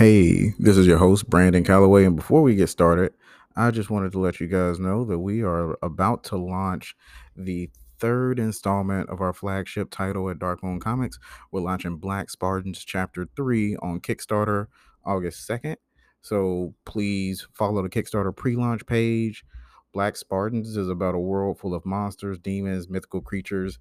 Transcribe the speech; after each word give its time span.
Hey, 0.00 0.54
this 0.58 0.78
is 0.78 0.86
your 0.86 0.96
host, 0.96 1.28
Brandon 1.28 1.62
Calloway. 1.62 2.06
And 2.06 2.16
before 2.16 2.40
we 2.40 2.54
get 2.54 2.70
started, 2.70 3.12
I 3.54 3.70
just 3.70 3.90
wanted 3.90 4.12
to 4.12 4.18
let 4.18 4.40
you 4.40 4.46
guys 4.46 4.78
know 4.80 5.04
that 5.04 5.18
we 5.18 5.42
are 5.42 5.76
about 5.82 6.24
to 6.24 6.38
launch 6.38 6.96
the 7.36 7.68
third 7.98 8.38
installment 8.38 9.10
of 9.10 9.20
our 9.20 9.34
flagship 9.34 9.90
title 9.90 10.30
at 10.30 10.38
Dark 10.38 10.62
Moon 10.62 10.80
Comics. 10.80 11.18
We're 11.52 11.60
launching 11.60 11.98
Black 11.98 12.30
Spartans 12.30 12.82
Chapter 12.82 13.28
3 13.36 13.76
on 13.82 14.00
Kickstarter 14.00 14.68
August 15.04 15.46
2nd. 15.46 15.76
So 16.22 16.72
please 16.86 17.46
follow 17.52 17.82
the 17.82 17.90
Kickstarter 17.90 18.34
pre 18.34 18.56
launch 18.56 18.86
page. 18.86 19.44
Black 19.92 20.16
Spartans 20.16 20.76
is 20.76 20.88
about 20.88 21.16
a 21.16 21.18
world 21.18 21.58
full 21.58 21.74
of 21.74 21.84
monsters, 21.84 22.38
demons, 22.38 22.88
mythical 22.88 23.20
creatures, 23.20 23.78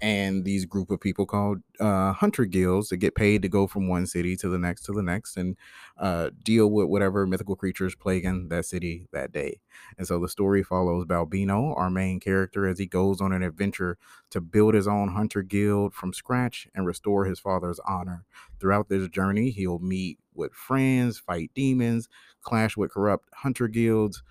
and 0.00 0.44
these 0.44 0.64
group 0.64 0.90
of 0.90 1.00
people 1.00 1.24
called 1.24 1.62
uh, 1.78 2.12
hunter 2.12 2.44
guilds 2.44 2.88
that 2.88 2.96
get 2.96 3.14
paid 3.14 3.42
to 3.42 3.48
go 3.48 3.68
from 3.68 3.88
one 3.88 4.06
city 4.06 4.34
to 4.36 4.48
the 4.48 4.58
next 4.58 4.82
to 4.82 4.92
the 4.92 5.02
next 5.02 5.36
and 5.36 5.56
uh, 5.98 6.30
deal 6.42 6.68
with 6.68 6.88
whatever 6.88 7.26
mythical 7.26 7.54
creatures 7.54 7.94
plaguing 7.94 8.48
that 8.48 8.64
city 8.64 9.06
that 9.12 9.30
day. 9.30 9.60
And 9.96 10.06
so 10.06 10.18
the 10.18 10.28
story 10.28 10.64
follows 10.64 11.06
Balbino, 11.06 11.76
our 11.78 11.90
main 11.90 12.18
character, 12.18 12.66
as 12.66 12.78
he 12.80 12.86
goes 12.86 13.20
on 13.20 13.32
an 13.32 13.42
adventure 13.44 13.98
to 14.30 14.40
build 14.40 14.74
his 14.74 14.88
own 14.88 15.08
hunter 15.10 15.42
guild 15.42 15.94
from 15.94 16.12
scratch 16.12 16.66
and 16.74 16.86
restore 16.86 17.24
his 17.24 17.38
father's 17.38 17.80
honor. 17.86 18.24
Throughout 18.58 18.88
this 18.88 19.08
journey, 19.08 19.50
he'll 19.50 19.78
meet 19.78 20.18
with 20.34 20.54
friends, 20.54 21.18
fight 21.18 21.50
demons, 21.54 22.08
clash 22.40 22.76
with 22.76 22.92
corrupt 22.92 23.28
hunter 23.34 23.68
guilds 23.68 24.22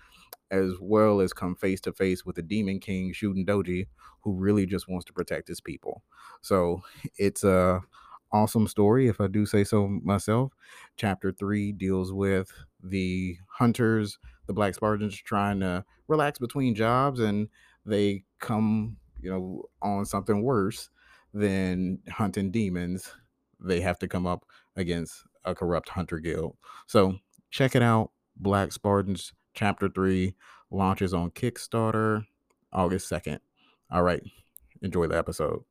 as 0.52 0.74
well 0.80 1.20
as 1.20 1.32
come 1.32 1.56
face 1.56 1.80
to 1.80 1.92
face 1.92 2.24
with 2.24 2.36
the 2.36 2.42
Demon 2.42 2.78
King 2.78 3.12
Shuten 3.12 3.44
Doji, 3.44 3.88
who 4.20 4.34
really 4.34 4.66
just 4.66 4.86
wants 4.86 5.06
to 5.06 5.12
protect 5.12 5.48
his 5.48 5.60
people. 5.60 6.04
So 6.42 6.82
it's 7.16 7.42
a 7.42 7.80
awesome 8.30 8.68
story, 8.68 9.08
if 9.08 9.20
I 9.20 9.26
do 9.26 9.46
say 9.46 9.64
so 9.64 9.88
myself. 9.88 10.52
Chapter 10.96 11.32
three 11.32 11.72
deals 11.72 12.12
with 12.12 12.52
the 12.82 13.36
hunters, 13.48 14.18
the 14.46 14.52
Black 14.52 14.74
Spartans, 14.74 15.16
trying 15.16 15.60
to 15.60 15.84
relax 16.06 16.38
between 16.38 16.74
jobs, 16.74 17.18
and 17.18 17.48
they 17.86 18.24
come, 18.38 18.98
you 19.20 19.30
know, 19.30 19.64
on 19.80 20.04
something 20.04 20.42
worse 20.42 20.90
than 21.32 21.98
hunting 22.10 22.50
demons. 22.50 23.10
They 23.58 23.80
have 23.80 23.98
to 24.00 24.08
come 24.08 24.26
up 24.26 24.44
against 24.76 25.24
a 25.44 25.54
corrupt 25.54 25.88
hunter 25.88 26.18
guild. 26.18 26.56
So 26.86 27.16
check 27.50 27.74
it 27.74 27.82
out, 27.82 28.10
Black 28.36 28.72
Spartans 28.72 29.32
Chapter 29.54 29.88
3 29.88 30.34
launches 30.70 31.12
on 31.12 31.30
Kickstarter 31.30 32.26
August 32.72 33.10
2nd. 33.10 33.38
All 33.90 34.02
right. 34.02 34.22
Enjoy 34.80 35.06
the 35.06 35.16
episode. 35.16 35.64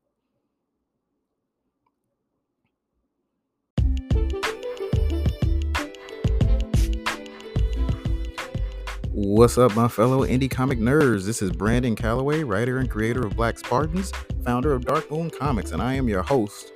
What's 9.14 9.58
up, 9.58 9.76
my 9.76 9.88
fellow 9.88 10.26
indie 10.26 10.50
comic 10.50 10.80
nerds? 10.80 11.26
This 11.26 11.42
is 11.42 11.52
Brandon 11.52 11.96
Calloway, 11.96 12.44
writer 12.44 12.78
and 12.78 12.90
creator 12.90 13.26
of 13.26 13.36
Black 13.36 13.60
Spartans, 13.60 14.12
founder 14.44 14.74
of 14.74 14.86
Dark 14.86 15.12
Moon 15.12 15.30
Comics, 15.30 15.74
and 15.74 15.82
I 15.82 15.96
am 15.96 16.08
your 16.08 16.24
host 16.24 16.72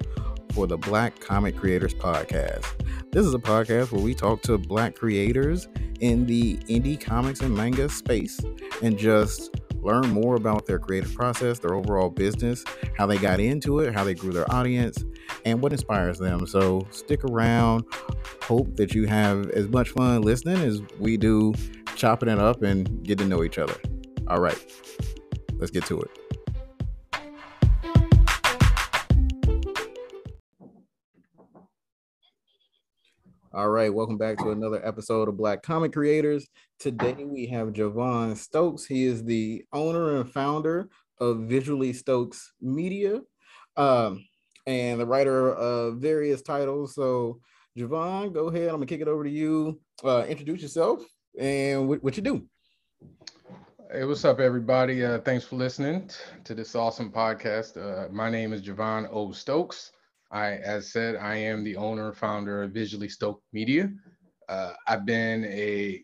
for 0.54 0.68
the 0.68 0.78
Black 0.78 1.20
Comic 1.20 1.56
Creators 1.56 1.94
Podcast. 1.94 2.85
This 3.16 3.26
is 3.26 3.34
a 3.34 3.40
podcast 3.40 3.94
where 3.94 4.04
we 4.04 4.14
talk 4.14 4.42
to 4.42 4.58
Black 4.58 4.94
creators 4.94 5.70
in 6.02 6.26
the 6.26 6.58
indie 6.68 7.00
comics 7.00 7.40
and 7.40 7.56
manga 7.56 7.88
space 7.88 8.42
and 8.84 8.98
just 8.98 9.56
learn 9.76 10.10
more 10.10 10.36
about 10.36 10.66
their 10.66 10.80
creative 10.80 11.16
process, 11.16 11.60
their 11.60 11.76
overall 11.76 12.10
business, 12.10 12.66
how 12.98 13.06
they 13.06 13.18
got 13.18 13.40
into 13.40 13.80
it, 13.80 13.94
how 13.94 14.04
they 14.04 14.16
grew 14.16 14.34
their 14.34 14.54
audience, 14.54 15.06
and 15.46 15.62
what 15.62 15.72
inspires 15.72 16.20
them. 16.20 16.46
So 16.46 16.86
stick 16.92 17.24
around. 17.24 17.86
Hope 18.42 18.76
that 18.76 18.94
you 18.94 19.08
have 19.08 19.50
as 19.52 19.70
much 19.70 19.92
fun 19.92 20.22
listening 20.22 20.58
as 20.58 20.82
we 21.00 21.16
do 21.16 21.54
chopping 21.96 22.28
it 22.28 22.38
up 22.38 22.64
and 22.64 23.02
get 23.06 23.18
to 23.20 23.26
know 23.26 23.46
each 23.46 23.58
other. 23.58 23.78
All 24.28 24.42
right, 24.42 24.62
let's 25.58 25.72
get 25.72 25.86
to 25.86 26.02
it. 26.02 26.25
All 33.56 33.70
right, 33.70 33.94
welcome 33.94 34.18
back 34.18 34.38
to 34.40 34.52
another 34.52 34.86
episode 34.86 35.30
of 35.30 35.38
Black 35.38 35.64
Comic 35.64 35.94
Creators. 35.94 36.46
Today 36.78 37.16
we 37.24 37.46
have 37.46 37.70
Javon 37.70 38.36
Stokes. 38.36 38.86
He 38.86 39.06
is 39.06 39.24
the 39.24 39.64
owner 39.72 40.18
and 40.18 40.30
founder 40.30 40.90
of 41.22 41.44
Visually 41.44 41.94
Stoked 41.94 42.36
Media 42.60 43.22
um, 43.78 44.26
and 44.68 45.00
the 45.00 45.06
writer 45.06 45.54
of 45.54 46.00
various 46.00 46.42
titles. 46.42 46.96
So, 46.96 47.40
Javon, 47.78 48.34
go 48.34 48.50
ahead. 48.50 48.68
I'm 48.68 48.76
gonna 48.76 48.88
kick 48.88 49.00
it 49.00 49.08
over 49.08 49.24
to 49.24 49.30
you. 49.30 49.80
Uh, 50.04 50.26
introduce 50.28 50.62
yourself 50.62 51.06
and 51.40 51.88
what, 51.88 52.04
what 52.04 52.18
you 52.18 52.24
do. 52.24 52.46
Hey, 53.90 54.04
what's 54.04 54.26
up, 54.26 54.42
everybody? 54.42 55.06
Uh, 55.06 55.20
thanks 55.20 55.46
for 55.46 55.56
listening 55.56 56.10
to 56.44 56.56
this 56.56 56.76
awesome 56.76 57.10
podcast. 57.10 57.78
Uh, 57.78 58.12
my 58.12 58.30
name 58.30 58.52
is 58.52 58.62
Javon 58.62 59.08
O. 59.10 59.32
Stokes. 59.32 59.94
I, 60.32 60.54
as 60.54 60.92
said, 60.92 61.16
I 61.16 61.36
am 61.36 61.64
the 61.64 61.76
owner 61.76 62.08
and 62.08 62.18
founder 62.18 62.64
of 62.64 62.72
Visually 62.72 63.10
Stoked 63.10 63.44
Media. 63.54 63.92
Uh, 64.50 64.74
I've 64.88 65.06
been 65.06 65.46
a 65.46 66.04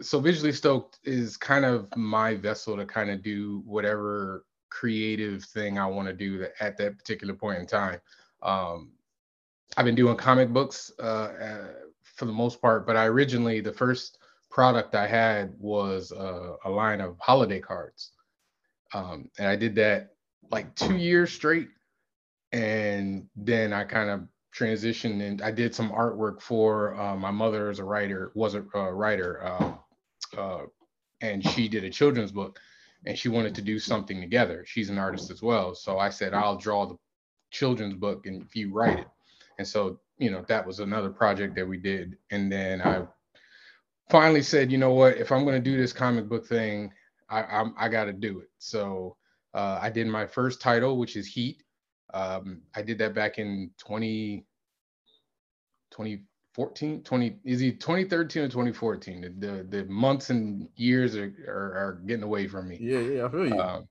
so 0.00 0.20
Visually 0.20 0.52
Stoked 0.52 0.98
is 1.04 1.36
kind 1.36 1.64
of 1.64 1.88
my 1.96 2.34
vessel 2.34 2.76
to 2.76 2.86
kind 2.86 3.10
of 3.10 3.22
do 3.22 3.62
whatever 3.66 4.44
creative 4.70 5.44
thing 5.44 5.78
I 5.78 5.86
want 5.86 6.08
to 6.08 6.14
do 6.14 6.46
at 6.60 6.76
that 6.78 6.98
particular 6.98 7.34
point 7.34 7.58
in 7.58 7.66
time. 7.66 8.00
Um, 8.42 8.92
I've 9.76 9.84
been 9.84 9.94
doing 9.94 10.16
comic 10.16 10.50
books 10.50 10.92
uh, 10.98 11.68
for 12.02 12.26
the 12.26 12.32
most 12.32 12.60
part, 12.60 12.86
but 12.86 12.96
I 12.96 13.06
originally 13.06 13.60
the 13.60 13.72
first 13.72 14.18
product 14.50 14.94
I 14.94 15.06
had 15.06 15.54
was 15.58 16.12
uh, 16.12 16.56
a 16.64 16.70
line 16.70 17.00
of 17.00 17.16
holiday 17.20 17.60
cards, 17.60 18.12
um, 18.94 19.30
and 19.38 19.48
I 19.48 19.56
did 19.56 19.74
that 19.76 20.10
like 20.50 20.74
two 20.74 20.96
years 20.96 21.32
straight 21.32 21.68
and 22.52 23.26
then 23.34 23.72
I 23.72 23.84
kind 23.84 24.10
of 24.10 24.28
transitioned 24.54 25.26
and 25.26 25.40
I 25.40 25.50
did 25.50 25.74
some 25.74 25.90
artwork 25.90 26.42
for 26.42 26.94
uh, 27.00 27.16
my 27.16 27.30
mother 27.30 27.70
as 27.70 27.78
a 27.78 27.84
writer 27.84 28.30
was 28.34 28.54
a 28.54 28.60
writer 28.60 29.42
uh, 29.44 29.72
uh, 30.36 30.62
and 31.22 31.46
she 31.50 31.68
did 31.68 31.84
a 31.84 31.90
children's 31.90 32.32
book 32.32 32.58
and 33.06 33.18
she 33.18 33.28
wanted 33.28 33.54
to 33.54 33.62
do 33.62 33.78
something 33.78 34.20
together. 34.20 34.64
She's 34.66 34.90
an 34.90 34.98
artist 34.98 35.30
as 35.30 35.42
well. 35.42 35.74
So 35.74 35.98
I 35.98 36.10
said 36.10 36.34
I'll 36.34 36.58
draw 36.58 36.86
the 36.86 36.96
children's 37.50 37.94
book 37.94 38.26
and 38.26 38.42
if 38.42 38.54
you 38.54 38.72
write 38.72 39.00
it. 39.00 39.08
And 39.58 39.66
so 39.66 40.00
you 40.18 40.30
know 40.30 40.44
that 40.48 40.66
was 40.66 40.80
another 40.80 41.10
project 41.10 41.54
that 41.56 41.66
we 41.66 41.78
did. 41.78 42.18
And 42.30 42.52
then 42.52 42.82
I 42.82 43.06
finally 44.10 44.42
said 44.42 44.70
you 44.70 44.78
know 44.78 44.92
what? 44.92 45.16
If 45.16 45.32
I'm 45.32 45.44
going 45.44 45.62
to 45.62 45.70
do 45.70 45.78
this 45.78 45.94
comic 45.94 46.28
book 46.28 46.46
thing 46.46 46.92
I 47.30 47.42
I'm, 47.44 47.74
I 47.78 47.88
got 47.88 48.04
to 48.04 48.12
do 48.12 48.40
it. 48.40 48.50
So 48.58 49.16
uh, 49.54 49.78
I 49.80 49.88
did 49.88 50.06
my 50.08 50.26
first 50.26 50.60
title 50.60 50.98
which 50.98 51.16
is 51.16 51.26
Heat 51.26 51.62
um, 52.14 52.62
I 52.74 52.82
did 52.82 52.98
that 52.98 53.14
back 53.14 53.38
in 53.38 53.70
20, 53.78 54.44
2014, 55.90 57.02
20, 57.02 57.36
is 57.44 57.62
it 57.62 57.80
2013 57.80 58.42
or 58.42 58.48
2014? 58.48 59.20
The, 59.20 59.46
the, 59.46 59.62
the 59.64 59.84
months 59.86 60.30
and 60.30 60.68
years 60.76 61.16
are, 61.16 61.32
are, 61.48 61.72
are, 61.72 62.02
getting 62.06 62.22
away 62.22 62.46
from 62.48 62.68
me. 62.68 62.78
Yeah, 62.80 62.98
yeah, 62.98 63.26
I 63.26 63.28
feel 63.30 63.48
you. 63.48 63.54
Uh, 63.54 63.82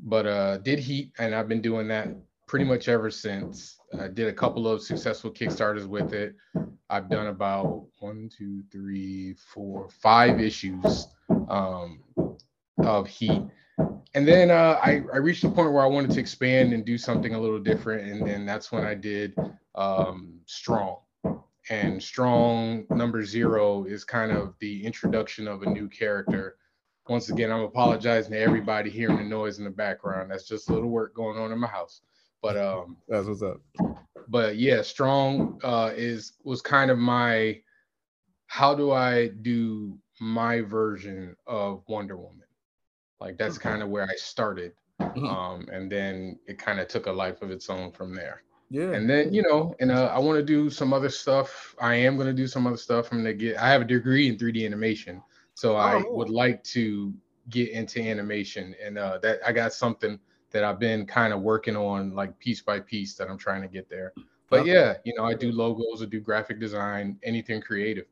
but 0.00 0.26
uh, 0.26 0.58
did 0.58 0.80
Heat, 0.80 1.12
and 1.18 1.34
I've 1.34 1.48
been 1.48 1.62
doing 1.62 1.88
that 1.88 2.08
pretty 2.46 2.64
much 2.64 2.88
ever 2.88 3.10
since. 3.10 3.78
I 3.98 4.08
did 4.08 4.28
a 4.28 4.32
couple 4.32 4.66
of 4.66 4.82
successful 4.82 5.30
Kickstarters 5.30 5.86
with 5.86 6.12
it. 6.12 6.34
I've 6.90 7.08
done 7.08 7.28
about 7.28 7.86
one, 8.00 8.28
two, 8.36 8.62
three, 8.70 9.34
four, 9.34 9.88
five 9.88 10.40
issues 10.40 11.06
um, 11.48 12.00
of 12.78 13.06
Heat 13.06 13.42
and 13.78 14.28
then 14.28 14.50
uh, 14.50 14.78
I, 14.80 15.02
I 15.12 15.16
reached 15.16 15.42
a 15.42 15.50
point 15.50 15.72
where 15.72 15.82
I 15.82 15.88
wanted 15.88 16.12
to 16.12 16.20
expand 16.20 16.72
and 16.72 16.84
do 16.84 16.96
something 16.96 17.34
a 17.34 17.40
little 17.40 17.58
different. 17.58 18.08
And 18.08 18.26
then 18.26 18.46
that's 18.46 18.70
when 18.70 18.84
I 18.84 18.94
did 18.94 19.36
um, 19.74 20.38
Strong. 20.46 20.98
And 21.68 22.00
Strong 22.00 22.86
number 22.90 23.24
zero 23.24 23.84
is 23.84 24.04
kind 24.04 24.30
of 24.30 24.54
the 24.60 24.84
introduction 24.84 25.48
of 25.48 25.62
a 25.62 25.70
new 25.70 25.88
character. 25.88 26.56
Once 27.08 27.28
again, 27.28 27.50
I'm 27.50 27.62
apologizing 27.62 28.32
to 28.32 28.38
everybody 28.40 28.88
hearing 28.88 29.16
the 29.16 29.24
noise 29.24 29.58
in 29.58 29.64
the 29.64 29.70
background. 29.70 30.30
That's 30.30 30.46
just 30.46 30.68
a 30.70 30.72
little 30.72 30.90
work 30.90 31.14
going 31.14 31.38
on 31.38 31.50
in 31.50 31.58
my 31.58 31.66
house. 31.66 32.02
But 32.40 32.56
um, 32.56 32.96
that's 33.08 33.26
what's 33.26 33.42
up. 33.42 33.60
But 34.28 34.56
yeah, 34.56 34.82
Strong 34.82 35.60
uh, 35.64 35.90
is 35.96 36.34
was 36.44 36.62
kind 36.62 36.90
of 36.90 36.98
my 36.98 37.60
how 38.46 38.74
do 38.74 38.92
I 38.92 39.28
do 39.28 39.98
my 40.20 40.60
version 40.60 41.34
of 41.46 41.82
Wonder 41.88 42.16
Woman 42.16 42.43
like 43.24 43.38
that's 43.38 43.56
kind 43.56 43.82
of 43.82 43.88
where 43.88 44.04
I 44.04 44.14
started. 44.16 44.72
Mm-hmm. 45.00 45.26
Um, 45.26 45.66
and 45.72 45.90
then 45.90 46.38
it 46.46 46.58
kind 46.58 46.78
of 46.78 46.88
took 46.88 47.06
a 47.06 47.12
life 47.12 47.40
of 47.40 47.50
its 47.50 47.70
own 47.70 47.90
from 47.90 48.14
there. 48.14 48.42
Yeah. 48.70 48.92
And 48.92 49.08
then, 49.08 49.32
you 49.32 49.42
know, 49.42 49.74
and 49.80 49.90
uh, 49.90 50.12
I 50.14 50.18
want 50.18 50.38
to 50.38 50.44
do 50.44 50.68
some 50.68 50.92
other 50.92 51.08
stuff. 51.08 51.74
I 51.80 51.94
am 51.94 52.16
going 52.16 52.26
to 52.26 52.34
do 52.34 52.46
some 52.46 52.66
other 52.66 52.76
stuff. 52.76 53.08
I'm 53.10 53.22
going 53.22 53.38
to 53.38 53.44
get, 53.44 53.56
I 53.56 53.70
have 53.70 53.82
a 53.82 53.86
degree 53.86 54.28
in 54.28 54.36
3D 54.36 54.66
animation. 54.66 55.22
So 55.54 55.74
oh. 55.74 55.78
I 55.78 56.02
would 56.06 56.28
like 56.28 56.62
to 56.64 57.14
get 57.48 57.70
into 57.70 58.00
animation. 58.00 58.74
And 58.82 58.98
uh, 58.98 59.18
that 59.22 59.40
I 59.46 59.52
got 59.52 59.72
something 59.72 60.18
that 60.50 60.62
I've 60.62 60.78
been 60.78 61.06
kind 61.06 61.32
of 61.32 61.40
working 61.40 61.76
on 61.76 62.14
like 62.14 62.38
piece 62.38 62.60
by 62.60 62.80
piece 62.80 63.14
that 63.14 63.30
I'm 63.30 63.38
trying 63.38 63.62
to 63.62 63.68
get 63.68 63.88
there. 63.88 64.12
But 64.50 64.60
okay. 64.60 64.72
yeah, 64.72 64.94
you 65.04 65.14
know, 65.16 65.24
I 65.24 65.34
do 65.34 65.50
logos, 65.50 66.02
I 66.02 66.06
do 66.06 66.20
graphic 66.20 66.60
design, 66.60 67.18
anything 67.22 67.60
creative. 67.60 68.06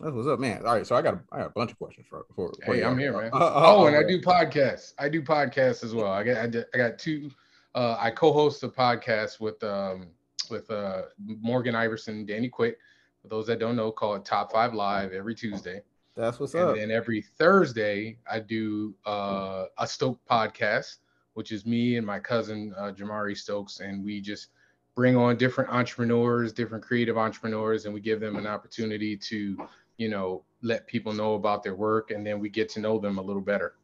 That's 0.00 0.14
what's 0.14 0.28
up, 0.28 0.40
man. 0.40 0.66
All 0.66 0.74
right, 0.74 0.86
so 0.86 0.96
I 0.96 1.02
got 1.02 1.14
a, 1.14 1.20
I 1.30 1.38
got 1.38 1.46
a 1.46 1.50
bunch 1.50 1.70
of 1.70 1.78
questions 1.78 2.06
for 2.08 2.26
for. 2.34 2.52
for 2.64 2.74
hey, 2.74 2.80
you. 2.80 2.86
I'm 2.86 2.98
here, 2.98 3.12
man. 3.12 3.30
Uh, 3.32 3.36
uh, 3.36 3.52
oh, 3.66 3.86
and 3.86 3.96
I 3.96 4.02
do 4.02 4.20
podcasts. 4.20 4.94
I 4.98 5.08
do 5.08 5.22
podcasts 5.22 5.84
as 5.84 5.94
well. 5.94 6.10
I 6.10 6.24
got 6.24 6.36
I, 6.38 6.46
did, 6.46 6.66
I 6.74 6.78
got 6.78 6.98
two. 6.98 7.30
Uh, 7.74 7.96
I 7.98 8.10
co-host 8.10 8.62
a 8.64 8.68
podcast 8.68 9.40
with 9.40 9.62
um 9.62 10.08
with 10.50 10.70
uh 10.70 11.02
Morgan 11.18 11.74
Iverson, 11.74 12.26
Danny 12.26 12.48
Quick. 12.48 12.78
For 13.22 13.28
those 13.28 13.46
that 13.46 13.60
don't 13.60 13.76
know, 13.76 13.92
call 13.92 14.14
it 14.16 14.24
Top 14.24 14.52
Five 14.52 14.74
Live 14.74 15.12
every 15.12 15.34
Tuesday. 15.34 15.82
That's 16.16 16.40
what's 16.40 16.54
and 16.54 16.62
up. 16.62 16.70
And 16.70 16.80
then 16.80 16.90
every 16.90 17.22
Thursday, 17.22 18.18
I 18.30 18.40
do 18.40 18.94
uh, 19.06 19.66
a 19.78 19.86
Stoke 19.86 20.20
podcast, 20.28 20.98
which 21.34 21.52
is 21.52 21.64
me 21.64 21.96
and 21.96 22.06
my 22.06 22.18
cousin 22.18 22.74
uh, 22.76 22.92
Jamari 22.92 23.36
Stokes, 23.36 23.80
and 23.80 24.04
we 24.04 24.20
just 24.20 24.48
bring 24.94 25.16
on 25.16 25.36
different 25.36 25.70
entrepreneurs, 25.70 26.52
different 26.52 26.84
creative 26.84 27.16
entrepreneurs, 27.16 27.86
and 27.86 27.94
we 27.94 28.00
give 28.00 28.20
them 28.20 28.36
an 28.36 28.46
opportunity 28.46 29.16
to 29.16 29.56
you 30.02 30.08
know, 30.08 30.44
let 30.62 30.86
people 30.88 31.12
know 31.12 31.34
about 31.34 31.62
their 31.62 31.76
work 31.76 32.10
and 32.10 32.26
then 32.26 32.40
we 32.40 32.48
get 32.48 32.68
to 32.70 32.80
know 32.80 32.98
them 32.98 33.18
a 33.18 33.22
little 33.22 33.42
better. 33.42 33.74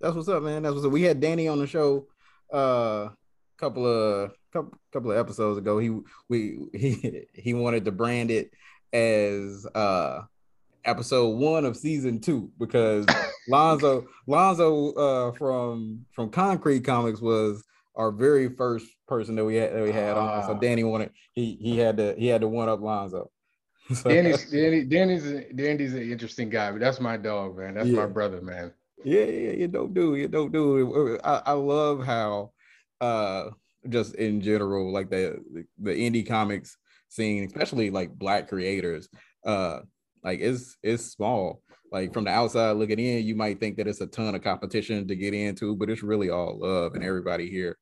That's 0.00 0.16
what's 0.16 0.28
up, 0.28 0.42
man. 0.42 0.62
That's 0.62 0.74
what's 0.74 0.84
up. 0.84 0.92
We 0.92 1.02
had 1.02 1.20
Danny 1.20 1.46
on 1.46 1.60
the 1.60 1.66
show 1.66 2.06
uh 2.52 3.08
couple 3.56 3.86
of 3.86 4.32
couple 4.52 4.76
couple 4.92 5.12
of 5.12 5.18
episodes 5.18 5.58
ago. 5.58 5.78
He 5.78 5.96
we 6.28 6.58
he 6.74 7.26
he 7.32 7.54
wanted 7.54 7.84
to 7.84 7.92
brand 7.92 8.30
it 8.30 8.50
as 8.92 9.66
uh 9.74 10.22
episode 10.84 11.36
one 11.36 11.64
of 11.64 11.76
season 11.76 12.20
two 12.20 12.50
because 12.58 13.06
Lonzo 13.48 14.08
Lonzo 14.26 14.92
uh 14.94 15.32
from 15.32 16.04
from 16.12 16.30
Concrete 16.30 16.80
Comics 16.80 17.20
was 17.20 17.62
our 17.94 18.10
very 18.10 18.48
first 18.48 18.86
person 19.06 19.36
that 19.36 19.44
we 19.44 19.56
had 19.56 19.72
that 19.72 19.82
we 19.82 19.92
had 19.92 20.16
uh, 20.16 20.20
on. 20.20 20.42
So 20.42 20.52
ah. 20.54 20.58
Danny 20.58 20.82
wanted 20.82 21.10
he 21.32 21.56
he 21.60 21.78
had 21.78 21.96
to 21.98 22.16
he 22.18 22.26
had 22.26 22.40
to 22.40 22.48
one 22.48 22.68
up 22.68 22.80
Lonzo. 22.80 23.30
Danny's 24.04 24.50
Danny, 24.50 24.84
Danny's 24.84 25.44
Danny's 25.54 25.94
an 25.94 26.10
interesting 26.10 26.48
guy, 26.48 26.70
but 26.70 26.80
that's 26.80 27.00
my 27.00 27.16
dog, 27.16 27.58
man. 27.58 27.74
That's 27.74 27.88
yeah. 27.88 27.96
my 27.96 28.06
brother, 28.06 28.40
man. 28.40 28.72
Yeah, 29.04 29.24
yeah, 29.24 29.52
you 29.52 29.68
don't 29.68 29.92
do 29.92 30.14
you 30.14 30.28
don't 30.28 30.52
do. 30.52 31.18
I, 31.24 31.42
I 31.46 31.52
love 31.52 32.04
how 32.04 32.52
uh 33.00 33.50
just 33.88 34.14
in 34.14 34.40
general, 34.40 34.92
like 34.92 35.10
the 35.10 35.42
the 35.80 35.90
indie 35.90 36.26
comics 36.26 36.76
scene, 37.08 37.44
especially 37.44 37.90
like 37.90 38.10
black 38.12 38.48
creators, 38.48 39.08
uh 39.44 39.80
like 40.22 40.40
it's 40.40 40.76
it's 40.82 41.04
small. 41.04 41.62
Like 41.90 42.14
from 42.14 42.24
the 42.24 42.30
outside 42.30 42.72
looking 42.72 42.98
in, 42.98 43.26
you 43.26 43.34
might 43.34 43.60
think 43.60 43.76
that 43.76 43.86
it's 43.86 44.00
a 44.00 44.06
ton 44.06 44.34
of 44.34 44.42
competition 44.42 45.06
to 45.08 45.16
get 45.16 45.34
into, 45.34 45.76
but 45.76 45.90
it's 45.90 46.02
really 46.02 46.30
all 46.30 46.58
love 46.58 46.94
and 46.94 47.04
everybody 47.04 47.50
here 47.50 47.76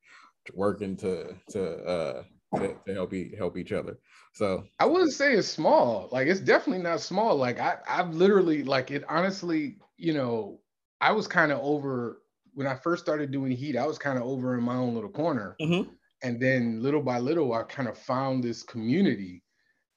working 0.55 0.97
to 0.97 1.35
to 1.50 1.85
uh 1.85 2.23
to, 2.56 2.75
to 2.87 2.94
help 2.94 3.12
e- 3.12 3.35
help 3.37 3.56
each 3.56 3.73
other. 3.73 3.99
So 4.32 4.64
I 4.78 4.86
wouldn't 4.86 5.12
say 5.12 5.34
it's 5.34 5.48
small. 5.48 6.08
Like 6.12 6.28
it's 6.28 6.40
definitely 6.40 6.82
not 6.82 7.00
small. 7.00 7.36
Like 7.36 7.58
I 7.58 7.78
I've 7.88 8.14
literally 8.14 8.62
like 8.62 8.90
it 8.90 9.04
honestly, 9.08 9.76
you 9.96 10.14
know, 10.14 10.60
I 11.00 11.12
was 11.12 11.26
kind 11.26 11.52
of 11.52 11.60
over 11.60 12.22
when 12.54 12.66
I 12.66 12.74
first 12.74 13.02
started 13.02 13.30
doing 13.30 13.52
heat, 13.52 13.76
I 13.76 13.86
was 13.86 13.98
kind 13.98 14.18
of 14.18 14.24
over 14.24 14.56
in 14.56 14.64
my 14.64 14.76
own 14.76 14.94
little 14.94 15.10
corner. 15.10 15.56
Mm-hmm. 15.60 15.90
And 16.22 16.40
then 16.40 16.82
little 16.82 17.02
by 17.02 17.18
little, 17.18 17.52
I 17.54 17.62
kind 17.62 17.88
of 17.88 17.96
found 17.96 18.44
this 18.44 18.62
community. 18.62 19.42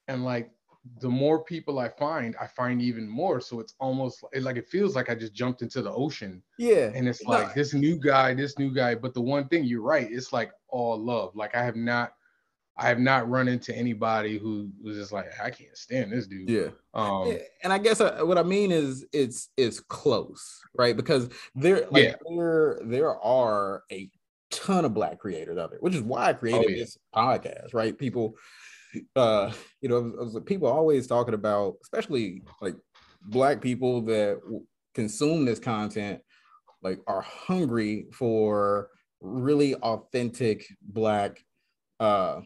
And 0.08 0.24
like 0.24 0.50
the 1.00 1.08
more 1.08 1.44
people 1.44 1.78
I 1.78 1.88
find, 1.88 2.34
I 2.40 2.46
find 2.46 2.80
even 2.82 3.08
more. 3.08 3.40
So 3.40 3.60
it's 3.60 3.74
almost 3.78 4.24
like 4.38 4.56
it 4.56 4.68
feels 4.68 4.94
like 4.94 5.10
I 5.10 5.14
just 5.14 5.34
jumped 5.34 5.62
into 5.62 5.82
the 5.82 5.92
ocean. 5.92 6.42
Yeah. 6.58 6.90
And 6.94 7.08
it's 7.08 7.22
like 7.22 7.54
this 7.54 7.74
new 7.74 7.98
guy, 7.98 8.34
this 8.34 8.58
new 8.58 8.74
guy. 8.74 8.94
But 8.94 9.14
the 9.14 9.20
one 9.20 9.48
thing 9.48 9.64
you're 9.64 9.82
right, 9.82 10.08
it's 10.10 10.32
like 10.32 10.52
all 10.68 10.98
love. 10.98 11.34
Like 11.34 11.54
I 11.54 11.64
have 11.64 11.76
not 11.76 12.14
I 12.76 12.88
have 12.88 12.98
not 12.98 13.28
run 13.28 13.46
into 13.46 13.76
anybody 13.76 14.36
who 14.36 14.68
was 14.82 14.96
just 14.96 15.12
like, 15.12 15.26
I 15.40 15.50
can't 15.50 15.76
stand 15.76 16.10
this 16.10 16.26
dude. 16.26 16.50
Yeah. 16.50 16.68
Um, 16.92 17.36
and 17.62 17.72
I 17.72 17.78
guess 17.78 18.00
uh, 18.00 18.20
what 18.22 18.36
I 18.36 18.42
mean 18.42 18.72
is 18.72 19.06
it's 19.12 19.50
it's 19.56 19.78
close, 19.78 20.60
right? 20.76 20.96
Because 20.96 21.28
there, 21.54 21.86
like, 21.90 22.04
yeah. 22.04 22.14
there 22.28 22.80
there 22.84 23.20
are 23.20 23.84
a 23.92 24.10
ton 24.50 24.84
of 24.84 24.92
black 24.92 25.20
creators 25.20 25.56
out 25.56 25.70
there, 25.70 25.78
which 25.80 25.94
is 25.94 26.02
why 26.02 26.30
I 26.30 26.32
created 26.32 26.66
oh, 26.66 26.70
yeah. 26.70 26.78
this 26.78 26.98
podcast, 27.14 27.74
right? 27.74 27.96
People, 27.96 28.34
uh, 29.14 29.52
you 29.80 29.88
know, 29.88 30.00
was, 30.00 30.34
was, 30.34 30.42
people 30.44 30.66
always 30.66 31.06
talking 31.06 31.34
about, 31.34 31.76
especially 31.82 32.42
like 32.60 32.74
black 33.22 33.60
people 33.60 34.02
that 34.02 34.40
consume 34.94 35.44
this 35.44 35.60
content, 35.60 36.20
like 36.82 36.98
are 37.06 37.22
hungry 37.22 38.06
for 38.12 38.90
really 39.20 39.74
authentic 39.76 40.66
black 40.82 41.42
uh 42.00 42.40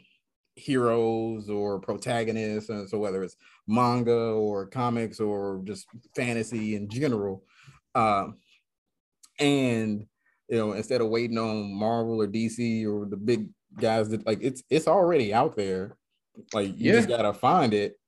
heroes 0.59 1.49
or 1.49 1.79
protagonists 1.79 2.69
and 2.69 2.89
so 2.89 2.99
whether 2.99 3.23
it's 3.23 3.37
manga 3.67 4.33
or 4.33 4.67
comics 4.67 5.21
or 5.21 5.61
just 5.65 5.87
fantasy 6.17 6.75
in 6.75 6.89
general 6.89 7.45
um, 7.95 8.37
and 9.39 10.07
you 10.49 10.57
know 10.59 10.73
instead 10.73 11.01
of 11.01 11.09
waiting 11.09 11.39
on 11.39 11.73
marvel 11.73 12.21
or 12.21 12.27
dc 12.27 12.87
or 12.87 13.07
the 13.07 13.17
big 13.17 13.49
guys 13.77 14.09
that 14.11 14.27
like 14.27 14.39
it's 14.43 14.63
it's 14.71 14.89
already 14.89 15.33
out 15.33 15.57
there. 15.57 15.97
Like 16.53 16.69
you 16.69 16.93
yeah. 16.93 16.93
just 16.93 17.09
gotta 17.09 17.33
find 17.33 17.75
it. 17.75 17.99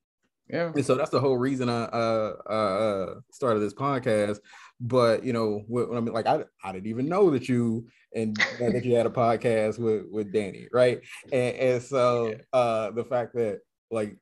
Yeah. 0.49 0.73
And 0.75 0.85
so 0.85 0.94
that's 0.94 1.11
the 1.11 1.20
whole 1.20 1.38
reason 1.38 1.69
i 1.69 1.85
uh, 1.85 2.37
uh, 2.49 2.52
uh 2.52 3.14
started 3.31 3.61
this 3.61 3.75
podcast 3.75 4.38
but 4.80 5.24
you 5.24 5.32
know 5.32 5.62
what, 5.68 5.90
I 5.94 6.00
mean 6.00 6.14
like 6.14 6.26
I, 6.26 6.44
I 6.64 6.72
didn't 6.72 6.86
even 6.86 7.08
know 7.08 7.30
that 7.30 7.48
you 7.48 7.86
and 8.14 8.36
that 8.58 8.84
you 8.84 8.94
had 8.94 9.06
a 9.06 9.10
podcast 9.10 9.78
with 9.78 10.06
with 10.10 10.32
Danny 10.32 10.68
right 10.72 11.00
and, 11.32 11.56
and 11.56 11.82
so 11.82 12.34
uh 12.52 12.90
the 12.90 13.04
fact 13.04 13.34
that 13.34 13.60
like 13.90 14.16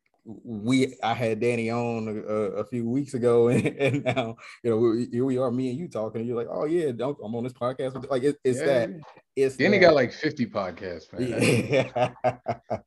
we 0.45 0.95
I 1.03 1.15
had 1.15 1.41
Danny 1.41 1.71
on 1.71 2.09
a, 2.09 2.33
a, 2.33 2.65
few 2.65 2.89
weeks 2.89 3.15
ago, 3.15 3.49
and, 3.49 3.67
and 3.67 4.05
now 4.05 4.37
you 4.63 4.71
know 4.71 5.07
here 5.11 5.25
we 5.25 5.39
are, 5.39 5.51
me 5.51 5.71
and 5.71 5.79
you 5.79 5.89
talking. 5.89 6.21
And 6.21 6.29
you're 6.29 6.37
like, 6.37 6.49
oh 6.51 6.67
yeah, 6.67 6.93
don't, 6.93 7.17
I'm 7.25 7.35
on 7.35 7.45
this 7.45 7.53
podcast. 7.53 8.09
Like 8.11 8.25
it, 8.25 8.37
it's 8.45 8.59
yeah. 8.59 8.67
that. 8.67 8.91
It's 9.37 9.57
Danny 9.57 9.79
that. 9.79 9.87
got 9.87 9.95
like 9.95 10.13
50 10.13 10.47
podcasts, 10.47 11.13
man. 11.13 11.29
Yeah. 11.69 12.11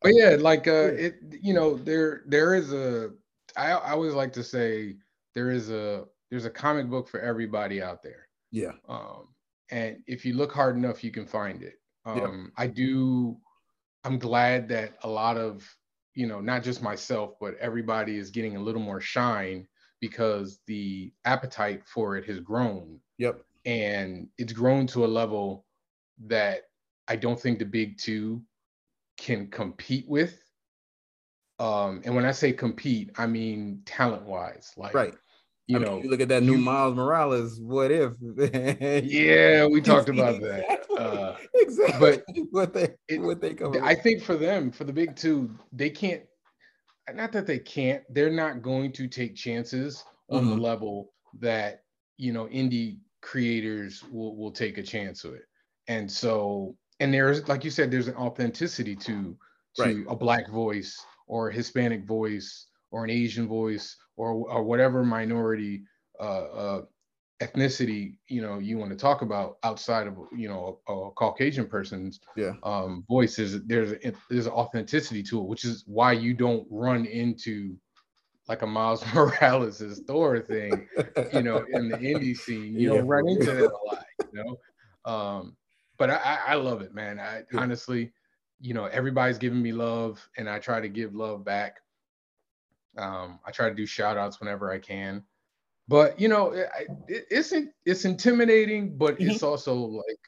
but 0.01 0.13
yeah, 0.13 0.35
like 0.39 0.67
uh, 0.67 0.91
it 0.93 1.15
you 1.41 1.53
know 1.53 1.75
there 1.77 2.23
there 2.27 2.53
is 2.53 2.73
a 2.73 3.11
I, 3.55 3.71
I 3.71 3.91
always 3.91 4.13
like 4.13 4.33
to 4.33 4.43
say 4.43 4.95
there 5.33 5.49
is 5.49 5.69
a 5.69 6.05
there's 6.31 6.45
a 6.45 6.49
comic 6.49 6.89
book 6.89 7.07
for 7.07 7.19
everybody 7.19 7.81
out 7.81 8.01
there. 8.01 8.27
Yeah. 8.51 8.71
Um, 8.89 9.27
and 9.69 9.97
if 10.07 10.25
you 10.25 10.33
look 10.33 10.51
hard 10.51 10.75
enough, 10.75 11.03
you 11.03 11.11
can 11.11 11.27
find 11.27 11.61
it. 11.61 11.75
Um, 12.05 12.17
yeah. 12.57 12.63
I 12.63 12.67
do. 12.67 13.37
I'm 14.03 14.17
glad 14.17 14.67
that 14.69 14.93
a 15.03 15.09
lot 15.09 15.37
of 15.37 15.63
you 16.13 16.27
know, 16.27 16.41
not 16.41 16.63
just 16.63 16.81
myself, 16.81 17.35
but 17.39 17.55
everybody 17.59 18.17
is 18.17 18.31
getting 18.31 18.57
a 18.57 18.61
little 18.61 18.81
more 18.81 18.99
shine 18.99 19.67
because 19.99 20.59
the 20.67 21.11
appetite 21.25 21.83
for 21.85 22.17
it 22.17 22.25
has 22.25 22.39
grown. 22.39 22.99
Yep. 23.17 23.41
And 23.65 24.27
it's 24.37 24.51
grown 24.51 24.87
to 24.87 25.05
a 25.05 25.07
level 25.07 25.65
that 26.25 26.63
I 27.07 27.15
don't 27.15 27.39
think 27.39 27.59
the 27.59 27.65
big 27.65 27.97
two 27.97 28.41
can 29.17 29.47
compete 29.47 30.05
with. 30.07 30.43
Um, 31.59 32.01
and 32.03 32.15
when 32.15 32.25
I 32.25 32.31
say 32.31 32.51
compete, 32.51 33.11
I 33.17 33.27
mean 33.27 33.83
talent 33.85 34.23
wise. 34.23 34.73
Like 34.75 34.93
right 34.93 35.13
you 35.67 35.77
I 35.77 35.81
know, 35.81 35.95
mean, 35.95 36.03
you 36.03 36.09
look 36.09 36.21
at 36.21 36.27
that 36.29 36.43
new 36.43 36.57
Miles 36.57 36.95
Morales. 36.95 37.59
What 37.59 37.91
if? 37.91 38.13
yeah, 39.03 39.65
we 39.65 39.81
talked 39.81 40.09
about 40.09 40.41
that. 40.41 40.85
Uh, 40.97 41.35
exactly. 41.55 41.99
But 41.99 42.23
what 42.51 42.73
they 42.73 42.89
it, 43.07 43.21
what 43.21 43.41
they 43.41 43.53
come. 43.53 43.75
I 43.81 43.95
think 43.95 44.21
for 44.23 44.35
them, 44.35 44.71
for 44.71 44.83
the 44.83 44.93
big 44.93 45.15
two, 45.15 45.51
they 45.71 45.89
can't. 45.89 46.23
Not 47.13 47.31
that 47.31 47.47
they 47.47 47.59
can't. 47.59 48.03
They're 48.09 48.31
not 48.31 48.61
going 48.61 48.91
to 48.93 49.07
take 49.07 49.35
chances 49.35 50.03
on 50.29 50.43
mm-hmm. 50.43 50.49
the 50.51 50.61
level 50.61 51.13
that 51.39 51.83
you 52.17 52.31
know 52.33 52.45
indie 52.47 52.99
creators 53.21 54.03
will 54.11 54.35
will 54.35 54.51
take 54.51 54.77
a 54.77 54.83
chance 54.83 55.23
with. 55.23 55.41
And 55.87 56.11
so, 56.11 56.75
and 56.99 57.13
there's 57.13 57.47
like 57.47 57.63
you 57.63 57.71
said, 57.71 57.91
there's 57.91 58.07
an 58.07 58.15
authenticity 58.15 58.95
to 58.97 59.37
to 59.75 59.83
right. 59.83 60.05
a 60.07 60.15
black 60.15 60.49
voice 60.49 61.03
or 61.27 61.49
a 61.49 61.53
Hispanic 61.53 62.05
voice 62.05 62.67
or 62.91 63.03
an 63.03 63.09
Asian 63.09 63.47
voice 63.47 63.95
or, 64.21 64.49
or 64.49 64.63
whatever 64.63 65.03
minority 65.03 65.83
uh, 66.19 66.43
uh, 66.43 66.81
ethnicity 67.41 68.17
you 68.27 68.39
know 68.39 68.59
you 68.59 68.77
want 68.77 68.91
to 68.91 68.95
talk 68.95 69.23
about 69.23 69.57
outside 69.63 70.05
of 70.05 70.15
you 70.35 70.47
know 70.47 70.79
a, 70.87 70.93
a 70.93 71.11
Caucasian 71.11 71.65
person's 71.65 72.19
yeah. 72.35 72.53
um, 72.63 73.03
voice 73.07 73.39
is 73.39 73.63
there's 73.65 73.93
a, 73.93 74.13
there's 74.29 74.47
authenticity 74.47 75.23
to 75.23 75.39
it, 75.39 75.47
which 75.47 75.65
is 75.65 75.83
why 75.87 76.11
you 76.11 76.35
don't 76.35 76.67
run 76.69 77.05
into 77.05 77.75
like 78.47 78.61
a 78.61 78.67
Miles 78.67 79.03
Morales' 79.13 80.01
Thor 80.05 80.39
thing, 80.39 80.87
you 81.33 81.41
know, 81.41 81.65
in 81.71 81.89
the 81.89 81.97
indie 81.97 82.35
scene. 82.35 82.75
You 82.75 82.91
yeah. 82.91 82.97
don't 82.97 83.07
run 83.07 83.27
into 83.27 83.45
that 83.45 83.71
a 83.71 83.79
lot, 83.87 84.05
you 84.31 84.43
know. 84.43 85.11
Um, 85.11 85.55
but 85.97 86.09
I, 86.09 86.39
I 86.47 86.55
love 86.55 86.81
it, 86.81 86.93
man. 86.93 87.19
I 87.19 87.43
honestly, 87.53 88.11
you 88.59 88.73
know, 88.73 88.85
everybody's 88.85 89.37
giving 89.37 89.61
me 89.61 89.71
love, 89.71 90.27
and 90.37 90.49
I 90.49 90.59
try 90.59 90.79
to 90.79 90.89
give 90.89 91.15
love 91.15 91.43
back. 91.43 91.77
Um, 92.97 93.39
I 93.45 93.51
try 93.51 93.69
to 93.69 93.75
do 93.75 93.85
shout 93.85 94.17
outs 94.17 94.39
whenever 94.39 94.71
I 94.71 94.79
can. 94.79 95.23
But 95.87 96.19
you 96.19 96.27
know, 96.27 96.51
it, 96.51 96.69
it, 97.07 97.25
it's 97.29 97.53
it's 97.85 98.05
intimidating, 98.05 98.97
but 98.97 99.17
mm-hmm. 99.17 99.31
it's 99.31 99.43
also 99.43 99.75
like 99.75 100.19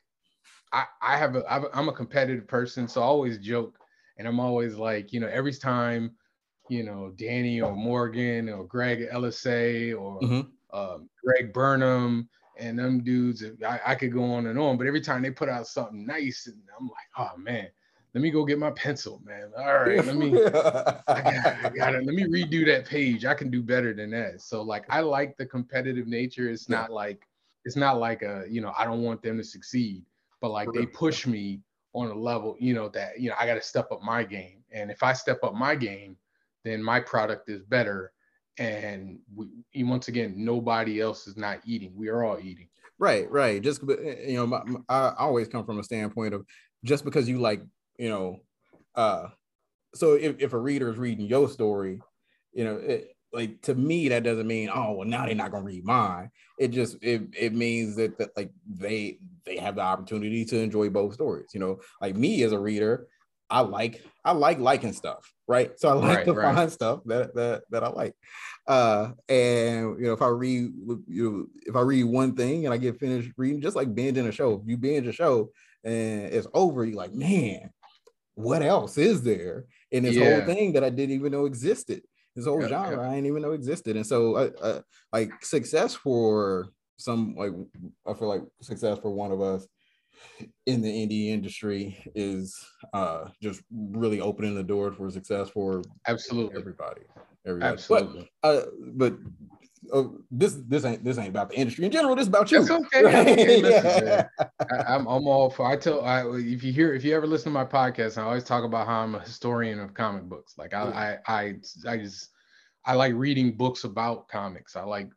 I, 0.74 0.86
I 1.01 1.17
have 1.17 1.36
a 1.36 1.43
I'm 1.74 1.88
a 1.89 1.93
competitive 1.93 2.48
person, 2.48 2.88
so 2.88 3.01
I 3.01 3.05
always 3.05 3.38
joke 3.38 3.77
And 4.17 4.27
I'm 4.27 4.39
always 4.39 4.75
like, 4.75 5.13
you 5.13 5.20
know, 5.20 5.27
every 5.27 5.53
time, 5.53 6.12
you 6.70 6.84
know, 6.84 7.13
Danny 7.15 7.62
or 7.62 7.75
Morgan 7.75 8.50
or 8.50 8.65
Greg 8.65 9.08
Ellisay 9.12 10.00
or 10.00 10.20
mm-hmm. 10.22 10.77
um, 10.77 11.10
Greg 11.24 11.53
Burnham 11.53 12.29
and 12.58 12.77
them 12.77 13.03
dudes, 13.03 13.43
I, 13.65 13.79
I 13.86 13.96
could 13.96 14.12
go 14.12 14.24
on 14.24 14.48
and 14.48 14.60
on. 14.60 14.77
But 14.77 14.88
every 14.88 15.01
time 15.01 15.22
they 15.22 15.32
put 15.32 15.50
out 15.50 15.67
something 15.67 16.05
nice, 16.05 16.48
and 16.48 16.62
I'm 16.79 16.88
like, 16.88 17.10
oh 17.17 17.38
man, 17.38 17.67
let 18.13 18.22
me 18.22 18.29
go 18.29 18.46
get 18.46 18.60
my 18.60 18.72
pencil, 18.72 19.22
man. 19.25 19.51
All 19.58 19.79
right, 19.79 20.05
let 20.05 20.15
me, 20.15 20.36
I 20.38 20.50
got, 20.50 21.65
I 21.65 21.70
got 21.75 21.96
it. 21.96 22.05
Let 22.05 22.13
me 22.13 22.25
redo 22.25 22.65
that 22.67 22.86
page. 22.86 23.25
I 23.25 23.34
can 23.34 23.50
do 23.50 23.63
better 23.63 23.93
than 23.93 24.12
that. 24.12 24.41
So 24.41 24.62
like, 24.62 24.86
I 24.89 25.00
like 25.00 25.36
the 25.38 25.48
competitive 25.48 26.08
nature. 26.08 26.50
It's 26.50 26.70
not 26.70 26.91
like, 26.91 27.27
it's 27.65 27.75
not 27.75 27.98
like 27.98 28.22
a, 28.22 28.46
you 28.48 28.62
know, 28.62 28.74
I 28.77 28.86
don't 28.86 29.01
want 29.01 29.24
them 29.24 29.38
to 29.38 29.43
succeed, 29.43 30.03
but 30.41 30.51
like 30.51 30.67
they 30.74 30.86
push 30.86 31.25
me 31.25 31.62
on 31.93 32.10
a 32.10 32.13
level, 32.13 32.55
you 32.60 32.74
know, 32.74 32.89
that 32.89 33.20
you 33.20 33.29
know 33.29 33.36
I 33.39 33.46
got 33.46 33.55
to 33.55 33.62
step 33.62 33.91
up 33.91 34.01
my 34.03 34.24
game. 34.24 34.63
And 34.72 34.91
if 34.91 35.01
I 35.01 35.13
step 35.13 35.39
up 35.43 35.53
my 35.55 35.75
game, 35.75 36.17
then 36.63 36.84
my 36.84 37.00
product 37.00 37.50
is 37.50 37.63
better. 37.63 38.12
And 38.58 39.20
we, 39.36 39.48
once 39.84 40.08
again, 40.08 40.34
nobody 40.38 41.01
else 41.01 41.27
is 41.27 41.38
not 41.38 41.60
eating. 41.65 41.93
We 41.96 42.10
are 42.10 42.24
all 42.24 42.39
eating. 42.39 42.67
Right, 43.00 43.29
right. 43.32 43.62
Just 43.62 43.82
eh, 43.84 43.93
eh, 44.05 44.29
you 44.29 44.38
know, 44.38 44.48
my, 44.48 44.63
my, 44.65 44.79
I 44.89 45.13
always 45.17 45.48
come 45.48 45.65
from 45.65 45.79
a 45.79 45.84
standpoint 45.84 46.34
of 46.34 46.46
just 46.84 47.05
because 47.05 47.27
you 47.27 47.39
like 47.39 47.63
you 48.03 48.10
know, 48.10 48.41
uh, 48.95 49.27
so 49.95 50.15
if, 50.15 50.36
if 50.39 50.51
a 50.51 50.57
reader 50.57 50.89
is 50.89 50.98
reading 50.98 51.25
your 51.25 51.48
story, 51.48 52.01
you 52.51 52.65
know, 52.65 52.75
it, 52.75 53.15
like 53.31 53.62
to 53.62 53.74
me 53.74 54.10
that 54.10 54.24
doesn't 54.24 54.45
mean 54.45 54.69
oh 54.72 54.91
well 54.91 55.07
now 55.07 55.25
they're 55.25 55.36
not 55.36 55.51
gonna 55.51 55.63
read 55.63 55.86
mine. 55.86 56.29
It 56.60 56.72
just 56.72 56.98
it 57.01 57.22
it 57.31 57.53
means 57.53 57.95
that, 57.95 58.17
that 58.17 58.36
like 58.36 58.51
they 58.69 59.19
they 59.45 59.55
have 59.57 59.75
the 59.75 59.81
opportunity 59.81 60.43
to 60.43 60.60
enjoy 60.60 60.89
both 60.89 61.13
stories. 61.13 61.51
You 61.53 61.62
know, 61.62 61.79
like 62.01 62.17
me 62.17 62.43
as 62.43 62.51
a 62.51 62.60
reader, 62.60 63.07
I 63.50 63.62
like 63.62 64.03
I 64.25 64.33
like 64.33 64.60
liking 64.60 64.91
stuff, 64.91 65.33
right? 65.48 65.72
So 65.79 65.88
I 65.88 65.93
like 65.93 66.17
right, 66.17 66.25
to 66.25 66.33
right. 66.33 66.53
find 66.53 66.72
stuff 66.72 67.00
that 67.05 67.33
that 67.36 67.63
that 67.69 67.86
I 67.86 67.88
like. 67.88 68.15
Uh, 68.67 69.12
and 69.29 69.98
you 69.98 70.07
know, 70.07 70.13
if 70.13 70.22
I 70.22 70.27
read 70.27 70.74
you 71.07 71.31
know, 71.31 71.45
if 71.65 71.77
I 71.77 71.81
read 71.81 72.03
one 72.03 72.36
thing 72.36 72.65
and 72.65 72.74
I 72.74 72.77
get 72.77 73.00
finished 73.00 73.31
reading, 73.38 73.62
just 73.62 73.77
like 73.77 73.95
binging 73.95 74.27
a 74.27 74.33
show, 74.33 74.60
if 74.62 74.67
you 74.67 74.75
binge 74.75 75.07
a 75.07 75.13
show 75.13 75.51
and 75.86 76.33
it's 76.33 76.48
over, 76.53 76.86
you're 76.86 76.98
like, 76.98 77.13
man, 77.13 77.72
what 78.35 78.61
else 78.61 78.97
is 78.97 79.21
there 79.21 79.65
in 79.91 80.03
this 80.03 80.15
yeah. 80.15 80.37
whole 80.37 80.45
thing 80.45 80.73
that 80.73 80.83
I 80.83 80.89
didn't 80.89 81.15
even 81.15 81.31
know 81.31 81.45
existed? 81.45 82.01
This 82.35 82.45
whole 82.45 82.61
genre 82.61 83.07
I 83.07 83.15
didn't 83.15 83.27
even 83.27 83.41
know 83.43 83.51
existed. 83.51 83.95
And 83.95 84.05
so, 84.05 84.35
uh, 84.35 84.49
uh, 84.61 84.81
like 85.11 85.31
success 85.43 85.93
for 85.93 86.69
some, 86.97 87.35
like 87.35 87.51
I 88.07 88.13
feel 88.13 88.27
like 88.27 88.41
success 88.61 88.97
for 88.99 89.11
one 89.11 89.31
of 89.31 89.41
us 89.41 89.67
in 90.65 90.81
the 90.81 90.89
indie 90.89 91.29
industry 91.29 91.97
is 92.15 92.55
uh 92.93 93.25
just 93.41 93.61
really 93.71 94.21
opening 94.21 94.55
the 94.55 94.63
door 94.63 94.91
for 94.93 95.09
success 95.09 95.49
for 95.49 95.81
absolutely 96.07 96.57
everybody. 96.57 97.01
Everybody. 97.45 97.73
Absolutely. 97.73 98.31
But, 98.41 98.47
uh, 98.47 98.65
but 98.93 99.13
oh, 99.91 100.17
this 100.31 100.57
this 100.67 100.85
ain't 100.85 101.03
this 101.03 101.17
ain't 101.17 101.29
about 101.29 101.49
the 101.49 101.57
industry 101.57 101.85
in 101.85 101.91
general. 101.91 102.15
This 102.15 102.23
is 102.23 102.27
about 102.29 102.51
you. 102.51 102.61
It's 102.61 102.69
okay. 102.69 103.03
Right? 103.03 103.37
yeah. 103.63 104.27
I, 104.71 104.95
am 104.95 105.07
I'm 105.07 105.27
all 105.27 105.49
for. 105.49 105.65
I 105.65 105.75
tell 105.75 106.03
I 106.03 106.23
if 106.37 106.63
you 106.63 106.71
hear 106.71 106.93
if 106.93 107.03
you 107.03 107.15
ever 107.15 107.27
listen 107.27 107.45
to 107.45 107.49
my 107.51 107.65
podcast, 107.65 108.17
I 108.17 108.23
always 108.23 108.43
talk 108.43 108.63
about 108.63 108.87
how 108.87 109.01
I'm 109.01 109.15
a 109.15 109.19
historian 109.19 109.79
of 109.79 109.93
comic 109.93 110.23
books. 110.23 110.55
Like 110.57 110.73
I 110.73 111.19
I 111.27 111.33
I, 111.33 111.55
I 111.87 111.97
just 111.97 112.29
I 112.85 112.95
like 112.95 113.13
reading 113.15 113.55
books 113.55 113.83
about 113.83 114.27
comics. 114.27 114.75
I 114.75 114.83
like 114.83 115.09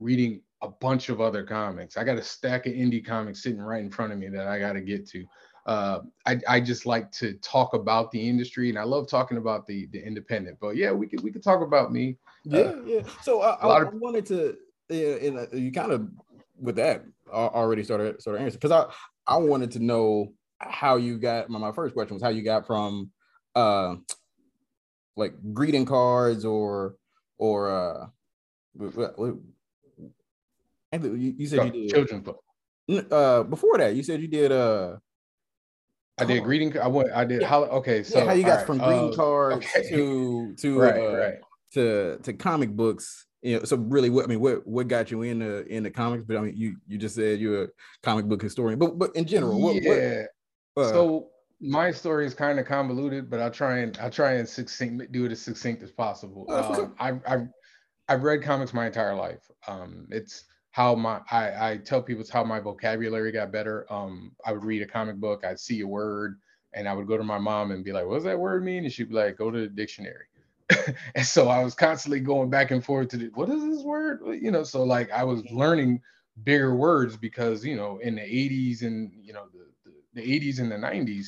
reading 0.00 0.42
a 0.62 0.68
bunch 0.68 1.08
of 1.08 1.20
other 1.20 1.44
comics. 1.44 1.96
I 1.96 2.04
got 2.04 2.18
a 2.18 2.22
stack 2.22 2.66
of 2.66 2.72
indie 2.72 3.04
comics 3.04 3.42
sitting 3.42 3.60
right 3.60 3.82
in 3.82 3.90
front 3.90 4.12
of 4.12 4.18
me 4.18 4.28
that 4.28 4.46
I 4.46 4.58
got 4.58 4.72
to 4.74 4.80
get 4.80 5.08
to. 5.10 5.24
Uh, 5.66 6.00
I, 6.26 6.38
I 6.46 6.60
just 6.60 6.84
like 6.84 7.10
to 7.12 7.34
talk 7.34 7.72
about 7.72 8.10
the 8.10 8.28
industry 8.28 8.68
and 8.68 8.78
I 8.78 8.82
love 8.82 9.08
talking 9.08 9.38
about 9.38 9.66
the 9.66 9.86
the 9.92 10.04
independent. 10.04 10.58
But 10.60 10.76
yeah, 10.76 10.92
we 10.92 11.06
could 11.06 11.22
we 11.22 11.32
could 11.32 11.42
talk 11.42 11.62
about 11.62 11.92
me. 11.92 12.18
Yeah, 12.44 12.60
uh, 12.60 12.76
yeah. 12.84 13.00
So 13.22 13.40
I, 13.40 13.54
I, 13.54 13.82
of, 13.82 13.88
I 13.88 13.90
wanted 13.94 14.26
to, 14.26 14.56
and 14.90 15.38
uh, 15.38 15.46
you 15.56 15.72
kind 15.72 15.92
of 15.92 16.08
with 16.60 16.76
that 16.76 17.04
already 17.30 17.82
started 17.82 18.22
sort 18.22 18.36
of 18.36 18.42
answer 18.42 18.58
because 18.58 18.72
I 18.72 19.34
I 19.34 19.38
wanted 19.38 19.70
to 19.72 19.78
know 19.78 20.32
how 20.58 20.96
you 20.96 21.18
got. 21.18 21.48
My, 21.48 21.58
my 21.58 21.72
first 21.72 21.94
question 21.94 22.14
was 22.14 22.22
how 22.22 22.28
you 22.28 22.42
got 22.42 22.66
from 22.66 23.10
uh 23.54 23.96
like 25.16 25.34
greeting 25.52 25.86
cards 25.86 26.44
or 26.44 26.96
or 27.38 27.70
uh 27.70 28.06
you, 30.92 31.34
you 31.38 31.46
said 31.46 31.66
you 31.66 31.72
did 31.72 31.90
children's 31.90 32.24
book. 32.24 32.42
Uh, 33.10 33.42
before 33.44 33.78
that, 33.78 33.94
you 33.94 34.02
said 34.02 34.20
you 34.20 34.28
did 34.28 34.52
uh 34.52 34.96
I 36.18 36.24
did 36.24 36.44
greeting. 36.44 36.78
I 36.78 36.86
went. 36.86 37.10
I 37.12 37.24
did. 37.24 37.42
Yeah. 37.42 37.48
How, 37.48 37.64
okay, 37.64 38.02
so 38.02 38.18
yeah, 38.18 38.26
how 38.26 38.32
you 38.32 38.44
got 38.44 38.58
right, 38.58 38.66
from 38.66 38.78
greeting 38.78 39.12
uh, 39.12 39.16
cards 39.16 39.66
okay. 39.66 39.88
to 39.88 40.54
to 40.56 40.78
right, 40.80 41.00
uh, 41.00 41.16
right. 41.16 41.34
to 41.72 42.18
to 42.22 42.32
comic 42.32 42.70
books. 42.70 43.26
You 43.42 43.58
know, 43.58 43.64
so 43.64 43.76
really, 43.76 44.10
what 44.10 44.24
I 44.24 44.28
mean, 44.28 44.40
what 44.40 44.66
what 44.66 44.88
got 44.88 45.10
you 45.10 45.22
in 45.22 45.40
the 45.40 45.66
in 45.66 45.82
the 45.82 45.90
comics? 45.90 46.24
But 46.24 46.36
I 46.36 46.40
mean, 46.40 46.56
you 46.56 46.76
you 46.86 46.98
just 46.98 47.16
said 47.16 47.40
you're 47.40 47.64
a 47.64 47.68
comic 48.02 48.26
book 48.26 48.42
historian, 48.42 48.78
but 48.78 48.98
but 48.98 49.14
in 49.16 49.26
general, 49.26 49.60
what, 49.60 49.82
yeah. 49.82 50.22
What, 50.74 50.86
uh, 50.86 50.88
so 50.90 51.28
my 51.60 51.90
story 51.90 52.26
is 52.26 52.34
kind 52.34 52.60
of 52.60 52.66
convoluted, 52.66 53.28
but 53.28 53.40
I'll 53.40 53.50
try 53.50 53.78
and 53.78 53.98
I'll 54.00 54.10
try 54.10 54.34
and 54.34 54.48
succinct 54.48 55.10
do 55.12 55.24
it 55.24 55.32
as 55.32 55.42
succinct 55.42 55.82
as 55.82 55.90
possible. 55.90 56.46
Um, 56.48 56.94
I've 56.98 57.20
I've 57.26 57.48
I've 58.08 58.22
read 58.22 58.42
comics 58.42 58.72
my 58.72 58.86
entire 58.86 59.16
life. 59.16 59.50
Um, 59.66 60.06
it's 60.10 60.44
how 60.74 60.96
my 60.96 61.20
I, 61.30 61.70
I 61.70 61.76
tell 61.76 62.02
people 62.02 62.20
it's 62.22 62.30
how 62.30 62.42
my 62.42 62.58
vocabulary 62.58 63.30
got 63.30 63.52
better. 63.52 63.86
Um, 63.92 64.32
I 64.44 64.52
would 64.52 64.64
read 64.64 64.82
a 64.82 64.86
comic 64.86 65.18
book, 65.18 65.44
I'd 65.44 65.60
see 65.60 65.82
a 65.82 65.86
word, 65.86 66.40
and 66.72 66.88
I 66.88 66.94
would 66.94 67.06
go 67.06 67.16
to 67.16 67.22
my 67.22 67.38
mom 67.38 67.70
and 67.70 67.84
be 67.84 67.92
like, 67.92 68.06
"What 68.06 68.16
does 68.16 68.24
that 68.24 68.40
word 68.40 68.64
mean?" 68.64 68.82
And 68.82 68.92
she'd 68.92 69.10
be 69.10 69.14
like, 69.14 69.38
"Go 69.38 69.52
to 69.52 69.60
the 69.60 69.68
dictionary." 69.68 70.26
and 71.14 71.24
so 71.24 71.46
I 71.46 71.62
was 71.62 71.74
constantly 71.76 72.18
going 72.18 72.50
back 72.50 72.72
and 72.72 72.84
forth 72.84 73.10
to 73.10 73.18
the, 73.18 73.30
what 73.34 73.50
is 73.50 73.62
this 73.64 73.84
word? 73.84 74.20
You 74.42 74.50
know, 74.50 74.64
so 74.64 74.82
like 74.82 75.12
I 75.12 75.22
was 75.22 75.44
learning 75.52 76.00
bigger 76.42 76.74
words 76.74 77.16
because 77.16 77.64
you 77.64 77.76
know 77.76 77.98
in 77.98 78.16
the 78.16 78.22
80s 78.22 78.82
and 78.82 79.12
you 79.22 79.32
know 79.32 79.44
the, 79.54 79.92
the, 80.14 80.22
the 80.22 80.40
80s 80.40 80.58
and 80.58 80.72
the 80.72 80.76
90s 80.76 81.26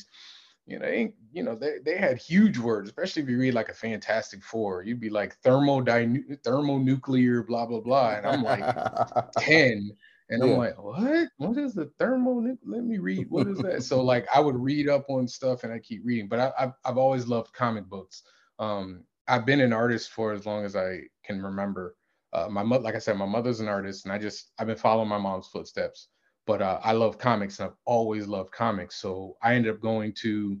you 0.67 0.79
know, 0.79 0.85
they, 0.85 1.13
you 1.31 1.43
know, 1.43 1.55
they, 1.55 1.77
they 1.83 1.97
had 1.97 2.17
huge 2.17 2.57
words, 2.57 2.89
especially 2.89 3.23
if 3.23 3.29
you 3.29 3.39
read 3.39 3.53
like 3.53 3.69
a 3.69 3.73
Fantastic 3.73 4.43
Four. 4.43 4.83
You'd 4.83 4.99
be 4.99 5.09
like 5.09 5.41
thermodynu- 5.41 6.43
thermonuclear, 6.43 7.43
blah 7.43 7.65
blah 7.65 7.79
blah, 7.79 8.15
and 8.15 8.27
I'm 8.27 8.43
like 8.43 9.31
ten, 9.37 9.89
and 10.29 10.43
yeah. 10.43 10.51
I'm 10.51 10.57
like, 10.57 10.77
what? 10.83 11.29
What 11.37 11.57
is 11.57 11.73
the 11.73 11.85
thermo? 11.97 12.57
Let 12.65 12.83
me 12.83 12.97
read. 12.97 13.27
What 13.29 13.47
is 13.47 13.59
that? 13.59 13.83
so 13.83 14.03
like, 14.03 14.27
I 14.35 14.41
would 14.41 14.57
read 14.57 14.89
up 14.89 15.05
on 15.09 15.25
stuff, 15.25 15.63
and 15.63 15.71
I 15.71 15.79
keep 15.79 16.01
reading. 16.03 16.27
But 16.27 16.39
I, 16.39 16.51
have 16.57 16.73
I've 16.83 16.97
always 16.97 17.27
loved 17.27 17.53
comic 17.53 17.85
books. 17.85 18.23
Um, 18.59 19.05
I've 19.29 19.45
been 19.45 19.61
an 19.61 19.73
artist 19.73 20.11
for 20.11 20.33
as 20.33 20.45
long 20.45 20.65
as 20.65 20.75
I 20.75 20.99
can 21.23 21.41
remember. 21.41 21.95
Uh, 22.33 22.49
my 22.49 22.61
mother, 22.61 22.83
like 22.83 22.95
I 22.95 22.99
said, 22.99 23.15
my 23.17 23.25
mother's 23.25 23.61
an 23.61 23.69
artist, 23.69 24.03
and 24.03 24.11
I 24.11 24.17
just 24.17 24.51
I've 24.59 24.67
been 24.67 24.75
following 24.75 25.07
my 25.07 25.17
mom's 25.17 25.47
footsteps 25.47 26.09
but 26.47 26.61
uh, 26.61 26.79
I 26.83 26.93
love 26.93 27.19
comics 27.19 27.59
I've 27.59 27.75
always 27.85 28.25
loved 28.25 28.51
comics. 28.51 28.95
So 28.95 29.37
I 29.43 29.53
ended 29.53 29.75
up 29.75 29.81
going 29.81 30.13
to 30.21 30.57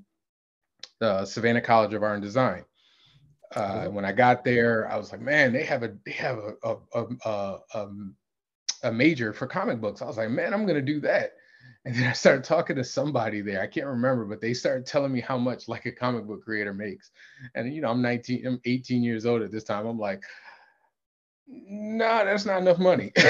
the 0.99 1.25
Savannah 1.25 1.61
College 1.61 1.93
of 1.93 2.03
Art 2.03 2.15
and 2.15 2.23
Design. 2.23 2.65
Uh, 3.55 3.85
when 3.85 4.03
I 4.03 4.11
got 4.11 4.43
there, 4.43 4.91
I 4.91 4.97
was 4.97 5.11
like, 5.11 5.21
man, 5.21 5.53
they 5.53 5.63
have 5.63 5.81
a 5.81 5.95
they 6.05 6.11
have 6.11 6.37
a 6.37 6.77
a, 6.93 7.05
a, 7.25 7.57
a, 7.73 7.87
a 8.83 8.91
major 8.91 9.31
for 9.31 9.47
comic 9.47 9.79
books. 9.79 10.01
I 10.01 10.05
was 10.05 10.17
like, 10.17 10.29
man, 10.29 10.53
I'm 10.53 10.67
gonna 10.67 10.81
do 10.81 10.99
that. 11.01 11.31
And 11.85 11.95
then 11.95 12.09
I 12.09 12.11
started 12.13 12.43
talking 12.43 12.75
to 12.75 12.83
somebody 12.83 13.39
there. 13.39 13.61
I 13.61 13.67
can't 13.67 13.87
remember, 13.87 14.25
but 14.25 14.41
they 14.41 14.53
started 14.53 14.85
telling 14.85 15.13
me 15.13 15.21
how 15.21 15.37
much 15.37 15.69
like 15.69 15.85
a 15.85 15.91
comic 15.91 16.25
book 16.25 16.43
creator 16.43 16.73
makes. 16.73 17.11
And 17.55 17.73
you 17.73 17.81
know, 17.81 17.89
I'm 17.89 18.01
19, 18.01 18.45
I'm 18.45 18.59
18 18.65 19.03
years 19.03 19.25
old 19.25 19.41
at 19.41 19.51
this 19.51 19.63
time. 19.63 19.85
I'm 19.85 19.97
like, 19.97 20.21
no, 21.47 22.25
that's 22.25 22.45
not 22.45 22.61
enough 22.61 22.77
money. 22.77 23.11
so 23.17 23.25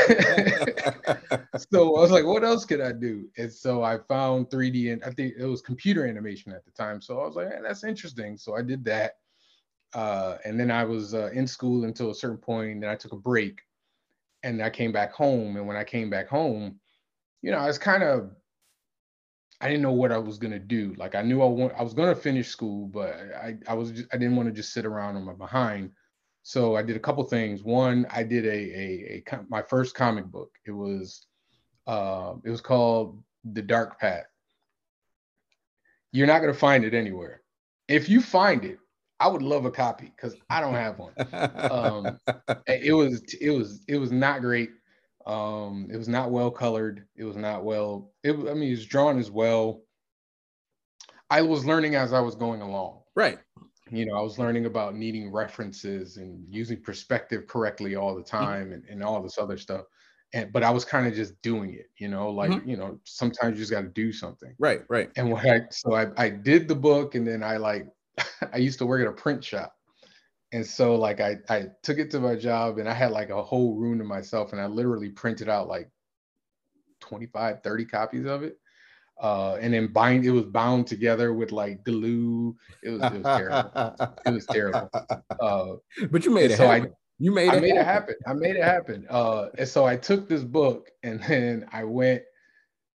I 1.96 2.02
was 2.02 2.12
like, 2.12 2.26
what 2.26 2.44
else 2.44 2.66
could 2.66 2.82
I 2.82 2.92
do? 2.92 3.30
And 3.38 3.52
so 3.52 3.84
I 3.84 4.00
found 4.08 4.50
3D 4.50 4.92
and 4.92 5.04
I 5.04 5.12
think 5.12 5.36
it 5.38 5.46
was 5.46 5.62
computer 5.62 6.06
animation 6.06 6.52
at 6.52 6.66
the 6.66 6.72
time. 6.72 7.02
So 7.02 7.20
I 7.20 7.26
was 7.26 7.36
like, 7.36 7.50
hey, 7.50 7.60
that's 7.62 7.84
interesting. 7.84 8.38
So 8.38 8.56
I 8.56 8.64
did 8.64 8.84
that. 8.86 9.14
Uh, 9.94 10.38
and 10.46 10.60
then 10.60 10.72
I 10.72 10.84
was 10.84 11.14
uh, 11.14 11.30
in 11.34 11.48
school 11.48 11.86
until 11.86 12.12
a 12.12 12.16
certain 12.16 12.38
point, 12.38 12.72
and 12.72 12.84
then 12.84 12.90
I 12.90 12.96
took 12.96 13.14
a 13.14 13.18
break 13.18 13.62
and 14.44 14.62
I 14.62 14.70
came 14.70 14.92
back 14.92 15.14
home. 15.14 15.56
And 15.56 15.68
when 15.68 15.78
I 15.78 15.84
came 15.84 16.10
back 16.10 16.28
home, 16.28 16.80
you 17.42 17.52
know, 17.52 17.58
I 17.58 17.68
was 17.68 17.78
kind 17.78 18.04
of 18.04 18.32
I 19.60 19.68
didn't 19.68 19.82
know 19.82 19.92
what 19.92 20.12
I 20.12 20.18
was 20.18 20.38
gonna 20.38 20.60
do. 20.60 20.94
Like 20.98 21.16
I 21.16 21.22
knew 21.22 21.42
I 21.42 21.46
want 21.46 21.74
I 21.78 21.84
was 21.84 21.94
gonna 21.94 22.16
finish 22.16 22.50
school, 22.50 22.88
but 22.88 23.14
I 23.36 23.58
I 23.68 23.74
was 23.74 23.92
just, 23.92 24.14
I 24.14 24.18
didn't 24.18 24.36
want 24.36 24.48
to 24.50 24.54
just 24.54 24.74
sit 24.74 24.86
around 24.86 25.16
on 25.16 25.26
my 25.26 25.34
behind. 25.34 25.92
So 26.48 26.78
I 26.78 26.82
did 26.82 26.96
a 26.96 27.00
couple 27.00 27.26
things. 27.26 27.62
One, 27.62 28.08
I 28.10 28.24
did 28.24 28.46
a, 28.46 28.50
a, 28.50 29.24
a 29.28 29.40
my 29.50 29.62
first 29.62 29.96
comic 29.96 30.24
book. 30.28 30.50
It 30.66 30.72
was 30.72 31.26
uh, 31.88 32.36
it 32.42 32.50
was 32.50 32.62
called 32.62 33.22
The 33.52 33.62
Dark 33.62 34.00
Path. 34.00 34.24
You're 36.14 36.26
not 36.26 36.40
gonna 36.40 36.54
find 36.54 36.86
it 36.86 36.94
anywhere. 36.94 37.42
If 37.90 38.08
you 38.08 38.22
find 38.22 38.64
it, 38.64 38.80
I 39.20 39.28
would 39.28 39.42
love 39.42 39.66
a 39.66 39.72
copy 39.72 40.14
because 40.16 40.38
I 40.50 40.62
don't 40.62 40.76
have 40.76 40.98
one. 40.98 41.12
Um, 41.70 42.18
it 42.66 42.96
was 42.96 43.22
it 43.42 43.50
was 43.50 43.84
it 43.90 43.98
was 43.98 44.14
not 44.14 44.40
great. 44.40 44.70
Um, 45.26 45.90
it 45.92 45.98
was 45.98 46.08
not 46.08 46.32
well 46.32 46.50
colored. 46.50 47.06
It 47.18 47.26
was 47.26 47.36
not 47.36 47.66
well. 47.66 48.14
It 48.24 48.32
I 48.32 48.54
mean, 48.54 48.72
it's 48.72 48.86
drawn 48.86 49.20
as 49.20 49.30
well. 49.30 49.82
I 51.30 51.42
was 51.42 51.66
learning 51.66 51.96
as 51.96 52.14
I 52.14 52.22
was 52.22 52.36
going 52.36 52.62
along. 52.62 53.02
Right. 53.18 53.38
You 53.92 54.06
know, 54.06 54.16
I 54.18 54.22
was 54.22 54.40
learning 54.40 54.66
about 54.66 54.96
needing 54.96 55.32
references 55.32 56.18
and 56.18 56.46
using 56.54 56.82
perspective 56.82 57.48
correctly 57.48 57.96
all 57.96 58.16
the 58.16 58.24
Mm-hmm. 58.40 58.58
time 58.58 58.72
and, 58.74 58.86
and 58.86 59.04
all 59.04 59.22
this 59.22 59.38
other 59.38 59.58
stuff. 59.58 59.86
And 60.34 60.52
but 60.52 60.64
I 60.64 60.72
was 60.72 60.86
kind 60.86 61.08
of 61.08 61.14
just 61.14 61.42
doing 61.42 61.74
it, 61.74 61.88
you 61.98 62.08
know, 62.10 62.30
like 62.32 62.56
Mhm. 62.56 62.66
you 62.66 62.78
know, 62.78 63.00
sometimes 63.06 63.54
you 63.58 63.62
just 63.64 63.72
got 63.72 63.82
to 63.82 63.88
do 63.90 64.12
something. 64.12 64.56
Right. 64.60 64.82
Right. 64.90 65.12
And 65.18 65.32
what 65.32 65.50
I 65.50 65.62
so 65.72 65.96
I, 65.96 66.08
I 66.24 66.30
did 66.30 66.68
the 66.68 66.76
book 66.76 67.16
and 67.16 67.28
then 67.28 67.44
I 67.44 67.58
like 67.58 67.88
I 68.54 68.58
used 68.58 68.80
to 68.80 68.86
work 68.88 69.02
at 69.02 69.08
a 69.08 69.14
print 69.14 69.44
shop. 69.44 69.76
And 70.54 70.66
so 70.66 70.96
like 70.96 71.20
I 71.22 71.38
I 71.50 71.68
took 71.84 72.00
it 72.00 72.12
to 72.12 72.20
my 72.20 72.36
job 72.36 72.80
and 72.80 72.90
I 72.90 72.94
had 72.94 73.12
like 73.12 73.30
a 73.30 73.44
whole 73.44 73.76
room 73.78 73.98
to 74.00 74.06
myself 74.06 74.54
and 74.54 74.62
I 74.62 74.68
literally 74.68 75.10
printed 75.12 75.50
out 75.50 75.68
like 75.68 75.92
25, 77.00 77.64
30 77.64 77.86
copies 77.86 78.26
of 78.26 78.44
it. 78.44 78.60
Uh, 79.22 79.56
and 79.62 79.74
then 79.74 79.88
bind 79.88 80.26
it 80.26 80.32
was 80.32 80.46
bound 80.46 80.86
together 80.86 81.34
with 81.34 81.52
like 81.52 81.84
glue. 81.84 82.56
It 82.84 82.90
was 82.92 83.02
it 83.02 83.14
was 83.14 83.38
terrible. 83.38 83.96
It 84.26 84.32
was 84.32 84.46
terrible. 84.46 84.90
Uh, 85.40 85.76
but 86.12 86.24
you 86.26 86.32
made 86.32 86.52
it 86.52 86.58
so 86.58 86.68
I- 86.68 86.80
happen. 86.80 86.94
you 87.18 87.32
made 87.32 87.48
it. 87.48 87.54
I 87.56 87.60
made 87.60 87.76
it 87.76 87.86
happen. 87.86 88.16
happen. 88.16 88.16
I 88.28 88.34
made 88.34 88.56
it 88.56 88.64
happen. 88.64 89.08
Uh, 89.10 89.48
and 89.58 89.68
so 89.68 89.86
I 89.86 89.96
took 89.98 90.30
this 90.30 90.44
book 90.44 90.92
and 91.04 91.22
then 91.24 91.66
I 91.72 91.84
went 91.84 92.22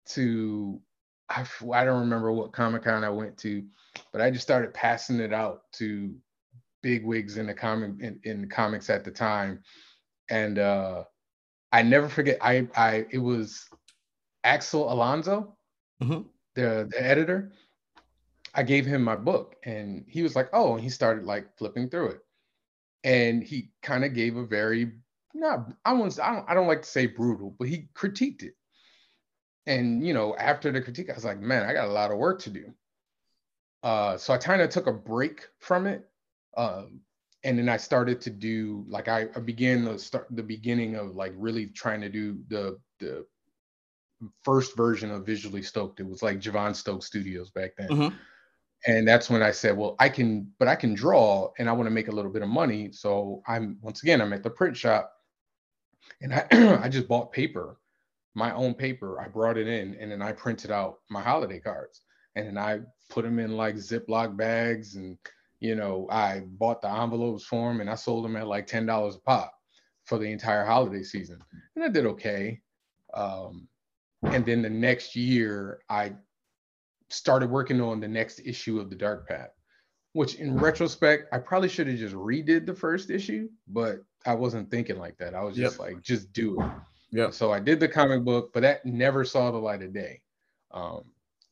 to—I 0.06 1.84
don't 1.84 2.00
remember 2.00 2.32
what 2.32 2.52
Comic 2.52 2.84
Con 2.84 3.04
I 3.04 3.10
went 3.10 3.36
to, 3.38 3.62
but 4.12 4.20
I 4.20 4.30
just 4.30 4.42
started 4.42 4.74
passing 4.74 5.20
it 5.20 5.32
out 5.32 5.62
to 5.74 6.14
big 6.82 7.04
wigs 7.04 7.36
in 7.36 7.46
the 7.46 7.54
comic 7.54 7.90
in, 8.00 8.18
in 8.24 8.48
comics 8.48 8.88
at 8.90 9.04
the 9.04 9.10
time. 9.10 9.62
And 10.30 10.58
uh, 10.58 11.04
I 11.72 11.82
never 11.82 12.08
forget. 12.08 12.38
I 12.40 12.66
I 12.76 13.06
it 13.10 13.18
was 13.18 13.68
Axel 14.44 14.92
Alonso, 14.92 15.56
Mhm. 16.02 16.28
the 16.54 16.88
the 16.90 17.02
editor. 17.02 17.52
I 18.54 18.62
gave 18.62 18.86
him 18.86 19.02
my 19.02 19.16
book 19.16 19.56
and 19.64 20.04
he 20.08 20.22
was 20.22 20.34
like, 20.34 20.48
oh, 20.52 20.74
and 20.74 20.82
he 20.82 20.90
started 20.90 21.24
like 21.24 21.56
flipping 21.56 21.88
through 21.90 22.08
it 22.08 22.20
and 23.04 23.42
he 23.42 23.70
kind 23.82 24.04
of 24.04 24.14
gave 24.14 24.36
a 24.36 24.46
very 24.46 24.92
not 25.34 25.72
I 25.84 25.92
won't 25.92 26.18
I 26.20 26.34
don't 26.34 26.50
I 26.50 26.54
don't 26.54 26.66
like 26.66 26.82
to 26.82 26.88
say 26.88 27.06
brutal, 27.06 27.54
but 27.58 27.68
he 27.68 27.88
critiqued 27.94 28.42
it. 28.42 28.54
And 29.66 30.04
you 30.06 30.14
know, 30.14 30.34
after 30.36 30.72
the 30.72 30.80
critique, 30.80 31.10
I 31.10 31.14
was 31.14 31.24
like, 31.24 31.40
man, 31.40 31.64
I 31.68 31.72
got 31.72 31.88
a 31.88 31.92
lot 31.92 32.10
of 32.10 32.18
work 32.18 32.40
to 32.42 32.50
do. 32.50 32.74
Uh, 33.82 34.16
so 34.16 34.32
I 34.34 34.38
kind 34.38 34.60
of 34.60 34.70
took 34.70 34.86
a 34.86 34.92
break 34.92 35.46
from 35.60 35.86
it, 35.86 36.08
um, 36.56 37.00
and 37.44 37.58
then 37.58 37.68
I 37.68 37.76
started 37.76 38.20
to 38.22 38.30
do 38.30 38.84
like 38.88 39.06
I, 39.08 39.28
I 39.36 39.40
began 39.40 39.84
the 39.84 39.98
start 39.98 40.26
the 40.30 40.42
beginning 40.42 40.96
of 40.96 41.14
like 41.14 41.32
really 41.36 41.66
trying 41.66 42.00
to 42.00 42.08
do 42.08 42.38
the 42.48 42.80
the 42.98 43.24
first 44.42 44.76
version 44.76 45.10
of 45.10 45.24
Visually 45.26 45.62
Stoked. 45.62 46.00
It 46.00 46.06
was 46.06 46.22
like 46.22 46.40
Javon 46.40 46.74
Stokes 46.74 47.06
Studios 47.06 47.50
back 47.50 47.72
then 47.76 47.88
Mhm. 47.88 48.14
and 48.86 49.06
that's 49.06 49.28
when 49.28 49.42
I 49.42 49.50
said, 49.50 49.76
well, 49.76 49.96
I 49.98 50.08
can, 50.08 50.52
but 50.58 50.68
I 50.68 50.76
can 50.76 50.94
draw, 50.94 51.50
and 51.58 51.68
I 51.68 51.72
want 51.72 51.86
to 51.88 51.90
make 51.90 52.08
a 52.08 52.12
little 52.12 52.30
bit 52.30 52.42
of 52.42 52.48
money. 52.48 52.92
So 52.92 53.42
I'm 53.46 53.78
once 53.82 54.02
again, 54.02 54.20
I'm 54.20 54.32
at 54.32 54.42
the 54.42 54.50
print 54.50 54.76
shop, 54.76 55.12
and 56.20 56.32
I 56.32 56.46
I 56.82 56.88
just 56.88 57.08
bought 57.08 57.32
paper, 57.32 57.80
my 58.34 58.52
own 58.54 58.74
paper. 58.74 59.20
I 59.20 59.28
brought 59.28 59.56
it 59.58 59.66
in, 59.66 59.94
and 59.96 60.10
then 60.12 60.22
I 60.22 60.32
printed 60.32 60.70
out 60.70 61.00
my 61.10 61.20
holiday 61.22 61.58
cards, 61.60 62.02
and 62.36 62.46
then 62.46 62.58
I 62.58 62.80
put 63.10 63.24
them 63.24 63.38
in 63.38 63.56
like 63.56 63.74
Ziploc 63.76 64.36
bags, 64.36 64.94
and 64.94 65.18
you 65.60 65.74
know, 65.74 66.06
I 66.10 66.40
bought 66.46 66.80
the 66.80 66.90
envelopes 66.90 67.44
for 67.44 67.68
them, 67.68 67.80
and 67.80 67.90
I 67.90 67.96
sold 67.96 68.24
them 68.24 68.36
at 68.36 68.46
like 68.46 68.66
ten 68.66 68.86
dollars 68.86 69.16
a 69.16 69.20
pop 69.20 69.52
for 70.04 70.18
the 70.18 70.30
entire 70.30 70.64
holiday 70.64 71.02
season, 71.02 71.40
and 71.74 71.84
I 71.84 71.88
did 71.88 72.06
okay. 72.06 72.60
Um, 73.12 73.68
and 74.22 74.44
then 74.44 74.62
the 74.62 74.70
next 74.70 75.14
year, 75.16 75.80
I 75.88 76.12
started 77.10 77.50
working 77.50 77.80
on 77.80 78.00
the 78.00 78.08
next 78.08 78.40
issue 78.44 78.78
of 78.80 78.90
the 78.90 78.96
Dark 78.96 79.28
Path, 79.28 79.50
which 80.12 80.34
in 80.36 80.56
retrospect, 80.56 81.28
I 81.32 81.38
probably 81.38 81.68
should 81.68 81.86
have 81.86 81.98
just 81.98 82.14
redid 82.14 82.66
the 82.66 82.74
first 82.74 83.10
issue, 83.10 83.48
but 83.68 84.00
I 84.26 84.34
wasn't 84.34 84.70
thinking 84.70 84.98
like 84.98 85.16
that. 85.18 85.34
I 85.34 85.42
was 85.42 85.56
just 85.56 85.78
Yep. 85.78 85.86
like, 85.86 86.02
just 86.02 86.32
do 86.32 86.60
it. 86.60 86.70
yeah 87.10 87.30
So 87.30 87.52
I 87.52 87.60
did 87.60 87.80
the 87.80 87.88
comic 87.88 88.24
book, 88.24 88.50
but 88.52 88.60
that 88.60 88.84
never 88.84 89.24
saw 89.24 89.50
the 89.50 89.58
light 89.58 89.82
of 89.82 89.92
day, 89.94 90.20
um, 90.72 91.04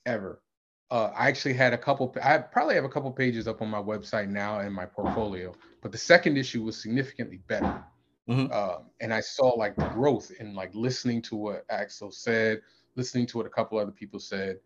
ever. 0.05 0.43
Uh, 0.91 1.11
I 1.17 1.29
actually 1.29 1.55
had 1.55 1.73
a 1.73 1.79
couple. 1.79 2.15
I 2.23 2.39
probably 2.39 2.77
have 2.77 2.85
a 2.85 2.89
couple 2.89 3.11
pages 3.11 3.49
up 3.49 3.61
on 3.61 3.69
my 3.69 3.83
website 3.83 4.29
now 4.29 4.61
in 4.61 4.73
my 4.73 4.87
portfolio, 4.87 5.53
but 5.83 5.91
the 5.91 5.99
second 5.99 6.37
issue 6.37 6.63
was 6.63 6.81
significantly 6.81 7.41
better. 7.49 7.83
Mhm. 8.29 8.53
Um, 8.53 8.91
and 9.01 9.15
I 9.15 9.21
saw 9.21 9.51
like 9.51 9.77
growth 9.93 10.33
in 10.41 10.55
like 10.55 10.75
listening 10.75 11.23
to 11.23 11.37
what 11.37 11.65
Axel 11.71 12.11
said, 12.11 12.61
listening 12.97 13.27
to 13.27 13.37
what 13.39 13.47
a 13.47 13.51
couple 13.51 13.79
other 13.79 13.93
people 13.93 14.19
said, 14.19 14.59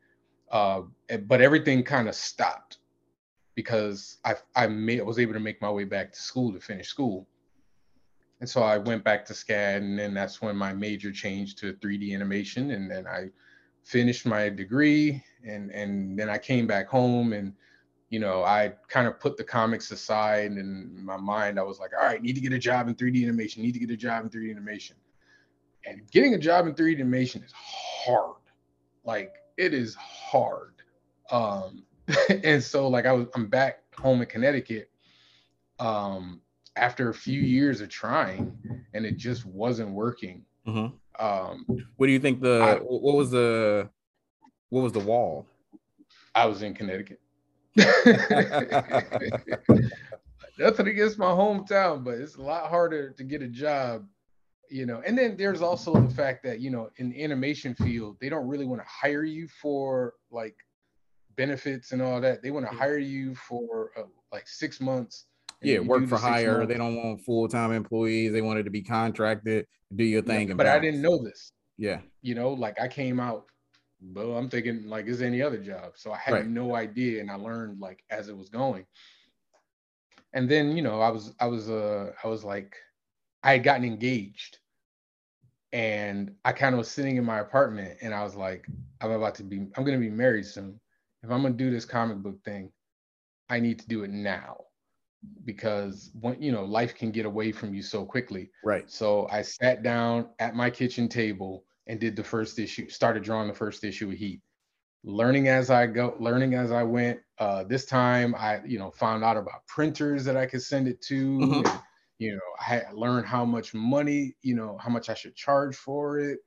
uh, 0.50 0.82
but 1.26 1.40
everything 1.42 1.82
kind 1.82 2.08
of 2.08 2.14
stopped 2.14 2.78
because 3.54 4.18
I 4.24 4.36
I 4.56 4.66
made, 4.68 5.02
was 5.02 5.18
able 5.18 5.34
to 5.34 5.40
make 5.40 5.60
my 5.60 5.70
way 5.70 5.84
back 5.84 6.12
to 6.12 6.20
school 6.20 6.52
to 6.52 6.60
finish 6.60 6.88
school, 6.88 7.28
and 8.40 8.48
so 8.48 8.62
I 8.62 8.78
went 8.78 9.04
back 9.04 9.24
to 9.26 9.34
SCAD, 9.34 9.78
and 9.78 9.98
then 9.98 10.14
that's 10.14 10.40
when 10.40 10.56
my 10.56 10.72
major 10.72 11.12
changed 11.12 11.58
to 11.58 11.74
3D 11.74 12.14
animation, 12.14 12.70
and 12.72 12.90
then 12.90 13.06
I 13.06 13.30
finished 13.84 14.26
my 14.26 14.48
degree, 14.48 15.22
and 15.46 15.70
and 15.72 16.18
then 16.18 16.30
I 16.30 16.38
came 16.38 16.66
back 16.66 16.88
home, 16.88 17.32
and 17.34 17.54
you 18.10 18.18
know 18.20 18.42
I 18.44 18.74
kind 18.88 19.06
of 19.06 19.18
put 19.18 19.36
the 19.36 19.44
comics 19.44 19.90
aside, 19.90 20.50
and 20.50 20.58
in 20.58 21.04
my 21.04 21.16
mind 21.16 21.58
I 21.58 21.62
was 21.62 21.78
like, 21.78 21.92
all 21.98 22.04
right, 22.06 22.20
need 22.22 22.34
to 22.34 22.40
get 22.40 22.52
a 22.52 22.58
job 22.58 22.88
in 22.88 22.94
3D 22.94 23.22
animation, 23.22 23.62
need 23.62 23.72
to 23.72 23.78
get 23.80 23.90
a 23.90 23.96
job 23.96 24.24
in 24.24 24.30
3D 24.30 24.50
animation, 24.50 24.96
and 25.86 26.02
getting 26.10 26.34
a 26.34 26.38
job 26.38 26.66
in 26.66 26.74
3D 26.74 26.96
animation 27.00 27.42
is 27.42 27.52
hard, 27.54 28.36
like 29.04 29.32
it 29.56 29.72
is 29.72 29.94
hard. 29.94 30.74
Um, 31.30 31.84
and 32.44 32.62
so 32.62 32.88
like 32.88 33.06
I 33.06 33.12
was 33.12 33.26
I'm 33.34 33.46
back 33.46 33.82
home 33.96 34.20
in 34.20 34.26
Connecticut 34.26 34.90
um 35.78 36.40
after 36.76 37.08
a 37.10 37.14
few 37.14 37.40
years 37.40 37.80
of 37.80 37.88
trying 37.88 38.56
and 38.94 39.06
it 39.06 39.16
just 39.16 39.46
wasn't 39.46 39.90
working. 39.90 40.44
Mhm. 40.66 40.92
Um 41.18 41.66
What 41.96 42.06
do 42.06 42.12
you 42.12 42.18
think 42.18 42.40
the 42.40 42.60
I- 42.62 42.82
what 42.84 43.16
was 43.16 43.30
the 43.30 43.88
what 44.70 44.82
was 44.82 44.92
the 44.92 45.00
wall? 45.00 45.46
I 46.34 46.46
was 46.46 46.62
in 46.62 46.74
Connecticut. 46.74 47.20
Nothing 50.58 50.88
against 50.88 51.18
my 51.18 51.30
hometown, 51.30 52.04
but 52.04 52.14
it's 52.14 52.36
a 52.36 52.42
lot 52.42 52.68
harder 52.68 53.10
to 53.12 53.24
get 53.24 53.42
a 53.42 53.48
job, 53.48 54.06
you 54.68 54.86
know. 54.86 55.02
And 55.06 55.16
then 55.16 55.36
there's 55.36 55.62
also 55.62 55.94
the 55.94 56.14
fact 56.14 56.42
that, 56.44 56.60
you 56.60 56.70
know, 56.70 56.90
in 56.96 57.10
the 57.10 57.24
animation 57.24 57.74
field, 57.74 58.16
they 58.20 58.28
don't 58.28 58.46
really 58.46 58.66
want 58.66 58.82
to 58.82 58.86
hire 58.88 59.24
you 59.24 59.48
for 59.48 60.14
like 60.30 60.56
benefits 61.36 61.92
and 61.92 62.02
all 62.02 62.20
that. 62.20 62.42
They 62.42 62.50
want 62.50 62.68
to 62.70 62.76
hire 62.76 62.98
you 62.98 63.34
for 63.34 63.92
uh, 63.96 64.02
like 64.32 64.46
six 64.48 64.80
months. 64.80 65.26
Yeah, 65.62 65.78
work 65.80 66.08
for 66.08 66.18
hire. 66.18 66.58
months. 66.58 66.72
They 66.72 66.78
don't 66.78 66.96
want 66.96 67.20
full 67.22 67.48
time 67.48 67.72
employees. 67.72 68.32
They 68.32 68.42
wanted 68.42 68.64
to 68.64 68.70
be 68.70 68.82
contracted, 68.82 69.66
do 69.94 70.04
your 70.04 70.22
thing. 70.22 70.50
and 70.50 70.58
but 70.58 70.66
I 70.66 70.78
didn't 70.78 71.02
know 71.02 71.22
this. 71.22 71.52
Yeah. 71.78 72.00
you 72.20 72.34
know 72.34 72.50
like 72.52 72.78
i 72.78 72.86
came 72.86 73.18
out 73.18 73.46
well 74.00 74.36
i'm 74.36 74.48
thinking 74.48 74.86
like 74.86 75.06
it's 75.06 75.20
any 75.20 75.42
other 75.42 75.58
job. 75.58 75.92
So 75.96 76.12
i 76.12 76.18
had 76.18 76.34
Right. 76.34 76.46
no 76.46 76.74
idea 76.74 77.20
and 77.20 77.30
i 77.30 77.34
learned 77.34 77.80
like 77.80 78.04
as 78.10 78.28
it 78.28 78.36
was 78.36 78.48
going. 78.48 78.86
And 80.32 80.48
then 80.48 80.76
you 80.76 80.82
know 80.82 81.00
i 81.00 81.08
was 81.10 81.34
i 81.40 81.46
was 81.46 81.70
uh 81.70 82.12
i 82.24 82.28
was 82.28 82.44
like 82.44 82.76
i 83.42 83.52
had 83.52 83.64
gotten 83.64 83.84
engaged. 83.84 84.58
And 85.72 86.34
i 86.44 86.52
kind 86.52 86.74
of 86.74 86.78
was 86.78 86.90
sitting 86.90 87.16
in 87.16 87.24
my 87.24 87.38
apartment 87.40 87.98
and 88.02 88.14
i 88.14 88.22
was 88.22 88.34
like 88.34 88.68
i'm 89.00 89.10
about 89.12 89.34
to 89.36 89.44
be 89.44 89.58
i'm 89.76 89.84
going 89.84 89.98
to 89.98 90.08
be 90.08 90.10
married 90.10 90.46
soon. 90.46 90.80
If 91.22 91.30
i'm 91.30 91.42
going 91.42 91.56
to 91.56 91.64
do 91.64 91.70
this 91.70 91.84
comic 91.84 92.18
book 92.18 92.42
thing 92.44 92.70
i 93.48 93.60
need 93.60 93.78
to 93.80 93.88
do 93.88 94.02
it 94.04 94.10
now. 94.10 94.56
Because 95.44 96.10
when 96.20 96.40
you 96.42 96.52
know 96.52 96.64
life 96.64 96.94
can 96.94 97.10
get 97.10 97.26
away 97.26 97.52
from 97.52 97.74
you 97.74 97.82
so 97.82 98.04
quickly. 98.04 98.50
Right. 98.64 98.90
so 98.90 99.28
I 99.30 99.42
sat 99.42 99.82
down 99.82 100.28
at 100.38 100.54
my 100.54 100.70
kitchen 100.70 101.08
table 101.08 101.64
and 101.90 101.98
did 101.98 102.14
the 102.14 102.22
first 102.22 102.60
issue, 102.60 102.88
started 102.88 103.24
drawing 103.24 103.48
the 103.48 103.54
first 103.54 103.82
issue 103.82 104.08
of 104.10 104.14
Heat. 104.16 104.40
Learning 105.02 105.48
as 105.48 105.70
I 105.70 105.86
go, 105.86 106.14
learning 106.20 106.54
as 106.54 106.70
I 106.70 106.84
went. 106.84 107.18
Uh, 107.38 107.64
this 107.64 107.84
time 107.84 108.32
I, 108.38 108.60
you 108.64 108.78
know, 108.78 108.92
found 108.92 109.24
out 109.24 109.36
about 109.36 109.66
printers 109.66 110.24
that 110.26 110.36
I 110.36 110.46
could 110.46 110.62
send 110.62 110.86
it 110.86 111.00
to. 111.02 111.38
Mhm. 111.38 111.66
and, 111.66 111.80
you 112.18 112.34
know, 112.34 112.40
I 112.60 112.84
learned 112.92 113.26
how 113.26 113.44
much 113.44 113.74
money, 113.74 114.36
you 114.42 114.54
know, 114.54 114.78
how 114.78 114.88
much 114.90 115.08
I 115.08 115.14
should 115.14 115.34
charge 115.34 115.74
for 115.74 116.20
it 116.20 116.38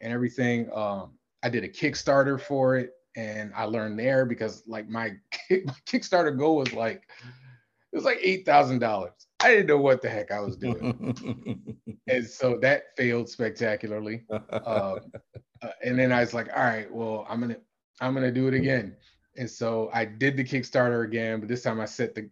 and 0.00 0.12
everything. 0.12 0.70
Um, 0.72 1.18
I 1.42 1.48
did 1.48 1.64
a 1.64 1.68
Kickstarter 1.68 2.40
for 2.40 2.76
it 2.76 2.92
and 3.16 3.52
I 3.56 3.64
learned 3.64 3.98
there 3.98 4.24
because 4.26 4.62
like 4.68 4.88
my, 4.88 5.12
my 5.50 5.74
Kickstarter 5.86 6.38
goal 6.38 6.56
was 6.56 6.72
like, 6.72 7.08
it 7.92 7.96
was 7.96 8.04
like 8.04 8.18
eight 8.22 8.46
thousand 8.46 8.78
dollars. 8.78 9.23
I 9.44 9.48
didn't 9.50 9.66
know 9.66 9.78
what 9.78 10.00
the 10.00 10.08
heck 10.08 10.30
I 10.30 10.40
was 10.40 10.56
doing 10.56 11.76
and 12.08 12.26
so 12.26 12.58
that 12.58 12.96
failed 12.96 13.28
spectacularly. 13.28 14.24
Um, 14.30 15.00
uh, 15.62 15.68
and 15.84 15.98
then 15.98 16.12
I 16.12 16.20
was 16.20 16.34
like, 16.34 16.48
all 16.56 16.64
right, 16.64 16.90
well, 16.92 17.26
I'm 17.28 17.40
gonna 17.40 17.58
I'm 18.00 18.14
gonna 18.14 18.32
do 18.32 18.48
it 18.48 18.54
again. 18.54 18.96
And 19.36 19.50
so 19.50 19.90
I 19.92 20.04
did 20.04 20.36
the 20.36 20.44
Kickstarter 20.44 21.04
again, 21.04 21.40
but 21.40 21.48
this 21.48 21.62
time 21.62 21.80
I 21.80 21.84
set 21.86 22.14
the 22.14 22.28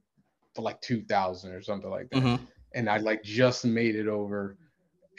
for 0.55 0.63
like 0.63 0.81
two 0.81 1.03
thousand 1.03 1.53
or 1.53 1.63
something 1.63 1.91
like 1.91 2.09
that. 2.11 2.23
Mhm. 2.23 2.41
And 2.75 2.89
I 2.89 2.97
like 2.99 3.23
just 3.23 3.65
made 3.65 3.95
it 3.97 4.09
over. 4.09 4.57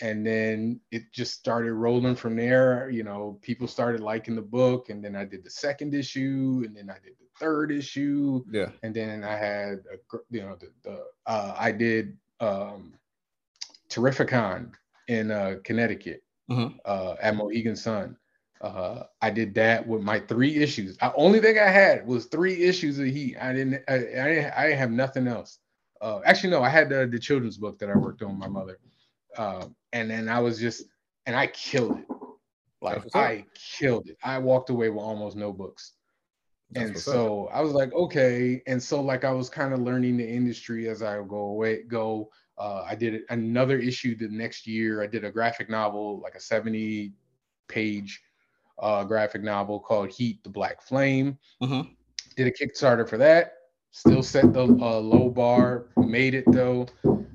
And 0.01 0.25
then 0.25 0.79
it 0.91 1.03
just 1.11 1.33
started 1.33 1.73
rolling 1.73 2.15
from 2.15 2.35
there. 2.35 2.89
You 2.89 3.03
know, 3.03 3.39
people 3.41 3.67
started 3.67 4.01
liking 4.01 4.35
the 4.35 4.41
book, 4.41 4.89
and 4.89 5.03
then 5.03 5.15
I 5.15 5.25
did 5.25 5.43
the 5.43 5.49
second 5.49 5.93
issue, 5.93 6.63
and 6.65 6.75
then 6.75 6.89
I 6.89 6.95
did 7.03 7.13
the 7.19 7.27
third 7.39 7.71
issue. 7.71 8.43
Yeah. 8.51 8.69
And 8.83 8.93
then 8.93 9.23
I 9.23 9.35
had, 9.35 9.83
a, 9.93 10.17
you 10.29 10.41
know, 10.41 10.55
the, 10.59 10.71
the 10.83 11.03
uh, 11.25 11.55
I 11.57 11.71
did 11.71 12.17
um, 12.39 12.93
Terrificon 13.89 14.71
in 15.07 15.31
uh, 15.31 15.55
Connecticut 15.63 16.23
Mhm. 16.49 16.77
uh, 16.85 17.15
at 17.21 17.35
Mohegan 17.35 17.75
Sun. 17.75 18.17
Uh, 18.61 19.03
I 19.21 19.29
did 19.29 19.53
that 19.55 19.85
with 19.85 20.01
my 20.01 20.19
three 20.19 20.55
issues. 20.55 20.97
The 20.97 21.13
only 21.15 21.39
thing 21.41 21.57
I 21.59 21.67
had 21.69 22.07
was 22.07 22.25
three 22.25 22.63
issues 22.63 22.97
of 22.99 23.05
Heat. 23.05 23.35
I 23.39 23.53
didn't. 23.53 23.83
I, 23.87 23.95
I, 23.95 24.65
I 24.65 24.71
have 24.71 24.91
nothing 24.91 25.27
else. 25.27 25.59
Uh, 26.01 26.19
actually, 26.25 26.51
no. 26.51 26.61
I 26.63 26.69
had 26.69 26.89
the, 26.89 27.05
the 27.05 27.19
children's 27.19 27.57
book 27.57 27.77
that 27.79 27.89
I 27.89 27.97
worked 27.97 28.21
on 28.21 28.29
with 28.31 28.39
my 28.39 28.47
mother, 28.47 28.77
uh, 29.37 29.65
and 29.91 30.09
then 30.09 30.29
I 30.29 30.39
was 30.39 30.59
just, 30.59 30.83
and 31.25 31.35
I 31.35 31.47
killed 31.47 31.99
it. 31.99 32.05
Like 32.81 32.95
That's 32.95 33.05
what's 33.05 33.15
up. 33.15 33.21
I 33.21 33.45
killed 33.55 34.07
it. 34.09 34.17
I 34.23 34.37
walked 34.37 34.69
away 34.69 34.89
with 34.89 35.01
almost 35.03 35.37
no 35.37 35.53
books 35.53 35.93
That's 36.71 36.85
and 36.85 36.95
what's 36.95 37.07
up. 37.07 37.13
so 37.13 37.49
I 37.53 37.61
was 37.61 37.71
like, 37.71 37.93
okay. 37.93 38.61
And 38.67 38.81
so 38.81 39.01
like 39.01 39.23
I 39.23 39.31
was 39.31 39.49
kind 39.49 39.73
of 39.73 39.79
learning 39.79 40.17
the 40.17 40.27
industry 40.27 40.89
as 40.89 41.01
I 41.01 41.15
go 41.21 41.37
away, 41.37 41.83
go. 41.83 42.29
Uh, 42.57 42.83
I 42.87 42.93
did 42.95 43.21
another 43.29 43.79
issue 43.79 44.15
the 44.15 44.27
next 44.27 44.67
year. 44.67 45.01
I 45.01 45.07
did 45.07 45.23
a 45.23 45.31
graphic 45.31 45.69
novel, 45.69 46.19
like 46.19 46.35
a 46.35 46.39
70 46.39 47.13
page 47.67 48.21
uh, 48.79 49.03
graphic 49.03 49.43
novel 49.43 49.79
called 49.79 50.09
Heat 50.09 50.43
the 50.43 50.49
Black 50.49 50.81
Flame. 50.81 51.37
Mhm. 51.61 51.95
Did 52.35 52.47
a 52.47 52.51
Kickstarter 52.51 53.07
for 53.07 53.17
that. 53.17 53.53
Still 53.91 54.23
set 54.23 54.53
the 54.53 54.63
uh, 54.63 54.99
low 54.99 55.29
bar, 55.29 55.85
made 55.97 56.33
it 56.33 56.45
though. 56.51 56.87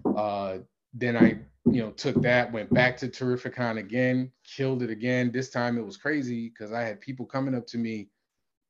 Uh, 0.05 0.59
then 0.93 1.17
I, 1.17 1.39
you 1.73 1.83
know, 1.83 1.91
took 1.91 2.21
that, 2.23 2.53
went 2.53 2.73
back 2.73 2.97
to 2.99 3.09
Terrificon 3.09 3.79
again, 3.79 4.31
killed 4.45 4.83
it 4.83 4.91
again. 4.91 5.31
This 5.33 5.51
time 5.51 5.79
it 5.79 5.85
was 5.85 5.97
crazy 5.97 6.49
because 6.49 6.73
I 6.73 6.83
had 6.83 7.01
people 7.01 7.27
coming 7.27 7.55
up 7.55 7.67
to 7.69 7.79
me 7.79 8.09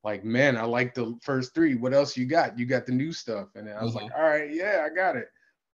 like, 0.05 0.25
man, 0.25 0.57
I 0.57 0.63
like 0.65 0.95
the 0.95 1.17
first 1.23 1.55
three. 1.55 1.75
What 1.75 1.93
else 1.95 2.17
you 2.17 2.25
got? 2.27 2.59
You 2.59 2.67
got 2.67 2.87
the 2.87 2.93
new 2.93 3.13
stuff. 3.13 3.49
And 3.57 3.67
then 3.67 3.77
I 3.77 3.83
was 3.85 3.95
like, 3.95 4.11
all 4.17 4.23
right, 4.23 4.51
yeah, 4.53 4.87
I 4.89 4.95
got 4.95 5.17
it. 5.17 5.29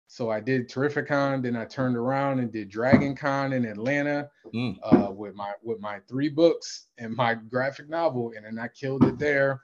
So 0.07 0.31
I 0.31 0.39
did 0.41 0.69
Terrificon, 0.69 1.43
then 1.43 1.57
I 1.57 1.65
turned 1.65 1.97
around 1.97 2.39
and 2.39 2.53
did 2.53 2.69
Dragon 2.69 3.17
Con 3.17 3.53
in 3.53 3.65
Atlanta 3.65 4.31
Mm. 4.55 4.77
uh, 4.85 5.11
with 5.11 5.35
my 5.35 5.53
with 5.63 5.81
my 5.81 5.99
three 6.09 6.29
books 6.29 6.87
and 6.99 7.17
my 7.17 7.35
graphic 7.35 7.89
novel, 7.89 8.33
and 8.37 8.45
then 8.45 8.59
I 8.59 8.69
killed 8.69 9.03
it 9.03 9.19
there. 9.19 9.63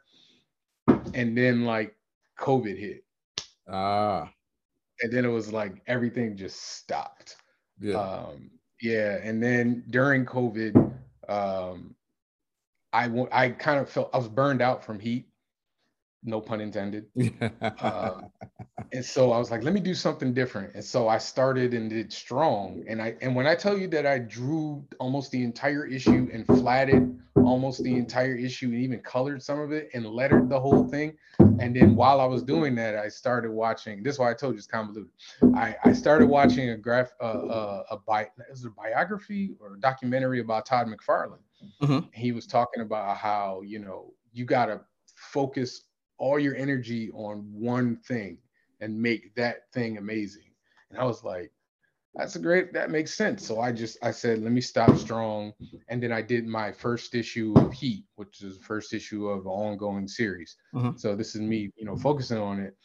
And 1.14 1.37
then 1.37 1.64
like 1.64 1.94
COVID 2.38 2.77
hit, 2.77 3.05
Ah. 3.68 4.33
and 5.03 5.12
then 5.12 5.25
it 5.25 5.29
was 5.29 5.53
like 5.53 5.81
everything 5.87 6.37
just 6.37 6.61
stopped. 6.79 7.37
Yeah. 7.80 7.94
Um, 7.98 8.50
yeah, 8.80 9.18
and 9.22 9.42
then 9.42 9.84
during 9.90 10.24
COVID, 10.24 10.74
um, 11.28 11.94
I 12.92 13.08
I 13.32 13.50
kind 13.50 13.80
of 13.80 13.88
felt 13.88 14.10
I 14.12 14.18
was 14.18 14.28
burned 14.28 14.62
out 14.62 14.84
from 14.84 14.98
heat, 14.98 15.29
no 16.22 16.40
pun 16.40 16.61
intended. 16.61 17.06
uh, 17.62 18.20
and 18.92 19.04
so 19.04 19.33
I 19.33 19.38
was 19.38 19.50
like, 19.50 19.62
let 19.62 19.72
me 19.72 19.80
do 19.80 19.94
something 19.94 20.35
different. 20.35 20.74
And 20.74 20.85
so 20.85 21.09
I 21.09 21.18
started 21.18 21.74
and 21.74 21.90
did 21.90 22.12
strong. 22.12 22.85
And 22.88 23.00
I 23.00 23.16
and 23.20 23.35
when 23.35 23.46
I 23.46 23.54
tell 23.54 23.78
you 23.78 23.88
that 23.88 24.06
I 24.06 24.18
drew 24.18 24.85
almost 24.98 25.30
the 25.30 25.42
entire 25.42 25.87
issue 25.87 26.28
and 26.33 26.46
flatted 26.46 27.18
almost 27.37 27.83
the 27.83 27.96
entire 27.96 28.35
issue 28.35 28.66
and 28.66 28.76
even 28.76 29.00
colored 29.00 29.42
some 29.42 29.61
of 29.61 29.72
it 29.72 29.90
and 29.94 30.06
lettered 30.06 30.48
the 30.48 30.61
whole 30.61 30.88
thing. 30.88 31.16
And 31.38 31.74
then 31.74 31.94
while 31.94 32.20
I 32.20 32.24
was 32.26 32.42
doing 32.42 32.74
that, 32.76 32.96
I 32.96 33.09
started 33.09 33.50
watching. 33.50 34.02
This 34.02 34.14
is 34.14 34.18
why 34.18 34.30
I 34.30 34.35
told 34.35 34.54
you 34.54 34.59
it's 34.59 34.66
convoluted. 34.66 35.11
I, 35.54 35.76
I 35.85 35.92
started 35.92 36.26
watching 36.28 36.70
a 36.70 36.76
graph 36.76 37.12
uh, 37.20 37.24
uh, 37.24 37.83
a 37.90 37.98
bi 37.98 38.28
is 38.50 38.64
it 38.64 38.68
a 38.68 38.70
biography 38.70 39.54
or 39.61 39.74
a 39.74 39.80
documentary 39.80 40.40
about 40.40 40.66
Todd 40.66 40.88
McFarlane. 40.88 41.38
Mhm. 41.83 42.09
He 42.14 42.33
was 42.33 42.46
talking 42.46 42.83
about 42.83 43.16
how 43.16 43.62
you 43.64 43.78
know 43.78 44.14
you 44.33 44.44
gotta 44.44 44.80
focus 45.14 45.83
all 46.20 46.38
your 46.38 46.56
energy 46.56 47.11
on 47.12 47.52
one 47.52 47.98
thing 47.98 48.38
and 48.80 49.00
make 49.02 49.35
that 49.37 49.72
thing 49.72 49.98
amazing. 49.98 50.54
And 50.90 51.00
I 51.00 51.04
was 51.06 51.24
like, 51.24 51.52
that's 52.14 52.37
a 52.37 52.40
great, 52.40 52.72
that 52.72 52.90
makes 52.90 53.14
sense. 53.14 53.46
So 53.46 53.61
I 53.61 53.72
just, 53.72 53.98
I 54.02 54.11
said, 54.11 54.40
let 54.40 54.52
me 54.52 54.61
stop 54.61 54.96
strong. 54.96 55.52
And 55.88 56.02
then 56.02 56.12
I 56.12 56.22
did 56.22 56.46
my 56.46 56.72
first 56.72 57.14
issue 57.14 57.54
of 57.56 57.72
Heat, 57.72 58.06
which 58.16 58.42
is 58.42 58.59
the 58.59 58.64
first 58.64 58.92
issue 58.92 59.28
of 59.28 59.42
an 59.42 59.52
ongoing 59.52 60.09
series. 60.09 60.56
Mhm. 60.72 60.96
So 60.96 61.16
this 61.16 61.35
is 61.35 61.40
me, 61.40 61.70
you 61.76 61.85
know, 61.87 61.96
focusing 61.96 62.38
on 62.38 62.61
it. 62.61 62.76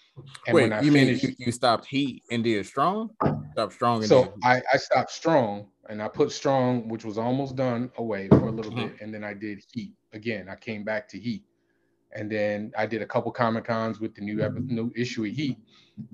And 0.48 0.56
Wait, 0.56 0.62
when 0.62 0.74
I 0.74 0.82
you 0.82 0.92
finished, 0.92 1.24
mean 1.24 1.36
you, 1.40 1.46
you 1.46 1.52
stopped 1.52 1.86
heat 1.88 2.24
and 2.32 2.44
did 2.44 2.66
strong? 2.66 3.16
Stop 3.54 3.72
strong 3.74 4.04
and 4.04 4.12
so 4.12 4.36
I, 4.44 4.62
I 4.74 4.78
stopped 4.78 5.12
strong 5.12 5.72
and 5.90 6.02
I 6.02 6.08
put 6.08 6.32
strong, 6.32 6.88
which 6.90 7.06
was 7.06 7.18
almost 7.18 7.56
done 7.56 7.92
away 7.98 8.30
for 8.30 8.48
a 8.48 8.52
little 8.52 8.72
Mhm. 8.72 8.76
bit. 8.90 9.02
And 9.02 9.14
then 9.14 9.24
I 9.24 9.34
did 9.34 9.64
heat 9.74 9.96
again. 10.14 10.50
I 10.50 10.56
came 10.56 10.84
back 10.84 11.08
to 11.10 11.20
heat. 11.20 11.46
And 12.16 12.32
then 12.32 12.72
I 12.78 12.86
did 12.86 13.02
a 13.02 13.06
couple 13.06 13.32
Comic 13.32 13.66
Cons 13.66 14.00
with 14.00 14.16
the 14.16 14.22
new 14.22 14.42
epi- 14.42 14.62
new 14.62 14.92
issue 14.96 15.26
of 15.26 15.32
Heat. 15.32 15.58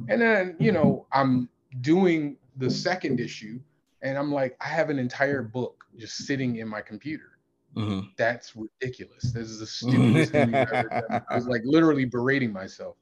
And 0.09 0.21
then, 0.21 0.55
you 0.59 0.71
know, 0.71 1.05
I'm 1.11 1.47
doing 1.81 2.37
the 2.57 2.69
second 2.69 3.19
issue 3.19 3.59
and 4.01 4.17
I'm 4.17 4.31
like, 4.31 4.57
I 4.59 4.65
have 4.67 4.89
an 4.89 4.99
entire 4.99 5.43
book 5.43 5.83
just 5.97 6.17
sitting 6.25 6.57
in 6.57 6.67
my 6.67 6.81
computer. 6.81 7.37
Mhm. 7.75 8.09
That's 8.17 8.55
ridiculous. 8.55 9.31
This 9.31 9.47
is 9.49 9.59
the 9.59 9.65
stupidest 9.67 10.31
thing 10.31 10.47
you've 10.49 10.55
ever 10.73 10.89
done. 10.89 11.21
I 11.29 11.35
was 11.35 11.47
like 11.47 11.61
literally 11.63 12.05
berating 12.05 12.51
myself. 12.51 12.97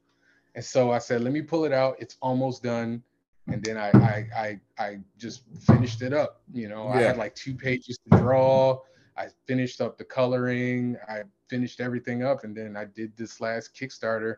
And 0.54 0.64
so 0.64 0.90
I 0.92 0.98
said, 0.98 1.22
let 1.22 1.32
me 1.32 1.42
pull 1.42 1.64
it 1.64 1.72
out. 1.72 1.96
It's 1.98 2.16
almost 2.20 2.62
done. 2.62 3.02
And 3.48 3.64
then 3.64 3.76
I 3.76 3.88
I 3.94 4.28
I, 4.36 4.60
I 4.78 4.98
just 5.18 5.42
finished 5.66 6.02
it 6.02 6.12
up. 6.12 6.42
You 6.52 6.68
know, 6.68 6.88
I 6.88 7.00
had 7.08 7.16
like 7.16 7.34
two 7.34 7.54
pages 7.54 7.98
to 8.10 8.18
draw. 8.18 8.78
I 9.16 9.28
finished 9.46 9.80
up 9.80 9.98
the 9.98 10.04
coloring. 10.04 10.96
I 11.08 11.22
finished 11.48 11.80
everything 11.80 12.24
up, 12.24 12.44
and 12.44 12.56
then 12.56 12.76
I 12.76 12.84
did 12.84 13.16
this 13.16 13.40
last 13.40 13.74
Kickstarter, 13.74 14.36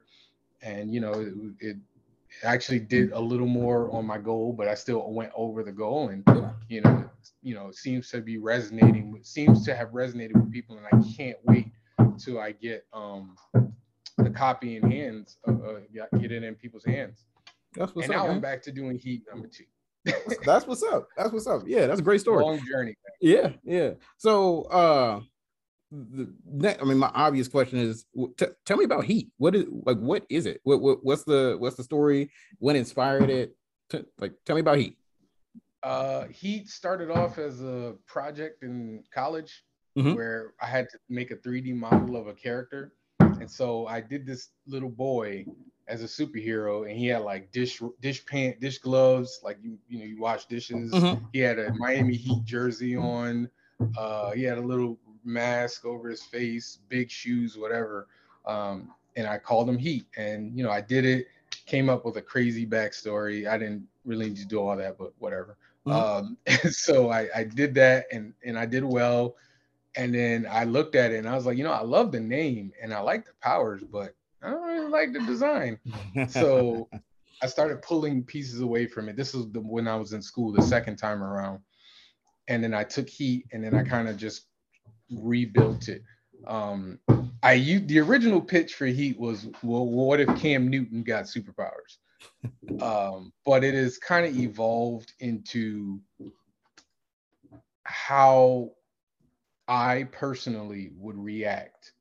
and 0.63 0.93
you 0.93 1.01
know, 1.01 1.13
it, 1.13 1.35
it 1.61 1.77
actually 2.43 2.81
did 2.81 3.13
a 3.13 3.21
little 3.21 3.47
more 3.47 3.91
on 3.91 4.07
my 4.07 4.19
goal, 4.19 4.53
but 4.53 4.69
I 4.69 4.75
still 4.75 5.11
went 5.13 5.33
over 5.35 5.63
the 5.63 5.73
goal, 5.73 6.09
and 6.09 6.25
you 6.69 6.81
know, 6.81 7.05
you 7.43 7.55
know, 7.55 7.69
it 7.69 7.77
seems 7.77 8.11
to 8.11 8.21
be 8.21 8.39
resonating. 8.39 9.13
with 9.13 9.25
Seems 9.25 9.65
to 9.67 9.75
have 9.75 9.89
resonated 9.89 10.35
with 10.35 10.51
people, 10.51 10.79
and 10.79 10.87
I 10.87 11.15
can't 11.17 11.39
wait 11.45 11.69
till 12.19 12.41
I 12.41 12.53
get 12.53 12.87
um 12.93 13.37
the 14.19 14.31
copy 14.31 14.77
in 14.77 14.91
hands, 14.91 15.39
uh, 15.49 15.53
uh, 15.53 15.81
get 16.19 16.33
it 16.33 16.43
in 16.43 16.55
people's 16.55 16.85
hands. 16.85 17.25
That's 17.75 17.95
what's 17.95 18.09
and 18.09 18.17
up. 18.17 18.27
now 18.27 18.33
I'm 18.33 18.41
back 18.41 18.63
to 18.63 18.73
doing 18.73 18.99
Heat 18.99 19.23
number 19.31 19.49
two. 19.49 19.65
That's 20.45 20.67
what's 20.67 20.83
up. 20.83 21.09
That's 21.17 21.33
what's 21.33 21.47
up. 21.47 21.63
Yeah, 21.67 21.87
that's 21.87 22.01
a 22.01 22.03
great 22.03 22.21
story. 22.21 22.43
Long 22.43 22.61
journey. 22.67 22.97
Yeah, 23.23 23.53
yeah. 23.63 23.93
So, 24.19 24.63
uh, 24.65 25.21
the 25.93 26.35
next, 26.45 26.83
I 26.83 26.85
mean, 26.85 26.99
my 26.99 27.11
obvious 27.15 27.47
question 27.49 27.79
is, 27.79 28.05
t- 28.37 28.47
tell 28.67 28.77
me 28.77 28.85
about 28.85 29.05
Heat. 29.05 29.29
What 29.39 29.55
is 29.55 29.67
like? 29.71 29.99
What 29.99 30.25
is 30.29 30.47
it? 30.47 30.61
What, 30.65 30.81
what 30.81 30.99
what's 31.05 31.23
the 31.25 31.57
what's 31.59 31.77
the 31.77 31.85
story? 31.85 32.31
What 32.59 32.77
inspired 32.77 33.31
it? 33.31 33.55
T- 33.91 34.05
like, 34.19 34.33
tell 34.45 34.57
me 34.57 34.61
about 34.61 34.79
Heat. 34.79 34.97
Uh, 35.83 36.25
Heat 36.29 36.69
started 36.69 37.11
off 37.11 37.39
as 37.39 37.63
a 37.63 37.95
project 38.07 38.63
in 38.63 39.05
college 39.15 39.65
Mhm. 39.97 40.15
where 40.17 40.55
I 40.61 40.67
had 40.67 40.89
to 40.91 40.99
make 41.11 41.31
a 41.31 41.37
3D 41.37 41.75
model 41.75 42.17
of 42.17 42.27
a 42.27 42.33
character. 42.35 42.95
And 43.21 43.51
so 43.51 43.87
I 43.87 44.01
did 44.01 44.25
this 44.27 44.49
little 44.67 44.89
boy 44.89 45.45
as 45.88 46.03
a 46.03 46.07
superhero, 46.07 46.88
and 46.88 46.97
he 46.97 47.07
had 47.07 47.23
like 47.23 47.51
dish 47.53 47.83
dish 48.01 48.25
pant, 48.27 48.61
dish 48.61 48.79
gloves, 48.79 49.40
like 49.42 49.59
you 49.62 49.79
you 49.88 49.99
know 49.99 50.05
you 50.05 50.21
wash 50.21 50.47
dishes. 50.47 50.92
Mhm. 50.92 51.23
He 51.33 51.40
had 51.40 51.59
a 51.59 51.73
Miami 51.75 52.16
Heat 52.16 52.45
jersey 52.45 52.97
on. 52.97 53.49
Uh, 53.97 54.31
he 54.33 54.42
had 54.45 54.59
a 54.59 54.62
little 54.62 54.99
mask 55.25 55.85
over 55.85 56.09
his 56.09 56.23
face, 56.23 56.79
big 56.88 57.11
shoes, 57.11 57.57
whatever. 57.59 58.09
Um, 58.47 58.92
and 59.16 59.27
I 59.27 59.38
called 59.38 59.68
him 59.68 59.79
Heat, 59.79 60.07
and 60.16 60.57
you 60.57 60.64
know 60.64 60.71
I 60.71 60.81
did 60.81 61.05
it. 61.05 61.27
Came 61.66 61.88
up 61.88 62.05
with 62.05 62.16
a 62.16 62.23
crazy 62.23 62.66
backstory. 62.66 63.47
I 63.49 63.59
didn't 63.59 63.87
really 64.05 64.29
need 64.29 64.37
to 64.37 64.47
do 64.47 64.61
all 64.61 64.77
that, 64.77 64.99
but 64.99 65.12
whatever. 65.18 65.57
Mhm. 65.87 65.92
Um, 65.92 66.37
so 66.71 67.11
I, 67.11 67.29
I 67.35 67.45
did 67.45 67.75
that, 67.75 68.07
and 68.12 68.33
and 68.45 68.59
I 68.59 68.66
did 68.66 68.85
well. 68.85 69.37
And 69.97 70.14
then 70.14 70.47
I 70.51 70.64
looked 70.64 70.95
at 70.95 71.12
it, 71.12 71.18
and 71.18 71.29
I 71.29 71.35
was 71.35 71.45
like, 71.45 71.59
you 71.59 71.64
know, 71.64 71.73
I 71.73 71.83
love 71.83 72.12
the 72.12 72.21
name, 72.21 72.73
and 72.83 72.95
I 72.95 73.01
like 73.01 73.27
the 73.27 73.33
powers, 73.42 73.83
but 73.83 74.14
I 74.42 74.50
don't 74.50 74.62
really 74.62 74.88
like 74.88 75.12
the 75.12 75.20
design. 75.20 75.78
So 76.28 76.88
I 77.42 77.46
started 77.46 77.83
pulling 77.83 78.24
pieces 78.24 78.61
away 78.61 78.87
from 78.87 79.09
it. 79.09 79.16
This 79.16 79.35
was 79.35 79.50
the, 79.50 79.61
when 79.61 79.88
I 79.88 79.96
was 79.96 80.12
in 80.12 80.22
school 80.22 80.52
the 80.52 80.62
second 80.62 80.96
time 80.96 81.22
around, 81.22 81.61
and 82.48 82.62
then 82.62 82.74
I 82.74 82.85
took 82.85 83.09
heat, 83.09 83.46
and 83.52 83.62
then 83.62 83.74
I 83.74 83.83
kind 83.83 84.09
of 84.09 84.16
just 84.16 84.46
rebuilt 85.11 85.88
it. 85.88 86.02
Um, 86.46 86.98
I 87.42 87.55
used 87.55 87.88
the 87.88 88.00
original 88.00 88.40
pitch 88.40 88.74
for 88.74 88.87
Heat 88.87 89.18
was, 89.18 89.48
well, 89.62 89.87
what 89.87 90.20
if 90.20 90.28
Cam 90.40 90.68
Newton 90.68 91.02
got 91.02 91.24
superpowers? 91.24 91.98
um, 92.83 93.33
but 93.44 93.64
it 93.64 93.74
has 93.74 93.98
kind 93.98 94.26
of 94.26 94.37
evolved 94.37 95.12
into 95.20 96.00
how 97.85 98.70
I 99.66 100.05
personally 100.12 100.92
would 100.96 101.16
react 101.16 101.92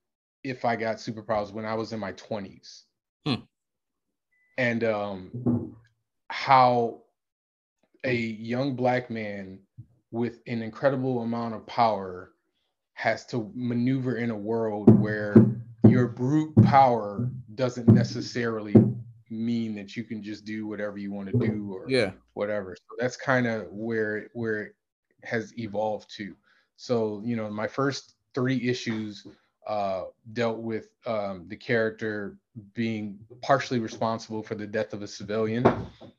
if 0.43 0.65
I 0.65 0.75
got 0.75 0.97
superpowers 0.97 1.51
when 1.51 1.65
I 1.65 1.75
was 1.75 1.93
in 1.93 1.99
my 1.99 2.13
20s. 2.13 2.84
Hmm. 3.25 3.36
And 4.58 4.84
um, 4.84 5.75
how 6.30 7.01
a 8.04 8.15
young 8.15 8.75
black 8.75 9.10
man 9.10 9.60
with 10.12 10.39
an 10.47 10.62
incredible 10.62 11.21
amount 11.21 11.56
of 11.56 11.65
power 11.67 12.32
has 12.93 13.25
to 13.27 13.51
maneuver 13.56 14.17
in 14.17 14.30
a 14.30 14.38
world 14.38 14.89
where 14.99 15.36
your 15.88 16.08
brute 16.08 16.56
power 16.63 17.30
doesn't 17.56 17.88
necessarily 17.88 18.75
mean 19.30 19.75
that 19.75 19.95
you 19.95 20.04
can 20.04 20.21
just 20.21 20.45
do 20.45 20.67
whatever 20.67 20.97
you 20.97 21.12
want 21.12 21.30
to 21.30 21.38
do 21.38 21.73
or 21.73 21.89
yeah 21.89 22.12
whatever 22.34 22.75
so 22.75 22.95
that's 22.99 23.15
kind 23.15 23.47
of 23.47 23.65
where 23.71 24.27
where 24.34 24.62
it 24.63 24.75
has 25.23 25.58
evolved 25.58 26.13
to 26.13 26.36
so 26.75 27.21
you 27.23 27.36
know 27.38 27.49
my 27.49 27.67
first 27.67 28.15
three 28.34 28.67
issues 28.67 29.25
uh, 29.67 30.04
dealt 30.34 30.60
with 30.60 30.89
um, 31.06 31.45
the 31.47 31.56
character 31.56 32.38
being 32.74 33.17
partially 33.41 33.80
responsible 33.80 34.43
for 34.43 34.56
the 34.56 34.67
death 34.67 34.93
of 34.93 35.02
a 35.02 35.08
civilian. 35.08 35.63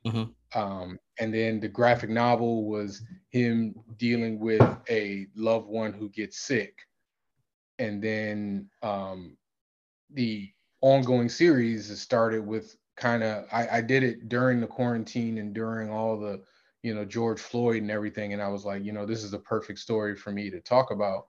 Mm-hmm. 0.07 0.25
Um, 0.59 0.99
and 1.19 1.35
then 1.35 1.61
the 1.61 1.69
graphic 1.69 2.11
novel 2.11 2.65
was 2.65 3.03
him 3.31 3.75
dealing 3.97 4.39
with 4.39 4.63
a 4.89 5.27
loved 5.35 5.69
one 5.69 5.93
who 5.93 6.09
gets 6.09 6.39
sick. 6.39 6.79
And 7.79 8.03
then 8.03 8.69
um, 8.83 9.37
the 10.13 10.51
ongoing 10.81 11.29
series 11.29 12.01
started 12.01 12.47
with 12.47 12.77
kind 12.97 13.23
of, 13.23 13.47
I, 13.53 13.79
I 13.79 13.81
did 13.81 14.03
it 14.03 14.29
during 14.29 14.61
the 14.61 14.67
quarantine 14.67 15.39
and 15.39 15.55
during 15.55 15.91
all 15.91 16.19
the, 16.19 16.43
you 16.83 16.95
know, 16.95 17.05
George 17.05 17.41
Floyd 17.41 17.83
and 17.83 17.91
everything. 17.91 18.33
And 18.33 18.43
I 18.43 18.49
was 18.49 18.65
like, 18.65 18.85
you 18.85 18.93
know, 18.93 19.07
this 19.07 19.25
is 19.25 19.31
the 19.31 19.39
perfect 19.39 19.79
story 19.79 20.17
for 20.17 20.33
me 20.33 20.51
to 20.51 20.61
talk 20.61 20.91
about 20.91 21.27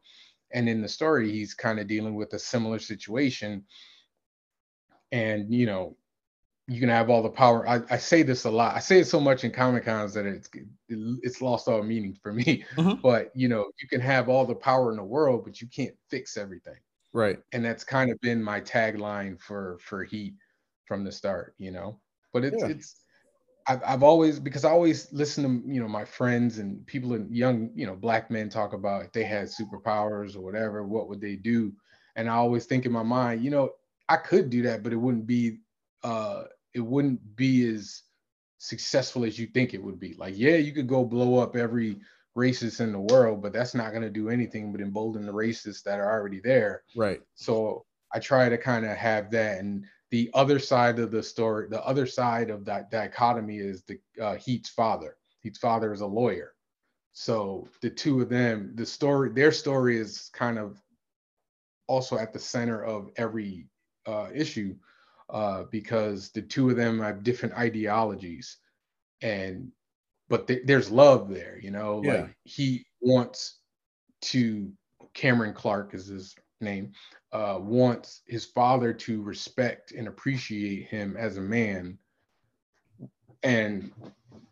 and 0.53 0.69
in 0.69 0.81
the 0.81 0.87
story 0.87 1.31
he's 1.31 1.53
kind 1.53 1.79
of 1.79 1.87
dealing 1.87 2.15
with 2.15 2.33
a 2.33 2.39
similar 2.39 2.79
situation. 2.79 3.63
And 5.11 5.53
you 5.53 5.65
know 5.65 5.97
you 6.67 6.79
can 6.79 6.89
have 6.89 7.09
all 7.09 7.21
the 7.21 7.29
power 7.29 7.67
I, 7.67 7.81
I 7.89 7.97
say 7.97 8.23
this 8.23 8.45
a 8.45 8.49
lot 8.49 8.75
i 8.75 8.79
say 8.79 8.99
it 8.99 9.07
so 9.07 9.19
much 9.19 9.43
in 9.43 9.51
comic 9.51 9.83
cons 9.83 10.13
that 10.13 10.25
it's 10.25 10.49
it's 10.87 11.41
lost 11.41 11.67
all 11.67 11.83
meaning 11.83 12.17
for 12.21 12.31
me. 12.31 12.63
Mm-hmm. 12.75 13.01
but 13.03 13.31
you 13.35 13.49
know 13.49 13.65
you 13.81 13.87
can 13.87 14.01
have 14.01 14.29
all 14.29 14.45
the 14.45 14.55
power 14.55 14.89
in 14.91 14.97
the 14.97 15.03
world 15.03 15.43
but 15.43 15.61
you 15.61 15.67
can't 15.67 15.95
fix 16.09 16.37
everything. 16.37 16.77
Right. 17.11 17.39
And 17.51 17.63
that's 17.63 17.83
kind 17.83 18.11
of 18.11 18.19
been 18.21 18.41
my 18.41 18.61
tagline 18.61 19.39
for 19.39 19.77
for 19.81 20.03
heat 20.03 20.35
from 20.85 21.03
the 21.03 21.11
start 21.11 21.53
you 21.57 21.71
know? 21.71 21.99
But 22.31 22.45
it's 22.45 22.61
yeah. 22.61 22.67
it's 22.67 23.02
I've, 23.67 23.81
I've 23.85 24.03
always 24.03 24.39
because 24.39 24.65
I 24.65 24.71
always 24.71 25.11
listen 25.11 25.43
to 25.43 25.73
you 25.73 25.81
know 25.81 25.87
my 25.87 26.05
friends 26.05 26.59
and 26.59 26.85
people 26.85 27.13
and 27.13 27.33
young 27.35 27.69
you 27.75 27.85
know 27.85 27.95
black 27.95 28.29
men 28.29 28.49
talk 28.49 28.73
about 28.73 29.05
if 29.05 29.11
they 29.11 29.23
had 29.23 29.47
superpowers 29.47 30.35
or 30.35 30.41
whatever, 30.41 30.83
what 30.83 31.07
would 31.09 31.21
they 31.21 31.35
do? 31.35 31.73
And 32.15 32.29
I 32.29 32.33
always 32.33 32.65
think 32.65 32.85
in 32.85 32.91
my 32.91 33.03
mind, 33.03 33.43
you 33.43 33.49
know, 33.49 33.71
I 34.09 34.17
could 34.17 34.49
do 34.49 34.61
that, 34.63 34.83
but 34.83 34.93
it 34.93 34.97
wouldn't 34.97 35.27
be 35.27 35.59
uh 36.03 36.43
it 36.73 36.81
wouldn't 36.81 37.35
be 37.35 37.67
as 37.67 38.01
successful 38.57 39.25
as 39.25 39.37
you 39.37 39.47
think 39.47 39.73
it 39.73 39.83
would 39.83 39.99
be. 39.99 40.13
Like, 40.13 40.33
yeah, 40.37 40.55
you 40.55 40.71
could 40.71 40.87
go 40.87 41.03
blow 41.03 41.37
up 41.37 41.55
every 41.55 41.97
racist 42.37 42.81
in 42.81 42.91
the 42.91 42.99
world, 42.99 43.41
but 43.41 43.53
that's 43.53 43.75
not 43.75 43.91
going 43.91 44.01
to 44.01 44.09
do 44.09 44.29
anything 44.29 44.71
but 44.71 44.81
embolden 44.81 45.25
the 45.25 45.33
racists 45.33 45.83
that 45.83 45.99
are 45.99 46.11
already 46.11 46.39
there. 46.43 46.83
Right. 46.95 47.21
So 47.35 47.85
I 48.13 48.19
try 48.19 48.49
to 48.49 48.57
kind 48.57 48.85
of 48.85 48.97
have 48.97 49.29
that 49.31 49.59
and 49.59 49.85
the 50.13 50.29
other 50.35 50.59
side 50.59 50.99
of 50.99 51.09
the 51.09 51.23
story, 51.23 51.67
the 51.67 51.83
other 51.83 52.05
side 52.05 52.51
of 52.51 52.63
that 52.65 52.91
dichotomy 52.91 53.57
is 53.57 53.81
the 53.81 53.97
uh, 54.21 54.35
Heat's 54.35 54.69
father. 54.69 55.17
Heat's 55.39 55.57
father 55.57 55.91
is 55.91 56.01
a 56.01 56.05
lawyer. 56.05 56.53
So 57.13 57.67
the 57.81 57.89
two 57.89 58.21
of 58.21 58.29
them, 58.29 58.73
the 58.75 58.85
story, 58.85 59.31
their 59.31 59.51
story 59.51 59.97
is 59.97 60.29
kind 60.31 60.59
of 60.59 60.79
also 61.87 62.15
at 62.19 62.31
the 62.31 62.37
center 62.37 62.83
of 62.83 63.09
every 63.15 63.65
uh, 64.05 64.27
issue 64.31 64.75
uh, 65.31 65.63
because 65.71 66.29
the 66.29 66.43
two 66.43 66.69
of 66.69 66.75
them 66.75 66.99
have 66.99 67.23
different 67.23 67.55
ideologies, 67.55 68.57
and 69.23 69.71
but 70.29 70.47
th- 70.47 70.61
there's 70.65 70.91
love 70.91 71.27
there, 71.27 71.57
you 71.59 71.71
know. 71.71 72.03
Yeah. 72.03 72.13
Like 72.13 72.35
he 72.43 72.85
wants 73.01 73.61
to 74.33 74.71
Cameron 75.15 75.55
Clark 75.55 75.95
is 75.95 76.05
his 76.05 76.35
name 76.61 76.91
uh, 77.33 77.57
wants 77.59 78.21
his 78.27 78.45
father 78.45 78.93
to 78.93 79.21
respect 79.21 79.91
and 79.91 80.07
appreciate 80.07 80.87
him 80.87 81.17
as 81.17 81.37
a 81.37 81.41
man. 81.41 81.97
And, 83.41 83.91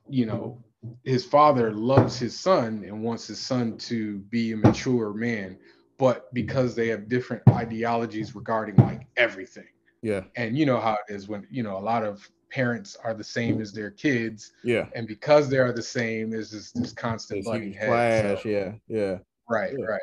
you 0.10 0.26
know, 0.26 0.62
his 1.04 1.24
father 1.24 1.72
loves 1.72 2.18
his 2.18 2.38
son 2.38 2.84
and 2.86 3.04
wants 3.04 3.28
his 3.28 3.40
son 3.40 3.78
to 3.78 4.18
be 4.18 4.52
a 4.52 4.58
mature 4.58 5.14
man, 5.14 5.58
but 6.00 6.34
because 6.34 6.76
they 6.76 6.88
have 6.88 7.08
different 7.08 7.44
ideologies 7.50 8.36
regarding 8.36 8.76
like 8.78 9.08
everything. 9.16 9.68
Yeah. 10.02 10.24
And 10.36 10.58
you 10.58 10.66
know 10.66 10.80
how 10.80 10.98
it 11.08 11.14
is 11.14 11.28
when, 11.28 11.48
you 11.52 11.62
know, 11.62 11.78
a 11.78 11.80
lot 11.80 12.04
of 12.04 12.28
parents 12.50 12.98
are 13.04 13.14
the 13.14 13.24
same 13.24 13.62
as 13.62 13.72
their 13.72 13.92
kids. 13.92 14.54
Yeah. 14.64 14.88
And 14.96 15.08
because 15.08 15.48
they 15.48 15.60
are 15.60 15.72
the 15.72 15.84
same, 15.84 16.32
there's 16.32 16.50
this, 16.50 16.72
this 16.72 16.94
constant 16.94 17.46
butting 17.46 17.74
heads. 17.74 18.42
So. 18.42 18.50
Yeah. 18.50 18.74
Yeah. 18.88 19.20
Right. 19.48 19.74
Yeah. 19.78 19.86
Right. 19.86 20.02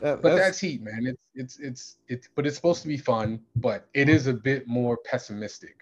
That, 0.00 0.22
but 0.22 0.30
that's, 0.30 0.40
that's, 0.40 0.58
heat, 0.60 0.82
man. 0.82 1.06
It's 1.06 1.18
it's 1.38 1.58
it's 1.60 1.98
it's 2.08 2.28
but 2.34 2.46
it's 2.46 2.56
supposed 2.56 2.82
to 2.82 2.88
be 2.88 2.98
fun, 2.98 3.40
but 3.56 3.88
it 3.94 4.08
is 4.08 4.26
a 4.26 4.34
bit 4.34 4.66
more 4.66 4.98
pessimistic 5.08 5.76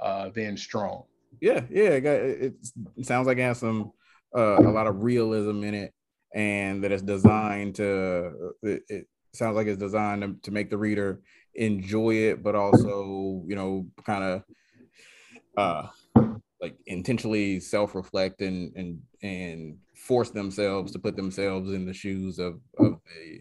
uh, 0.00 0.30
than 0.30 0.56
strong. 0.56 1.04
Yeah, 1.40 1.62
yeah. 1.70 1.90
It, 1.90 2.54
it, 2.96 3.06
sounds 3.06 3.26
like 3.26 3.38
it 3.38 3.42
has 3.42 3.58
some 3.58 3.92
uh, 4.36 4.58
a 4.58 4.70
lot 4.70 4.88
of 4.88 5.02
realism 5.02 5.62
in 5.62 5.74
it, 5.74 5.94
and 6.34 6.82
that 6.82 6.92
it's 6.92 7.02
designed 7.02 7.76
to. 7.76 8.52
It, 8.62 8.82
it 8.88 9.06
sounds 9.32 9.54
like 9.54 9.68
it's 9.68 9.78
designed 9.78 10.22
to, 10.22 10.36
to 10.42 10.50
make 10.50 10.70
the 10.70 10.78
reader 10.78 11.22
enjoy 11.54 12.14
it, 12.14 12.42
but 12.42 12.56
also 12.56 13.42
you 13.46 13.54
know 13.54 13.86
kind 14.04 14.24
of 14.24 14.42
uh 15.56 15.86
like 16.60 16.76
intentionally 16.86 17.58
self-reflect 17.58 18.42
and 18.42 18.72
and 18.76 19.00
and 19.22 19.78
force 19.94 20.30
themselves 20.30 20.92
to 20.92 20.98
put 20.98 21.16
themselves 21.16 21.72
in 21.72 21.86
the 21.86 21.94
shoes 21.94 22.38
of 22.38 22.60
of 22.78 22.98
the 23.06 23.40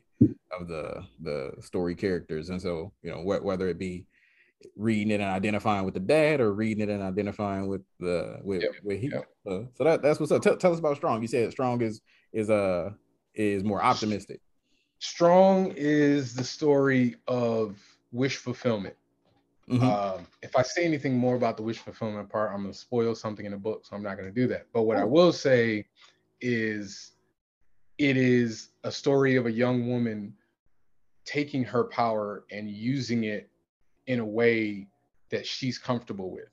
of 0.51 0.67
the 0.67 1.03
the 1.21 1.53
story 1.61 1.95
characters 1.95 2.49
and 2.49 2.61
so 2.61 2.91
you 3.01 3.09
know 3.09 3.21
wh- 3.21 3.43
whether 3.43 3.67
it 3.67 3.77
be 3.77 4.05
reading 4.75 5.11
it 5.11 5.21
and 5.21 5.29
identifying 5.29 5.85
with 5.85 5.93
the 5.93 5.99
dad 5.99 6.41
or 6.41 6.53
reading 6.53 6.83
it 6.83 6.89
and 6.89 7.01
identifying 7.01 7.67
with 7.67 7.81
the 7.99 8.39
with 8.43 8.61
yep. 8.61 8.71
with 8.83 8.99
he 8.99 9.07
yep. 9.07 9.25
uh, 9.47 9.61
so 9.73 9.83
that 9.83 10.01
that's 10.01 10.19
what's 10.19 10.31
up 10.31 10.41
tell, 10.41 10.57
tell 10.57 10.73
us 10.73 10.79
about 10.79 10.97
strong 10.97 11.21
you 11.21 11.27
said 11.27 11.49
strong 11.51 11.81
is 11.81 12.01
is 12.33 12.49
uh 12.49 12.89
is 13.35 13.63
more 13.63 13.81
optimistic 13.81 14.41
strong 14.99 15.71
is 15.77 16.33
the 16.33 16.43
story 16.43 17.15
of 17.27 17.77
wish 18.11 18.35
fulfillment 18.35 18.95
Mm-hmm. 19.69 19.83
Um, 19.83 20.25
if 20.41 20.55
I 20.55 20.63
say 20.63 20.83
anything 20.83 21.15
more 21.15 21.35
about 21.35 21.55
the 21.55 21.63
wish 21.63 21.77
fulfillment 21.77 22.27
part, 22.29 22.51
I'm 22.51 22.61
going 22.63 22.73
to 22.73 22.77
spoil 22.77 23.13
something 23.13 23.45
in 23.45 23.51
the 23.51 23.57
book, 23.57 23.85
so 23.85 23.95
I'm 23.95 24.01
not 24.01 24.17
going 24.17 24.27
to 24.27 24.33
do 24.33 24.47
that. 24.47 24.65
But 24.73 24.83
what 24.83 24.97
I 24.97 25.03
will 25.03 25.31
say 25.31 25.85
is 26.41 27.11
it 27.99 28.17
is 28.17 28.69
a 28.83 28.91
story 28.91 29.35
of 29.35 29.45
a 29.45 29.51
young 29.51 29.87
woman 29.87 30.33
taking 31.25 31.63
her 31.63 31.83
power 31.83 32.45
and 32.51 32.69
using 32.69 33.25
it 33.25 33.49
in 34.07 34.19
a 34.19 34.25
way 34.25 34.87
that 35.29 35.45
she's 35.45 35.77
comfortable 35.77 36.31
with. 36.31 36.49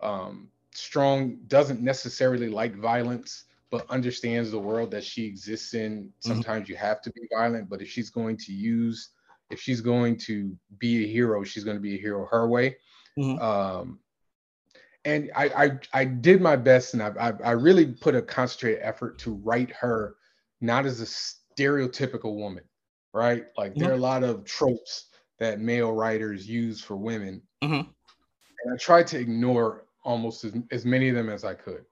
Um, 0.00 0.48
Strong 0.74 1.38
doesn't 1.46 1.80
necessarily 1.80 2.48
like 2.48 2.74
violence, 2.74 3.44
but 3.70 3.88
understands 3.88 4.50
the 4.50 4.58
world 4.58 4.90
that 4.90 5.04
she 5.04 5.24
exists 5.24 5.74
in. 5.74 6.06
Mm-hmm. 6.06 6.28
Sometimes 6.28 6.64
mm-hmm. 6.64 6.72
you 6.72 6.76
have 6.76 7.00
to 7.02 7.10
be 7.12 7.22
violent, 7.32 7.70
but 7.70 7.80
if 7.80 7.88
she's 7.88 8.10
going 8.10 8.36
to 8.38 8.52
use 8.52 9.10
if 9.50 9.60
she's 9.60 9.80
going 9.80 10.16
to 10.16 10.56
be 10.78 11.04
a 11.04 11.06
hero, 11.06 11.44
she's 11.44 11.64
going 11.64 11.76
to 11.76 11.82
be 11.82 11.94
a 11.94 12.00
hero 12.00 12.26
her 12.30 12.48
way. 12.48 12.76
Mm-hmm. 13.18 13.40
Um, 13.40 13.98
and 15.04 15.30
I, 15.36 15.44
I, 15.44 15.70
I 16.00 16.04
did 16.04 16.40
my 16.40 16.56
best, 16.56 16.94
and 16.94 17.02
I, 17.02 17.12
I, 17.20 17.32
I 17.44 17.50
really 17.52 17.86
put 17.86 18.16
a 18.16 18.22
concentrated 18.22 18.80
effort 18.82 19.18
to 19.20 19.34
write 19.34 19.70
her 19.70 20.16
not 20.60 20.86
as 20.86 21.00
a 21.00 21.04
stereotypical 21.04 22.36
woman, 22.36 22.64
right? 23.12 23.44
Like 23.56 23.72
mm-hmm. 23.72 23.80
there 23.80 23.90
are 23.90 23.94
a 23.94 23.98
lot 23.98 24.24
of 24.24 24.44
tropes 24.44 25.06
that 25.38 25.60
male 25.60 25.92
writers 25.92 26.48
use 26.48 26.80
for 26.80 26.96
women, 26.96 27.42
mm-hmm. 27.62 27.74
and 27.74 28.74
I 28.74 28.76
tried 28.78 29.06
to 29.08 29.18
ignore 29.18 29.86
almost 30.04 30.44
as, 30.44 30.54
as 30.70 30.84
many 30.84 31.08
of 31.08 31.14
them 31.14 31.28
as 31.28 31.44
I 31.44 31.54
could. 31.54 31.84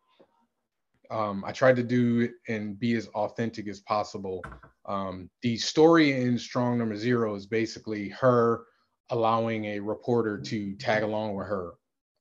Um, 1.11 1.45
I 1.47 1.53
tried 1.53 1.77
to 1.77 1.83
do 1.83 2.21
it 2.21 2.33
and 2.49 2.79
be 2.79 2.95
as 2.95 3.09
authentic 3.09 3.69
as 3.69 3.81
possible. 3.81 4.43
Um, 4.87 5.29
the 5.43 5.57
story 5.57 6.13
in 6.13 6.39
Strong 6.39 6.79
Number 6.79 6.97
Zero 6.97 7.35
is 7.35 7.47
basically 7.47 8.09
her 8.11 8.65
allowing 9.11 9.67
a 9.67 9.81
reporter 9.81 10.39
to 10.39 10.75
tag 10.77 11.03
along 11.03 11.35
with 11.35 11.47
her 11.47 11.75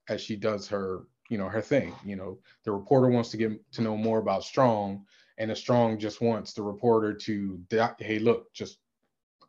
as 0.10 0.22
she 0.22 0.36
does 0.36 0.68
her, 0.68 1.04
you 1.30 1.38
know, 1.38 1.48
her 1.48 1.62
thing. 1.62 1.94
You 2.06 2.18
know, 2.18 2.40
the 2.66 2.72
reporter 2.72 3.08
wants 3.08 3.30
to 3.32 3.38
get 3.38 3.52
to 3.74 3.82
know 3.82 3.96
more 3.96 4.20
about 4.20 4.44
Strong, 4.44 5.06
and 5.38 5.52
the 5.52 5.56
Strong 5.56 6.00
just 6.00 6.22
wants 6.22 6.54
the 6.54 6.62
reporter 6.62 7.14
to, 7.14 7.60
hey, 8.00 8.20
look, 8.20 8.54
just 8.54 8.78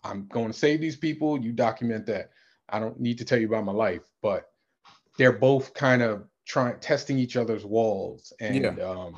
I'm 0.02 0.26
going 0.26 0.48
to 0.48 0.52
save 0.52 0.80
these 0.80 0.96
people. 0.96 1.40
You 1.40 1.52
document 1.52 2.06
that. 2.06 2.30
I 2.68 2.78
don't 2.78 2.98
need 2.98 3.18
to 3.18 3.24
tell 3.24 3.38
you 3.38 3.46
about 3.46 3.64
my 3.64 3.72
life, 3.72 4.02
but 4.22 4.46
they're 5.18 5.32
both 5.32 5.74
kind 5.74 6.02
of 6.02 6.24
trying 6.46 6.78
testing 6.80 7.18
each 7.18 7.36
other's 7.36 7.64
walls 7.64 8.32
and 8.40 8.76
yeah. 8.78 8.88
um 8.88 9.16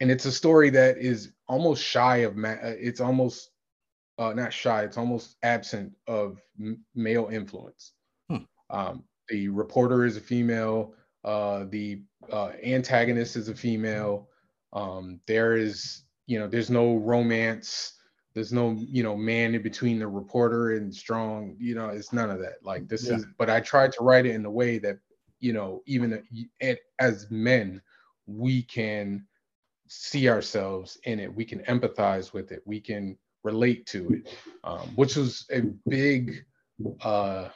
and 0.00 0.10
it's 0.10 0.24
a 0.24 0.32
story 0.32 0.70
that 0.70 0.98
is 0.98 1.32
almost 1.48 1.82
shy 1.84 2.18
of 2.18 2.36
ma- 2.36 2.48
uh, 2.48 2.74
it's 2.78 3.00
almost 3.00 3.50
uh 4.18 4.32
not 4.32 4.52
shy 4.52 4.82
it's 4.82 4.98
almost 4.98 5.36
absent 5.42 5.92
of 6.06 6.40
m- 6.58 6.84
male 6.94 7.28
influence 7.30 7.92
hmm. 8.28 8.38
um 8.70 9.04
the 9.28 9.48
reporter 9.48 10.04
is 10.04 10.16
a 10.16 10.20
female 10.20 10.94
uh 11.24 11.64
the 11.68 12.02
uh 12.32 12.50
antagonist 12.64 13.36
is 13.36 13.48
a 13.48 13.54
female 13.54 14.28
um 14.72 15.20
there 15.26 15.56
is 15.56 16.04
you 16.26 16.38
know, 16.38 16.46
there's 16.46 16.70
no 16.70 16.96
romance. 16.96 17.94
There's 18.34 18.52
no, 18.52 18.76
you 18.78 19.02
know, 19.02 19.16
man 19.16 19.56
in 19.56 19.62
between 19.62 19.98
the 19.98 20.06
reporter 20.06 20.76
and 20.76 20.94
strong. 20.94 21.56
You 21.58 21.74
know, 21.74 21.88
it's 21.88 22.12
none 22.12 22.30
of 22.30 22.38
that. 22.38 22.64
Like 22.64 22.86
this 22.88 23.10
Yeah. 23.10 23.16
is. 23.16 23.26
But 23.36 23.50
I 23.50 23.60
tried 23.60 23.92
to 23.94 24.04
write 24.04 24.26
it 24.26 24.36
in 24.36 24.44
a 24.44 24.50
way 24.50 24.78
that, 24.78 24.98
you 25.40 25.52
know, 25.52 25.82
even 25.86 26.22
as 27.00 27.28
men, 27.30 27.82
we 28.26 28.62
can 28.62 29.26
see 29.88 30.28
ourselves 30.28 30.98
in 31.04 31.18
it. 31.18 31.34
We 31.34 31.44
can 31.44 31.60
empathize 31.64 32.32
with 32.32 32.52
it. 32.52 32.62
We 32.64 32.80
can 32.80 33.18
relate 33.42 33.86
to 33.86 34.10
it, 34.12 34.28
um, 34.62 34.92
which 34.94 35.16
was 35.16 35.46
a 35.50 35.62
big. 35.88 36.44
uh 37.02 37.48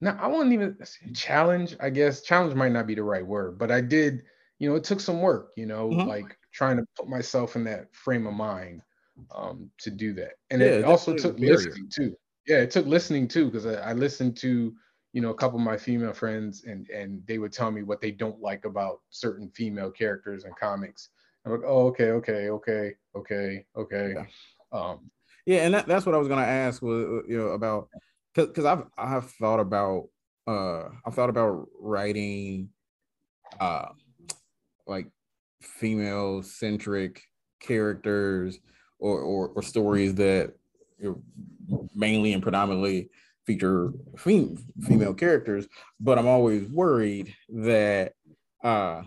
no, 0.00 0.10
I 0.20 0.28
wouldn't 0.28 0.52
even 0.52 0.76
challenge. 1.14 1.76
I 1.80 1.90
guess 1.90 2.22
challenge 2.22 2.54
might 2.54 2.72
not 2.72 2.86
be 2.86 2.94
the 2.94 3.02
right 3.02 3.26
word, 3.26 3.58
but 3.58 3.70
I 3.72 3.80
did. 3.80 4.22
You 4.60 4.70
know, 4.70 4.76
it 4.76 4.84
took 4.84 5.00
some 5.00 5.20
work. 5.22 5.52
You 5.56 5.66
know, 5.66 5.88
Mhm. 5.90 6.06
like 6.06 6.38
trying 6.52 6.76
to 6.78 6.86
put 6.96 7.08
myself 7.08 7.56
in 7.56 7.64
that 7.64 7.94
frame 7.94 8.26
of 8.28 8.34
mind 8.34 8.82
um, 9.34 9.70
to 9.80 9.90
do 9.90 10.12
that, 10.14 10.34
and 10.50 10.62
Yeah, 10.62 10.68
it 10.78 10.84
also 10.84 11.12
definitely 11.12 11.16
is 11.16 11.28
a 11.28 11.32
took 11.32 11.40
barrier. 11.40 11.76
listening 11.76 11.90
too. 11.92 12.16
Yeah, 12.46 12.58
it 12.60 12.70
took 12.70 12.86
listening 12.86 13.28
too 13.28 13.46
because 13.46 13.66
I, 13.66 13.74
I 13.90 13.92
listened 13.94 14.36
to 14.38 14.76
you 15.12 15.20
know 15.20 15.30
a 15.30 15.34
couple 15.34 15.58
of 15.58 15.64
my 15.64 15.76
female 15.76 16.12
friends, 16.12 16.64
and 16.64 16.88
and 16.90 17.26
they 17.26 17.38
would 17.38 17.52
tell 17.52 17.70
me 17.70 17.82
what 17.82 18.00
they 18.00 18.12
don't 18.12 18.40
like 18.40 18.64
about 18.64 19.02
certain 19.10 19.50
female 19.50 19.90
characters 19.90 20.44
in 20.44 20.54
comics. 20.54 21.10
I'm 21.44 21.52
like, 21.52 21.62
oh, 21.64 21.86
okay, 21.88 22.10
okay, 22.10 22.50
okay, 22.50 22.94
okay, 23.16 23.66
okay. 23.76 24.14
Yeah. 24.14 24.26
Um, 24.72 25.10
Yeah, 25.46 25.64
and 25.64 25.74
that, 25.74 25.86
that's 25.86 26.06
what 26.06 26.14
I 26.14 26.18
was 26.18 26.28
gonna 26.28 26.42
ask 26.42 26.82
was 26.82 27.24
you 27.28 27.38
know 27.38 27.48
about 27.48 27.88
because 28.34 28.48
because 28.48 28.64
I've 28.64 28.84
I've 28.96 29.30
thought 29.32 29.60
about 29.60 30.10
uh 30.46 30.90
I've 31.04 31.14
thought 31.14 31.30
about 31.30 31.68
writing 31.78 32.70
uh 33.60 33.92
like 34.90 35.08
female 35.62 36.42
centric 36.42 37.22
characters 37.60 38.58
or, 38.98 39.20
or 39.20 39.48
or 39.48 39.62
stories 39.62 40.14
that 40.16 40.54
mainly 41.94 42.32
and 42.32 42.42
predominantly 42.42 43.08
feature 43.46 43.92
fem- 44.18 44.56
female 44.82 45.14
characters, 45.14 45.66
but 45.98 46.18
I'm 46.18 46.26
always 46.26 46.68
worried 46.68 47.34
that 47.48 48.14
uh 48.62 49.04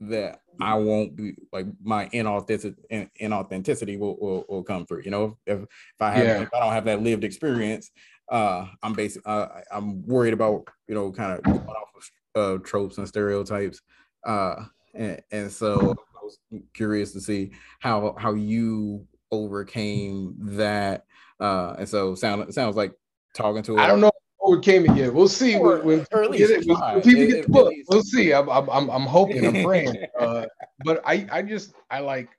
that 0.00 0.40
I 0.60 0.74
won't 0.74 1.16
be 1.16 1.34
like 1.52 1.66
my 1.82 2.06
inauthentic 2.08 2.76
in- 2.90 3.10
inauthenticity 3.20 3.98
will, 3.98 4.16
will 4.18 4.44
will 4.48 4.62
come 4.62 4.86
through. 4.86 5.02
You 5.04 5.10
know, 5.10 5.38
if 5.46 5.62
if 5.62 6.00
I 6.00 6.12
have 6.12 6.26
Yeah. 6.26 6.42
if 6.42 6.48
I 6.54 6.60
don't 6.60 6.72
have 6.72 6.84
that 6.86 7.02
lived 7.02 7.24
experience, 7.24 7.90
uh, 8.30 8.66
I'm 8.82 8.94
basic. 8.94 9.22
Uh, 9.26 9.48
I'm 9.70 10.06
worried 10.06 10.34
about 10.34 10.68
you 10.88 10.94
know 10.94 11.12
kind 11.12 11.38
of 11.38 11.44
going 11.44 11.58
off 11.58 11.90
of 11.96 12.10
uh, 12.36 12.58
tropes 12.58 12.98
and 12.98 13.08
stereotypes. 13.08 13.82
Uh, 14.24 14.64
and, 14.94 15.20
and 15.32 15.50
so 15.50 15.94
I 16.20 16.24
was 16.24 16.38
curious 16.74 17.12
to 17.12 17.20
see 17.20 17.50
how 17.80 18.14
how 18.18 18.34
you 18.34 19.06
overcame 19.32 20.36
that. 20.38 21.04
Uh, 21.40 21.74
and 21.78 21.88
so 21.88 22.14
sound 22.14 22.54
sounds 22.54 22.76
like 22.76 22.92
talking 23.34 23.62
to. 23.64 23.78
I 23.78 23.86
don't 23.88 24.00
know 24.00 24.10
overcame 24.46 24.88
it 24.88 24.96
yet. 24.96 25.12
We'll 25.12 25.28
see 25.28 25.56
Or- 25.56 25.78
when, 25.78 25.98
when 25.98 26.06
or 26.12 26.28
get 26.28 26.50
it. 26.50 26.66
When, 26.66 27.02
people 27.02 27.22
At- 27.22 27.28
get 27.28 27.46
the 27.46 27.48
book, 27.52 27.74
we'll 27.88 28.02
see. 28.02 28.32
I'm, 28.32 28.48
I'm, 28.48 28.70
I'm, 28.70 28.88
I'm 28.90 29.02
hoping. 29.02 29.44
I'm 29.44 29.64
praying. 29.64 30.06
Uh, 30.18 30.46
but 30.84 31.02
I, 31.04 31.26
I 31.30 31.42
just, 31.42 31.74
I 31.90 32.00
like, 32.00 32.30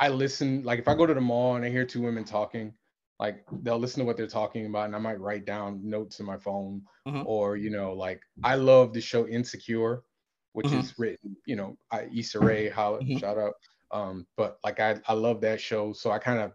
I 0.00 0.08
listen. 0.08 0.62
Like 0.64 0.78
if 0.80 0.88
I 0.88 0.94
go 0.94 1.06
to 1.06 1.14
the 1.14 1.20
mall 1.20 1.56
and 1.56 1.64
I 1.64 1.68
hear 1.70 1.84
two 1.84 2.00
women 2.00 2.24
talking, 2.24 2.72
like 3.20 3.44
they'll 3.62 3.78
listen 3.78 4.00
to 4.00 4.06
what 4.06 4.16
they're 4.16 4.26
talking 4.26 4.66
about, 4.66 4.86
and 4.86 4.96
I 4.96 4.98
might 4.98 5.20
write 5.20 5.44
down 5.44 5.80
notes 5.88 6.20
in 6.20 6.26
my 6.26 6.38
phone, 6.38 6.82
Mhm. 7.06 7.24
or 7.26 7.56
you 7.56 7.70
know, 7.70 7.92
like 7.92 8.22
I 8.42 8.54
love 8.56 8.92
the 8.94 9.00
show 9.00 9.28
Insecure, 9.28 10.02
which 10.54 10.68
Mhm. 10.68 10.78
is 10.80 10.98
written, 10.98 11.36
you 11.46 11.54
know, 11.56 11.76
I 11.92 12.08
Issa 12.12 12.40
Rae, 12.40 12.70
how 12.70 12.98
Mhm. 12.98 13.20
shout 13.20 13.38
out. 13.38 13.54
Um, 13.92 14.26
but 14.36 14.58
like 14.64 14.80
I, 14.80 15.00
I 15.06 15.12
love 15.12 15.40
that 15.42 15.60
show, 15.60 15.92
so 15.92 16.10
I 16.10 16.18
kind 16.18 16.40
of 16.40 16.52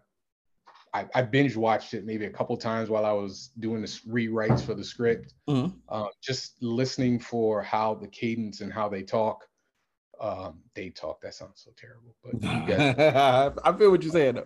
I, 0.94 1.06
I 1.14 1.22
binge 1.22 1.56
watched 1.56 1.94
it 1.94 2.04
maybe 2.04 2.26
a 2.26 2.30
couple 2.30 2.56
times 2.56 2.88
while 2.88 3.04
I 3.06 3.12
was 3.12 3.50
doing 3.60 3.80
the 3.82 3.88
rewrites 4.08 4.62
for 4.62 4.74
the 4.74 4.84
script. 4.84 5.34
Mhm. 5.48 5.72
Uh, 5.88 6.08
just 6.22 6.60
listening 6.62 7.20
for 7.20 7.62
how 7.62 7.94
the 7.94 8.08
cadence 8.08 8.60
and 8.60 8.72
how 8.72 8.88
they 8.88 9.02
talk. 9.02 9.46
Um, 10.20 10.60
they 10.74 10.90
talk. 10.90 11.20
That 11.20 11.34
sounds 11.34 11.62
so 11.64 11.70
terrible, 11.76 12.14
but 12.24 12.34
you 12.42 12.66
guys, 12.66 13.54
I 13.64 13.72
feel 13.76 13.90
what 13.90 14.02
you're 14.02 14.12
saying. 14.12 14.42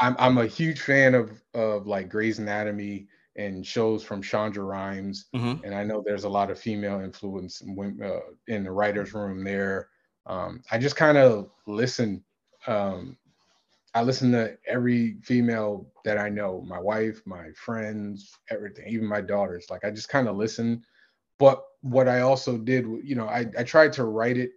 I'm 0.00 0.16
I'm 0.18 0.38
a 0.38 0.46
huge 0.46 0.80
fan 0.80 1.14
of 1.14 1.42
of 1.54 1.86
like 1.86 2.08
Grey's 2.08 2.38
Anatomy 2.38 3.06
and 3.36 3.66
shows 3.66 4.04
from 4.04 4.22
Shonda 4.22 4.66
Rhimes, 4.66 5.26
Mhm. 5.34 5.64
and 5.64 5.74
I 5.74 5.82
know 5.82 6.02
there's 6.06 6.24
a 6.24 6.28
lot 6.28 6.50
of 6.50 6.58
female 6.58 7.00
influence 7.00 7.60
in, 7.62 8.00
uh, 8.02 8.20
in 8.46 8.62
the 8.62 8.70
writers' 8.70 9.12
room 9.12 9.42
there. 9.42 9.88
Um, 10.26 10.62
I 10.70 10.78
just 10.78 10.96
kind 10.96 11.18
of 11.18 11.50
listen. 11.66 12.22
Um, 12.66 13.16
I 13.96 14.02
listen 14.02 14.32
to 14.32 14.56
every 14.66 15.18
female 15.22 15.86
that 16.04 16.18
I 16.18 16.28
know, 16.28 16.62
my 16.62 16.80
wife, 16.80 17.22
my 17.26 17.50
friends, 17.52 18.32
everything, 18.50 18.88
even 18.88 19.06
my 19.06 19.20
daughters. 19.20 19.66
Like 19.70 19.84
I 19.84 19.90
just 19.90 20.08
kind 20.08 20.26
of 20.28 20.36
listen. 20.36 20.82
But 21.38 21.62
what 21.80 22.08
I 22.08 22.20
also 22.20 22.58
did, 22.58 22.86
you 23.04 23.14
know, 23.14 23.26
I, 23.28 23.46
I 23.56 23.62
tried 23.62 23.92
to 23.94 24.04
write 24.04 24.36
it, 24.36 24.50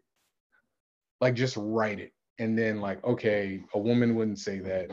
like 1.22 1.34
just 1.36 1.56
write 1.58 2.00
it. 2.00 2.14
And 2.40 2.58
then 2.58 2.82
like, 2.82 3.04
okay, 3.04 3.62
a 3.74 3.80
woman 3.80 4.16
wouldn't 4.16 4.40
say 4.40 4.60
that. 4.60 4.92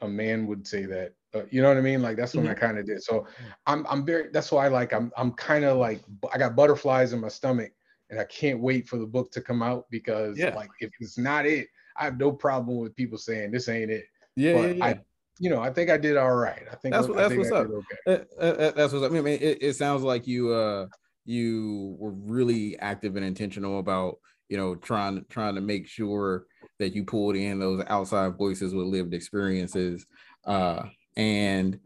A 0.00 0.08
man 0.08 0.46
would 0.46 0.66
say 0.66 0.84
that. 0.86 1.12
Uh, 1.34 1.42
you 1.50 1.60
know 1.62 1.68
what 1.68 1.76
I 1.76 1.80
mean? 1.80 2.02
Like 2.02 2.16
that's 2.16 2.34
what 2.34 2.46
I 2.46 2.54
kind 2.54 2.78
of 2.78 2.86
did. 2.86 3.02
So 3.02 3.26
I'm 3.66 3.84
I'm 3.88 4.04
very 4.06 4.28
that's 4.32 4.52
why 4.52 4.66
I 4.66 4.68
like 4.68 4.92
I'm 4.92 5.10
I'm 5.16 5.32
kind 5.32 5.64
of 5.64 5.78
like 5.78 6.00
I 6.32 6.38
got 6.38 6.54
butterflies 6.54 7.12
in 7.12 7.20
my 7.20 7.28
stomach 7.28 7.72
and 8.10 8.20
I 8.20 8.24
can't 8.24 8.60
wait 8.60 8.86
for 8.86 8.98
the 8.98 9.06
book 9.06 9.32
to 9.32 9.40
come 9.40 9.62
out 9.62 9.86
because 9.90 10.38
Yeah. 10.38 10.54
like 10.54 10.70
if 10.78 10.90
it's 11.00 11.18
not 11.18 11.46
it, 11.46 11.66
I 11.96 12.04
have 12.04 12.18
no 12.18 12.30
problem 12.30 12.78
with 12.78 12.94
people 12.94 13.18
saying 13.18 13.50
this 13.50 13.68
ain't 13.68 13.90
it. 13.90 14.04
Yeah, 14.36 14.52
But 14.52 14.68
yeah, 14.68 14.74
yeah. 14.74 14.84
I, 14.86 15.00
you 15.40 15.50
know, 15.50 15.60
I 15.60 15.72
think 15.72 15.90
I 15.90 15.96
did 15.96 16.16
all 16.16 16.34
right. 16.36 16.62
I 16.70 16.76
think 16.76 16.94
That's 16.94 17.06
I 17.06 17.08
what- 17.10 17.16
that's 17.18 17.28
think 17.34 17.40
what's 17.40 17.52
I 17.52 17.56
up. 17.56 17.66
okay. 18.06 18.24
Uh, 18.38 18.44
uh, 18.44 18.70
that's 18.72 18.92
what's 18.92 19.04
up. 19.04 19.10
I 19.10 19.20
mean, 19.20 19.26
it, 19.40 19.58
it 19.60 19.74
sounds 19.74 20.02
like 20.04 20.28
you 20.28 20.52
uh 20.52 20.86
you 21.24 21.96
were 21.98 22.12
really 22.12 22.78
active 22.78 23.16
and 23.16 23.24
intentional 23.24 23.78
about 23.80 24.18
you 24.48 24.56
know 24.56 24.74
trying 24.74 25.24
trying 25.30 25.54
to 25.54 25.60
make 25.60 25.86
sure 25.86 26.46
that 26.78 26.94
you 26.94 27.04
pulled 27.04 27.36
in 27.36 27.58
those 27.58 27.82
outside 27.88 28.36
voices 28.36 28.74
with 28.74 28.86
lived 28.86 29.14
experiences 29.14 30.06
uh 30.46 30.82
and 31.16 31.78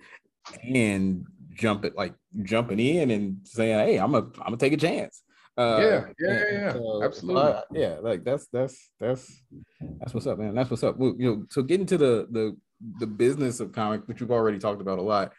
and 0.64 1.25
jump 1.55 1.85
it 1.85 1.97
like 1.97 2.14
jumping 2.42 2.79
in 2.81 3.11
and 3.11 3.38
saying 3.44 3.79
hey 3.87 3.97
i'm 3.99 4.14
a 4.14 4.18
i'm 4.18 4.33
gonna 4.44 4.57
take 4.57 4.73
a 4.73 4.77
chance 4.77 5.23
uh 5.57 5.79
Yeah, 5.81 6.07
yeah, 6.18 6.33
yeah, 6.33 6.44
yeah. 6.53 6.73
so- 6.73 7.03
Absolutely. 7.03 7.42
so 7.42 7.53
I- 7.53 7.62
yeah 7.79 7.97
like 8.01 8.25
that's 8.25 8.47
that's 8.53 8.90
that's 9.01 9.42
that's 10.01 10.14
what's 10.14 10.27
up 10.27 10.38
man 10.38 10.55
that's 10.55 10.71
what's 10.71 10.83
up 10.83 10.97
well, 10.97 11.14
you 11.18 11.29
know 11.31 11.44
so 11.51 11.62
getting 11.62 11.87
to 11.87 11.99
the 11.99 12.27
the 12.31 12.57
the 12.99 13.07
business 13.07 13.61
of 13.61 13.73
comic 13.73 14.03
which 14.07 14.21
we've 14.21 14.31
already 14.31 14.59
talked 14.59 14.81
about 14.81 14.99
a 14.99 15.03
lot 15.03 15.33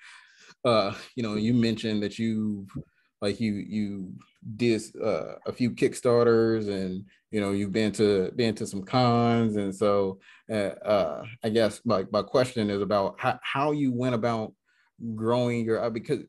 uh 0.65 0.93
you 1.15 1.23
know 1.23 1.35
you 1.35 1.53
mentioned 1.53 2.03
that 2.03 2.19
you 2.19 2.67
like 3.21 3.39
you 3.39 3.53
you 3.53 4.13
did 4.55 4.81
uh, 5.01 5.35
a 5.45 5.51
few 5.51 5.71
kickstarters 5.71 6.69
and 6.69 7.05
you 7.31 7.41
know 7.41 7.51
you've 7.51 7.71
been 7.71 7.91
to 7.91 8.31
been 8.35 8.55
to 8.55 8.65
some 8.65 8.83
cons. 8.83 9.57
And 9.57 9.75
so 9.75 10.19
uh, 10.49 10.73
uh 10.83 11.23
i 11.43 11.49
guess 11.49 11.81
my, 11.85 12.05
my 12.11 12.21
question 12.23 12.69
is 12.69 12.81
about 12.81 13.15
how, 13.19 13.39
how 13.43 13.71
you 13.71 13.91
went 13.93 14.15
about 14.15 14.53
growing 15.15 15.65
your 15.65 15.83
uh, 15.83 15.89
because 15.89 16.19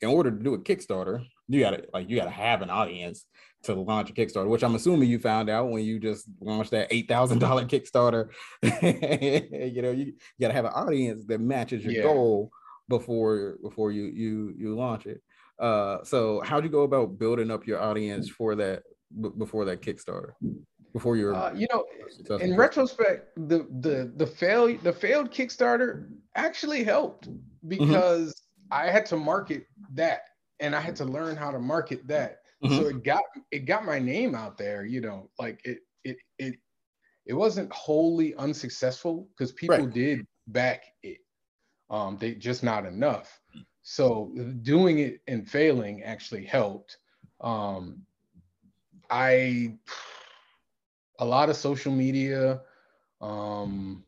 in 0.00 0.08
order 0.08 0.30
to 0.30 0.42
do 0.42 0.54
a 0.54 0.58
kickstarter 0.58 1.24
you 1.48 1.60
gotta 1.60 1.84
like 1.94 2.08
you 2.08 2.16
gotta 2.16 2.30
have 2.30 2.62
an 2.62 2.70
audience 2.70 3.24
to 3.62 3.74
launch 3.74 4.10
a 4.10 4.12
kickstarter 4.12 4.48
which 4.48 4.64
i'm 4.64 4.74
assuming 4.74 5.08
you 5.08 5.18
found 5.18 5.48
out 5.48 5.70
when 5.70 5.84
you 5.84 6.00
just 6.00 6.26
launched 6.40 6.72
that 6.72 6.90
$8000 6.90 7.38
kickstarter. 7.68 8.28
You 9.72 9.82
know 9.82 9.90
you, 9.92 10.06
you 10.06 10.14
gotta 10.40 10.54
have 10.54 10.64
an 10.64 10.72
audience 10.74 11.24
that 11.26 11.40
matches 11.40 11.84
your 11.84 11.94
Yeah. 11.94 12.02
goal 12.02 12.50
before 12.88 13.58
before 13.62 13.92
you 13.92 14.04
you 14.06 14.54
you 14.56 14.74
launch 14.74 15.06
it 15.06 15.22
uh 15.62 16.02
so 16.04 16.40
how'd 16.44 16.64
you 16.64 16.70
go 16.70 16.82
about 16.82 17.18
building 17.18 17.50
up 17.50 17.66
your 17.66 17.80
audience 17.80 18.28
for 18.28 18.54
that 18.54 18.82
b- 19.20 19.30
before 19.38 19.64
that 19.64 19.80
kickstarter 19.80 20.32
before 20.92 21.16
your 21.16 21.34
Uh, 21.34 21.54
you 21.54 21.66
know, 21.72 21.84
in 22.40 22.54
retrospect, 22.54 23.34
the 23.48 23.66
the 23.80 24.12
the 24.16 24.26
fail 24.26 24.76
the 24.82 24.92
failed 24.92 25.30
Kickstarter 25.30 26.08
actually 26.34 26.84
helped 26.84 27.28
Mm-hmm. 27.64 27.68
because 27.68 28.34
I 28.72 28.90
had 28.90 29.06
to 29.06 29.16
market 29.16 29.66
that 29.94 30.22
and 30.58 30.74
I 30.74 30.80
had 30.80 30.96
to 30.96 31.04
learn 31.04 31.36
how 31.36 31.50
to 31.52 31.60
market 31.60 32.06
that. 32.08 32.38
Mm-hmm. 32.62 32.76
So 32.76 32.88
it 32.88 33.04
got 33.04 33.22
it 33.52 33.60
got 33.66 33.84
my 33.86 33.98
name 34.00 34.34
out 34.34 34.58
there, 34.58 34.84
you 34.84 35.00
know, 35.00 35.30
like 35.38 35.60
it 35.64 35.78
it 36.04 36.16
it 36.38 36.54
it 37.24 37.34
wasn't 37.34 37.72
wholly 37.72 38.34
unsuccessful 38.34 39.28
because 39.30 39.52
people 39.52 39.76
Right. 39.78 39.90
did 39.94 40.26
back 40.48 40.82
it. 41.04 41.18
Um, 41.88 42.18
they 42.20 42.34
just 42.34 42.62
not 42.64 42.84
enough. 42.84 43.40
So 43.82 44.32
doing 44.62 45.00
it 45.00 45.20
and 45.26 45.48
failing 45.48 46.02
actually 46.02 46.44
helped. 46.44 46.98
Um, 47.40 48.06
I 49.10 49.78
a 51.18 51.24
lot 51.24 51.50
of 51.50 51.56
social 51.56 51.92
media. 51.92 52.60
Um, 53.20 54.04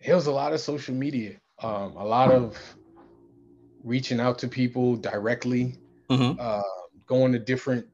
it 0.00 0.14
was 0.14 0.26
a 0.26 0.32
lot 0.32 0.52
of 0.52 0.60
social 0.60 0.94
media. 0.94 1.40
Um, 1.62 1.96
a 1.96 2.04
lot 2.04 2.32
of 2.32 2.58
reaching 3.84 4.20
out 4.20 4.38
to 4.40 4.48
people 4.48 4.96
directly, 4.96 5.78
Mhm. 6.10 6.36
uh, 6.38 6.62
going 7.06 7.32
to 7.32 7.38
different 7.38 7.86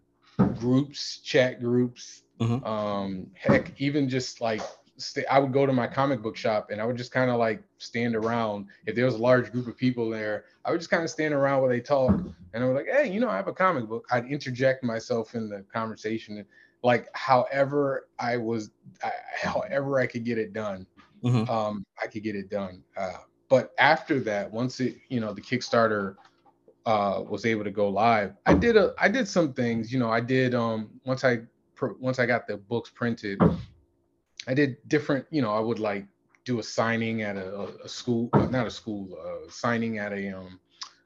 groups, 0.59 1.19
chat 1.19 1.61
groups, 1.61 2.23
Mm-hmm. 2.41 2.65
Um, 2.65 3.31
heck, 3.35 3.81
even 3.81 4.09
just 4.09 4.41
like 4.41 4.63
stay, 4.99 5.25
I 5.27 5.39
would 5.39 5.53
go 5.53 5.65
to 5.65 5.73
my 5.73 5.87
comic 5.87 6.21
book 6.21 6.37
shop 6.37 6.71
and 6.71 6.81
I 6.81 6.85
would 6.85 6.97
just 6.97 7.13
kind 7.13 7.31
of 7.31 7.39
like 7.39 7.63
stand 7.79 8.15
around. 8.15 8.67
If 8.87 8.95
there 8.95 9.05
was 9.05 9.15
a 9.15 9.19
large 9.19 9.51
group 9.51 9.67
of 9.67 9.77
people 9.77 10.11
there, 10.11 10.45
I 10.65 10.71
would 10.71 10.81
just 10.81 10.91
kind 10.91 11.03
of 11.03 11.11
stand 11.11 11.33
around 11.33 11.61
while 11.61 11.71
they 11.71 11.81
talk. 11.81 12.21
And 12.53 12.65
I 12.65 12.67
was 12.67 12.77
like, 12.77 12.87
hey, 12.87 13.11
you 13.11 13.21
know, 13.21 13.29
I 13.29 13.37
have 13.37 13.49
a 13.49 13.53
comic 13.53 13.89
book. 13.89 14.07
I'd 14.11 14.27
interject 14.27 14.85
myself 14.85 15.35
in 15.35 15.49
the 15.49 15.65
conversation, 15.73 16.45
like 16.83 17.09
however 17.15 18.09
I 18.19 18.37
was, 18.37 18.71
I, 19.03 19.13
however 19.35 20.01
I 20.01 20.07
could 20.07 20.25
get 20.25 20.39
it 20.39 20.53
done. 20.53 20.87
Mm-hmm. 21.25 21.51
Um, 21.51 21.85
I 22.03 22.07
could 22.07 22.23
get 22.23 22.37
it 22.37 22.51
done. 22.51 22.83
Uh, 22.97 23.19
but 23.49 23.73
after 23.79 24.21
that, 24.21 24.51
once 24.53 24.81
it, 24.81 24.97
you 25.09 25.21
know, 25.21 25.33
the 25.33 25.41
Kickstarter 25.41 26.17
uh, 26.87 27.23
was 27.29 27.45
able 27.47 27.65
to 27.65 27.71
go 27.71 27.89
live, 27.89 28.35
I 28.47 28.55
did 28.55 28.77
a, 28.77 28.95
I 28.99 29.09
did 29.09 29.27
some 29.27 29.53
things. 29.53 29.93
You 29.93 29.99
know, 29.99 30.11
I 30.11 30.21
did 30.21 30.55
um, 30.55 30.91
once 31.05 31.25
I 31.25 31.41
once 32.01 32.19
I 32.19 32.27
got 32.27 32.47
the 32.47 32.57
books 32.57 32.91
printed, 32.91 33.41
I 34.47 34.55
did 34.55 34.77
different, 34.89 35.27
you 35.31 35.43
know, 35.43 35.53
I 35.53 35.61
would 35.61 35.79
like 35.79 36.07
do 36.45 36.59
a 36.59 36.63
signing 36.63 37.23
at 37.23 37.37
a, 37.37 37.69
a 37.85 37.89
school, 37.89 38.31
not 38.33 38.67
a 38.67 38.71
school, 38.71 39.19
uh, 39.23 39.51
signing 39.51 39.99
at 39.99 40.13
a 40.13 40.39
um, 40.39 40.59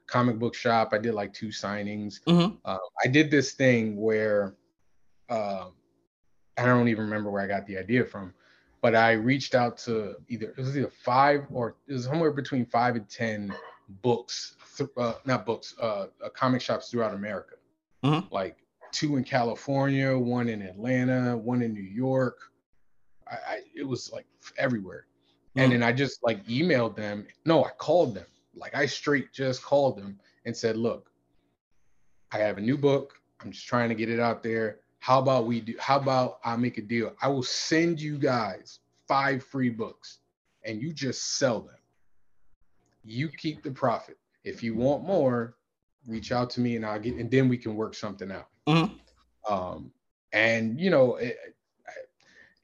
comic 0.07 0.39
book 0.39 0.55
shop. 0.55 0.89
I 0.93 0.97
did 0.97 1.13
like 1.13 1.33
two 1.33 1.47
signings. 1.47 2.21
Mm-hmm. 2.27 2.55
Uh, 2.63 2.77
I 3.03 3.07
did 3.07 3.29
this 3.29 3.51
thing 3.51 3.97
where 3.97 4.55
uh, 5.29 5.65
I 6.57 6.65
don't 6.65 6.87
even 6.87 7.05
remember 7.05 7.31
where 7.31 7.41
I 7.41 7.47
got 7.47 7.65
the 7.65 7.77
idea 7.77 8.05
from, 8.05 8.33
but 8.81 8.95
I 8.95 9.13
reached 9.13 9.55
out 9.55 9.77
to 9.79 10.15
either 10.29 10.53
it 10.55 10.57
was 10.57 10.77
either 10.77 10.89
five 10.89 11.45
or 11.51 11.75
it 11.87 11.93
was 11.93 12.05
somewhere 12.05 12.31
between 12.31 12.65
five 12.65 12.95
and 12.95 13.09
ten 13.09 13.53
books, 14.01 14.55
th- 14.77 14.89
uh, 14.97 15.13
not 15.25 15.45
books, 15.45 15.75
uh, 15.81 16.07
uh, 16.23 16.29
comic 16.33 16.61
shops 16.61 16.89
throughout 16.89 17.13
America, 17.13 17.55
mm-hmm. 18.03 18.33
like 18.33 18.57
two 18.91 19.17
in 19.17 19.23
California, 19.23 20.17
one 20.17 20.47
in 20.47 20.61
Atlanta, 20.61 21.35
one 21.35 21.61
in 21.61 21.73
New 21.73 21.81
York. 21.81 22.52
I, 23.29 23.35
I 23.35 23.59
it 23.75 23.87
was 23.87 24.11
like 24.11 24.25
everywhere. 24.57 25.05
Mm. 25.55 25.63
And 25.63 25.71
then 25.73 25.83
I 25.83 25.91
just 25.91 26.23
like 26.23 26.45
emailed 26.47 26.95
them. 26.95 27.27
No, 27.45 27.63
I 27.63 27.69
called 27.77 28.15
them. 28.15 28.25
Like 28.55 28.75
I 28.75 28.85
straight 28.85 29.33
just 29.33 29.63
called 29.63 29.97
them 29.97 30.19
and 30.45 30.55
said, 30.55 30.77
look, 30.77 31.09
I 32.31 32.37
have 32.39 32.57
a 32.57 32.61
new 32.61 32.77
book. 32.77 33.19
I'm 33.41 33.51
just 33.51 33.67
trying 33.67 33.89
to 33.89 33.95
get 33.95 34.09
it 34.09 34.19
out 34.19 34.43
there. 34.43 34.79
How 34.99 35.19
about 35.19 35.45
we 35.45 35.59
do 35.59 35.75
how 35.79 35.99
about 35.99 36.39
I 36.43 36.55
make 36.55 36.77
a 36.77 36.81
deal? 36.81 37.13
I 37.21 37.27
will 37.27 37.43
send 37.43 37.99
you 37.99 38.17
guys 38.17 38.79
five 39.07 39.43
free 39.43 39.69
books 39.69 40.19
and 40.63 40.81
you 40.81 40.93
just 40.93 41.37
sell 41.37 41.59
them. 41.59 41.75
You 43.03 43.27
keep 43.27 43.63
the 43.63 43.71
profit. 43.71 44.17
If 44.43 44.63
you 44.63 44.75
want 44.75 45.03
more, 45.03 45.55
reach 46.07 46.31
out 46.31 46.49
to 46.51 46.61
me 46.61 46.75
and 46.75 46.85
I'll 46.85 46.99
get 46.99 47.15
and 47.15 47.29
then 47.29 47.49
we 47.49 47.57
can 47.57 47.75
work 47.75 47.95
something 47.95 48.31
out. 48.31 48.47
Mm-hmm. 48.67 49.53
Um, 49.53 49.91
and 50.31 50.79
you 50.79 50.89
know, 50.89 51.15
it, 51.15 51.37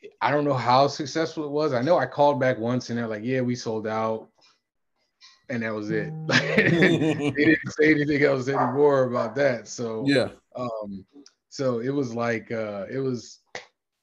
I, 0.03 0.07
I 0.21 0.31
don't 0.31 0.45
know 0.45 0.53
how 0.53 0.87
successful 0.87 1.45
it 1.45 1.51
was. 1.51 1.73
I 1.73 1.81
know 1.81 1.97
I 1.97 2.05
called 2.05 2.39
back 2.39 2.57
once 2.57 2.89
and 2.89 2.97
they're 2.97 3.07
like, 3.07 3.23
"Yeah, 3.23 3.41
we 3.41 3.55
sold 3.55 3.87
out," 3.87 4.29
and 5.49 5.63
that 5.63 5.73
was 5.73 5.89
it. 5.89 6.13
they 6.27 7.31
didn't 7.31 7.71
say 7.71 7.91
anything 7.91 8.23
else 8.23 8.47
anymore 8.47 9.03
about 9.03 9.35
that. 9.35 9.67
So 9.67 10.03
yeah, 10.05 10.29
um, 10.55 11.05
so 11.49 11.79
it 11.79 11.89
was 11.89 12.13
like 12.13 12.51
uh, 12.51 12.85
it 12.89 12.99
was, 12.99 13.39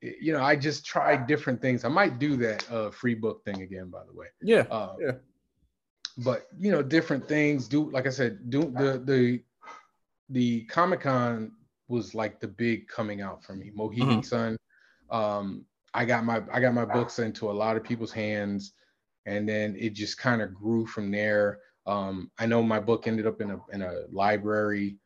you 0.00 0.32
know, 0.32 0.42
I 0.42 0.56
just 0.56 0.84
tried 0.84 1.26
different 1.26 1.62
things. 1.62 1.84
I 1.84 1.88
might 1.88 2.18
do 2.18 2.36
that 2.38 2.70
uh, 2.70 2.90
free 2.90 3.14
book 3.14 3.44
thing 3.44 3.62
again, 3.62 3.88
by 3.88 4.04
the 4.04 4.12
way. 4.12 4.26
Yeah, 4.42 4.62
um, 4.70 4.96
yeah. 5.00 5.12
But 6.18 6.48
you 6.58 6.70
know, 6.70 6.82
different 6.82 7.28
things. 7.28 7.68
Do 7.68 7.90
like 7.90 8.06
I 8.06 8.10
said, 8.10 8.50
do 8.50 8.72
the 8.76 9.00
the 9.04 9.42
the 10.30 10.64
Comic 10.64 11.02
Con 11.02 11.52
was 11.88 12.14
like 12.14 12.40
the 12.40 12.48
big 12.48 12.88
coming 12.88 13.20
out 13.20 13.44
for 13.44 13.54
me. 13.54 13.70
Mohegan 13.74 14.08
mm-hmm. 14.08 14.20
Sun. 14.22 14.56
Um, 15.10 15.64
I 15.96 16.04
got 16.04 16.24
my 16.24 16.42
I 16.52 16.60
got 16.60 16.74
my 16.74 16.84
books 16.84 17.18
into 17.18 17.50
a 17.50 17.52
lot 17.52 17.76
of 17.76 17.82
people's 17.82 18.12
hands, 18.12 18.74
and 19.24 19.48
then 19.48 19.74
it 19.78 19.94
just 19.94 20.18
kind 20.18 20.42
of 20.42 20.54
grew 20.54 20.86
from 20.86 21.10
there. 21.10 21.60
Um, 21.86 22.30
I 22.38 22.44
know 22.44 22.62
my 22.62 22.78
book 22.78 23.06
ended 23.06 23.26
up 23.26 23.40
in 23.40 23.50
a 23.50 23.58
in 23.72 23.80
a 23.80 24.02
library. 24.12 24.98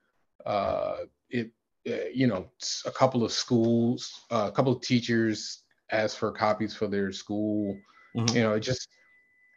Uh, 0.45 0.97
it 1.31 1.53
uh, 1.89 2.09
you 2.13 2.27
know 2.27 2.51
a 2.87 2.91
couple 2.91 3.25
of 3.25 3.31
schools, 3.31 4.25
uh, 4.33 4.47
a 4.49 4.53
couple 4.53 4.73
of 4.73 4.83
teachers 4.83 5.63
asked 5.93 6.19
for 6.19 6.33
copies 6.33 6.75
for 6.75 6.89
their 6.89 7.13
school. 7.13 7.79
Mm-hmm. 8.17 8.37
You 8.37 8.43
know, 8.43 8.55
it 8.55 8.61
just 8.61 8.89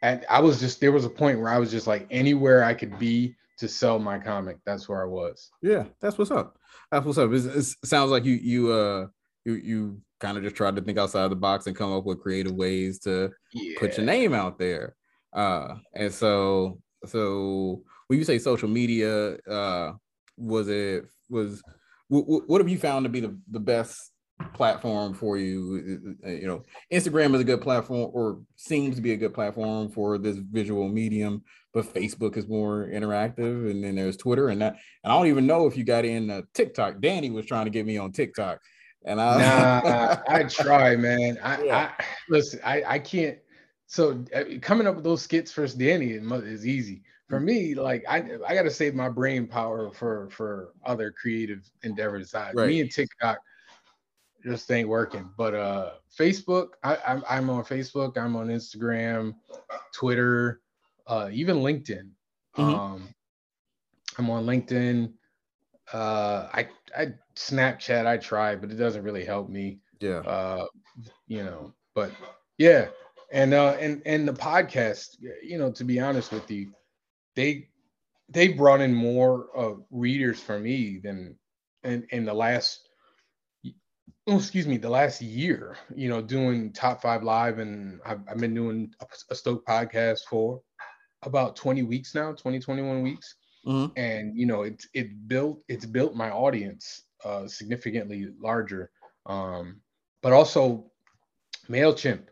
and 0.03 0.23
I 0.29 0.39
was 0.39 0.59
just 0.59 0.81
there 0.81 0.91
was 0.91 1.05
a 1.05 1.09
point 1.09 1.39
where 1.39 1.49
I 1.49 1.57
was 1.57 1.71
just 1.71 1.87
like 1.87 2.05
anywhere 2.11 2.63
I 2.63 2.75
could 2.75 2.99
be 2.99 3.35
to 3.57 3.67
sell 3.67 3.97
my 3.97 4.19
comic. 4.19 4.57
That's 4.67 4.87
where 4.87 5.01
I 5.01 5.07
was. 5.07 5.49
Yeah, 5.63 5.85
that's 5.99 6.19
what's 6.19 6.29
up. 6.29 6.59
That's 6.91 7.05
what's 7.07 7.17
up. 7.17 7.31
It's, 7.33 7.75
it 7.81 7.87
sounds 7.87 8.11
like 8.11 8.23
you 8.23 8.35
you 8.35 8.71
uh 8.71 9.07
you 9.45 9.53
you 9.55 10.01
kind 10.23 10.37
of 10.37 10.43
just 10.43 10.55
tried 10.55 10.75
to 10.77 10.81
think 10.81 10.97
outside 10.97 11.29
the 11.29 11.35
box 11.35 11.67
and 11.67 11.75
come 11.75 11.91
up 11.91 12.05
with 12.05 12.21
creative 12.21 12.53
ways 12.53 12.99
to 12.99 13.29
yeah. 13.51 13.75
put 13.77 13.97
your 13.97 14.05
name 14.05 14.33
out 14.33 14.57
there. 14.57 14.95
Uh, 15.33 15.75
and 15.93 16.11
so 16.13 16.79
so 17.05 17.83
when 18.07 18.17
you 18.17 18.25
say 18.25 18.39
social 18.39 18.69
media, 18.69 19.35
uh, 19.49 19.91
was 20.37 20.69
it 20.69 21.05
was 21.29 21.61
w- 22.09 22.41
what 22.47 22.61
have 22.61 22.69
you 22.69 22.77
found 22.77 23.03
to 23.03 23.09
be 23.09 23.19
the, 23.19 23.37
the 23.51 23.59
best 23.59 24.11
platform 24.53 25.13
for 25.13 25.37
you 25.37 26.17
you 26.25 26.47
know 26.47 26.63
instagram 26.91 27.33
is 27.33 27.39
a 27.39 27.45
good 27.45 27.61
platform 27.61 28.09
or 28.13 28.41
seems 28.55 28.95
to 28.95 29.01
be 29.01 29.13
a 29.13 29.17
good 29.17 29.33
platform 29.33 29.89
for 29.89 30.17
this 30.17 30.37
visual 30.37 30.89
medium 30.89 31.41
but 31.73 31.85
facebook 31.93 32.35
is 32.35 32.47
more 32.47 32.89
interactive 32.91 33.69
and 33.69 33.83
then 33.83 33.95
there's 33.95 34.17
twitter 34.17 34.49
and 34.49 34.61
that 34.61 34.75
and 35.03 35.13
i 35.13 35.15
don't 35.15 35.27
even 35.27 35.45
know 35.45 35.67
if 35.67 35.77
you 35.77 35.83
got 35.83 36.03
in 36.03 36.29
uh, 36.29 36.41
tiktok 36.53 36.99
danny 36.99 37.29
was 37.29 37.45
trying 37.45 37.65
to 37.65 37.71
get 37.71 37.85
me 37.85 37.97
on 37.97 38.11
tiktok 38.11 38.59
and 39.05 39.21
i 39.21 39.37
nah, 39.39 40.17
i 40.27 40.43
try 40.43 40.95
man 40.95 41.37
i, 41.43 41.63
yeah. 41.63 41.91
I 41.99 42.03
listen 42.29 42.59
i 42.63 42.83
i 42.87 42.99
can't 42.99 43.37
so 43.85 44.23
uh, 44.35 44.43
coming 44.61 44.87
up 44.87 44.95
with 44.95 45.03
those 45.03 45.21
skits 45.21 45.51
for 45.51 45.67
danny 45.67 46.11
is 46.11 46.65
easy 46.65 47.03
for 47.29 47.39
mm. 47.39 47.45
me 47.45 47.75
like 47.75 48.03
i 48.07 48.23
i 48.47 48.55
got 48.55 48.63
to 48.63 48.71
save 48.71 48.95
my 48.95 49.09
brain 49.09 49.47
power 49.47 49.91
for 49.91 50.29
for 50.29 50.73
other 50.85 51.11
creative 51.11 51.69
endeavors 51.83 52.33
right. 52.33 52.67
me 52.67 52.81
and 52.81 52.91
tiktok 52.91 53.37
just 54.43 54.69
ain't 54.71 54.89
working. 54.89 55.29
But 55.37 55.53
uh, 55.53 55.91
Facebook, 56.17 56.69
I, 56.83 56.97
I'm, 57.07 57.23
I'm 57.29 57.49
on 57.49 57.63
Facebook. 57.63 58.17
I'm 58.17 58.35
on 58.35 58.47
Instagram, 58.47 59.35
Twitter, 59.93 60.61
uh, 61.07 61.29
even 61.31 61.57
LinkedIn. 61.57 62.09
Mm-hmm. 62.57 62.61
Um, 62.61 63.09
I'm 64.17 64.29
on 64.29 64.45
LinkedIn. 64.45 65.13
Uh, 65.91 66.49
I 66.53 66.67
I 66.97 67.13
Snapchat 67.35 68.05
I 68.05 68.17
try, 68.17 68.55
but 68.55 68.71
it 68.71 68.75
doesn't 68.75 69.03
really 69.03 69.25
help 69.25 69.49
me. 69.49 69.79
Yeah. 69.99 70.19
Uh, 70.19 70.65
you 71.27 71.43
know, 71.43 71.73
but 71.95 72.11
yeah, 72.57 72.87
and 73.31 73.53
uh, 73.53 73.75
and 73.79 74.01
and 74.05 74.27
the 74.27 74.33
podcast, 74.33 75.17
you 75.41 75.57
know, 75.57 75.71
to 75.71 75.83
be 75.83 75.99
honest 75.99 76.31
with 76.31 76.49
you, 76.51 76.71
they 77.35 77.69
they 78.29 78.49
brought 78.49 78.81
in 78.81 78.93
more 78.93 79.47
uh, 79.57 79.73
readers 79.91 80.39
for 80.39 80.59
me 80.59 80.99
than 81.03 81.37
in 81.83 82.05
in 82.11 82.25
the 82.25 82.33
last 82.33 82.87
oh, 84.27 84.37
excuse 84.37 84.67
me, 84.67 84.77
the 84.77 84.89
last 84.89 85.21
year, 85.21 85.75
you 85.95 86.09
know, 86.09 86.21
doing 86.21 86.71
top 86.71 87.01
five 87.01 87.23
live, 87.23 87.59
and 87.59 87.99
I've, 88.05 88.21
I've 88.29 88.37
been 88.37 88.53
doing 88.53 88.93
a, 89.01 89.05
a, 89.29 89.35
Stoke 89.35 89.65
podcast 89.65 90.21
for 90.29 90.61
about 91.23 91.55
20 91.55 91.83
weeks 91.83 92.15
now, 92.15 92.31
20, 92.33 92.59
21 92.59 93.01
weeks. 93.01 93.35
Mm-hmm. 93.65 93.97
And 93.97 94.37
you 94.37 94.45
know, 94.45 94.63
it's 94.63 94.87
it 94.93 95.27
built 95.27 95.61
it's 95.67 95.85
built 95.85 96.15
my 96.15 96.29
audience 96.29 97.03
uh, 97.23 97.47
significantly 97.47 98.27
larger. 98.41 98.91
Um, 99.25 99.81
but 100.21 100.33
also 100.33 100.91
MailChimp, 101.69 102.23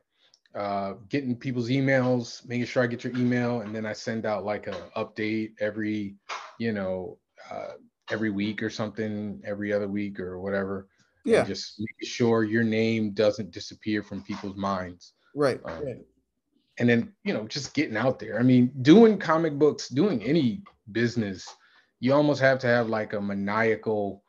uh, 0.55 0.93
getting 1.09 1.35
people's 1.35 1.69
emails, 1.69 2.45
making 2.47 2.65
sure 2.65 2.83
I 2.83 2.87
get 2.87 3.03
your 3.03 3.15
email, 3.15 3.61
and 3.61 3.73
then 3.73 3.85
I 3.85 3.93
send 3.93 4.25
out 4.25 4.43
like 4.43 4.67
a 4.67 4.89
update 4.97 5.51
every, 5.59 6.15
you 6.59 6.73
know, 6.73 7.17
uh, 7.49 7.73
every 8.09 8.29
week 8.29 8.61
or 8.61 8.69
something, 8.69 9.41
every 9.45 9.71
other 9.71 9.87
week 9.87 10.19
or 10.19 10.39
whatever. 10.39 10.87
Yeah. 11.23 11.43
just 11.43 11.75
making 11.77 12.09
sure 12.09 12.43
your 12.43 12.63
name 12.63 13.11
doesn't 13.11 13.51
disappear 13.51 14.01
from 14.01 14.23
people's 14.23 14.57
minds. 14.57 15.13
Right, 15.35 15.61
um, 15.65 15.85
right 15.85 15.97
and 16.81 16.89
then 16.89 17.13
you 17.23 17.33
know 17.33 17.47
just 17.47 17.73
getting 17.73 17.95
out 17.95 18.19
there 18.19 18.39
i 18.39 18.43
mean 18.43 18.71
doing 18.81 19.17
comic 19.17 19.57
books 19.57 19.87
doing 19.87 20.21
any 20.23 20.63
business 20.91 21.47
you 21.99 22.11
almost 22.11 22.41
have 22.41 22.57
to 22.57 22.67
have 22.67 22.89
like 22.89 23.13
a 23.13 23.21
maniacal 23.21 24.23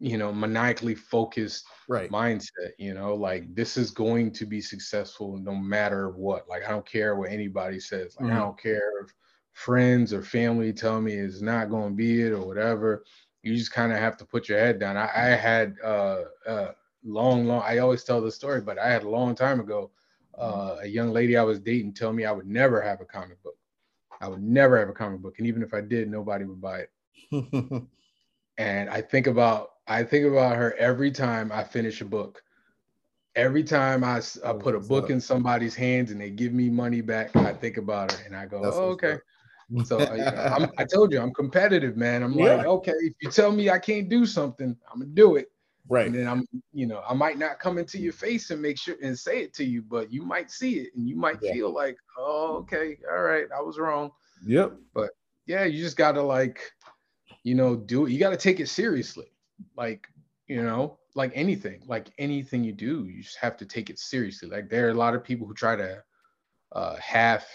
you 0.00 0.18
know 0.18 0.32
maniacally 0.32 0.94
focused 0.94 1.64
right 1.88 2.10
mindset 2.10 2.72
you 2.78 2.92
know 2.92 3.14
like 3.14 3.54
this 3.54 3.76
is 3.76 3.92
going 3.92 4.32
to 4.32 4.44
be 4.44 4.60
successful 4.60 5.38
no 5.38 5.54
matter 5.54 6.10
what 6.10 6.48
like 6.48 6.64
i 6.66 6.70
don't 6.70 6.86
care 6.86 7.14
what 7.14 7.30
anybody 7.30 7.78
says 7.78 8.16
like 8.18 8.28
mm-hmm. 8.28 8.36
i 8.36 8.40
don't 8.40 8.60
care 8.60 8.90
if 9.02 9.14
friends 9.52 10.12
or 10.12 10.22
family 10.22 10.72
tell 10.72 11.00
me 11.00 11.12
it's 11.12 11.40
not 11.40 11.70
going 11.70 11.90
to 11.90 11.94
be 11.94 12.22
it 12.22 12.32
or 12.32 12.44
whatever 12.44 13.04
you 13.42 13.56
just 13.56 13.72
kind 13.72 13.92
of 13.92 13.98
have 13.98 14.16
to 14.16 14.24
put 14.24 14.48
your 14.48 14.58
head 14.58 14.78
down. 14.78 14.96
I, 14.96 15.10
I 15.14 15.28
had 15.30 15.74
uh, 15.84 16.22
uh, 16.46 16.72
long, 17.04 17.46
long. 17.46 17.62
I 17.64 17.78
always 17.78 18.04
tell 18.04 18.20
the 18.20 18.30
story, 18.30 18.60
but 18.60 18.78
I 18.78 18.90
had 18.90 19.02
a 19.02 19.10
long 19.10 19.34
time 19.34 19.60
ago 19.60 19.90
uh, 20.38 20.76
a 20.82 20.86
young 20.86 21.10
lady 21.12 21.36
I 21.36 21.42
was 21.42 21.60
dating 21.60 21.94
tell 21.94 22.12
me 22.12 22.24
I 22.24 22.32
would 22.32 22.46
never 22.46 22.80
have 22.80 23.00
a 23.00 23.04
comic 23.04 23.42
book. 23.42 23.56
I 24.20 24.28
would 24.28 24.42
never 24.42 24.78
have 24.78 24.88
a 24.88 24.92
comic 24.92 25.20
book, 25.20 25.34
and 25.38 25.46
even 25.46 25.62
if 25.62 25.74
I 25.74 25.80
did, 25.80 26.10
nobody 26.10 26.44
would 26.44 26.60
buy 26.60 26.86
it. 26.86 26.90
and 28.58 28.90
I 28.90 29.00
think 29.00 29.26
about 29.26 29.70
I 29.86 30.04
think 30.04 30.26
about 30.26 30.56
her 30.56 30.74
every 30.76 31.10
time 31.10 31.50
I 31.52 31.64
finish 31.64 32.00
a 32.00 32.04
book. 32.04 32.42
Every 33.34 33.64
time 33.64 34.04
I, 34.04 34.20
I 34.44 34.52
put 34.52 34.74
a 34.74 34.80
book 34.80 35.08
in 35.08 35.18
somebody's 35.18 35.74
hands 35.74 36.10
and 36.10 36.20
they 36.20 36.28
give 36.28 36.52
me 36.52 36.68
money 36.68 37.00
back, 37.00 37.34
I 37.34 37.54
think 37.54 37.78
about 37.78 38.12
her 38.12 38.18
and 38.26 38.36
I 38.36 38.44
go, 38.44 38.60
oh, 38.62 38.90
okay. 38.90 39.16
So 39.84 39.98
uh, 39.98 40.68
i 40.78 40.84
told 40.84 41.12
you 41.12 41.20
I'm 41.20 41.32
competitive, 41.32 41.96
man. 41.96 42.22
I'm 42.22 42.34
yeah. 42.34 42.56
like, 42.56 42.66
okay, 42.66 42.92
if 42.92 43.14
you 43.20 43.30
tell 43.30 43.52
me 43.52 43.70
I 43.70 43.78
can't 43.78 44.08
do 44.08 44.26
something, 44.26 44.76
I'm 44.92 45.00
gonna 45.00 45.10
do 45.12 45.36
it. 45.36 45.51
Right. 45.88 46.06
And 46.06 46.14
then 46.14 46.28
I'm, 46.28 46.46
you 46.72 46.86
know, 46.86 47.02
I 47.08 47.14
might 47.14 47.38
not 47.38 47.58
come 47.58 47.78
into 47.78 47.98
your 47.98 48.12
face 48.12 48.50
and 48.50 48.62
make 48.62 48.78
sure 48.78 48.96
and 49.02 49.18
say 49.18 49.42
it 49.42 49.52
to 49.54 49.64
you, 49.64 49.82
but 49.82 50.12
you 50.12 50.22
might 50.22 50.50
see 50.50 50.78
it 50.78 50.94
and 50.94 51.08
you 51.08 51.16
might 51.16 51.38
yeah. 51.42 51.52
feel 51.52 51.72
like, 51.72 51.96
oh, 52.16 52.56
okay, 52.58 52.98
all 53.10 53.22
right, 53.22 53.46
I 53.56 53.60
was 53.60 53.78
wrong. 53.78 54.10
Yep. 54.46 54.74
But 54.94 55.10
yeah, 55.46 55.64
you 55.64 55.82
just 55.82 55.96
gotta 55.96 56.22
like, 56.22 56.60
you 57.42 57.54
know, 57.54 57.74
do 57.74 58.06
it. 58.06 58.12
You 58.12 58.18
gotta 58.18 58.36
take 58.36 58.60
it 58.60 58.68
seriously. 58.68 59.26
Like, 59.76 60.06
you 60.46 60.62
know, 60.62 60.98
like 61.14 61.32
anything, 61.34 61.82
like 61.86 62.08
anything 62.18 62.62
you 62.64 62.72
do, 62.72 63.06
you 63.06 63.22
just 63.22 63.38
have 63.38 63.56
to 63.58 63.66
take 63.66 63.90
it 63.90 63.98
seriously. 63.98 64.48
Like 64.48 64.70
there 64.70 64.86
are 64.86 64.92
a 64.92 64.94
lot 64.94 65.14
of 65.14 65.24
people 65.24 65.46
who 65.46 65.54
try 65.54 65.76
to 65.76 66.02
uh 66.72 66.96
half 66.96 67.46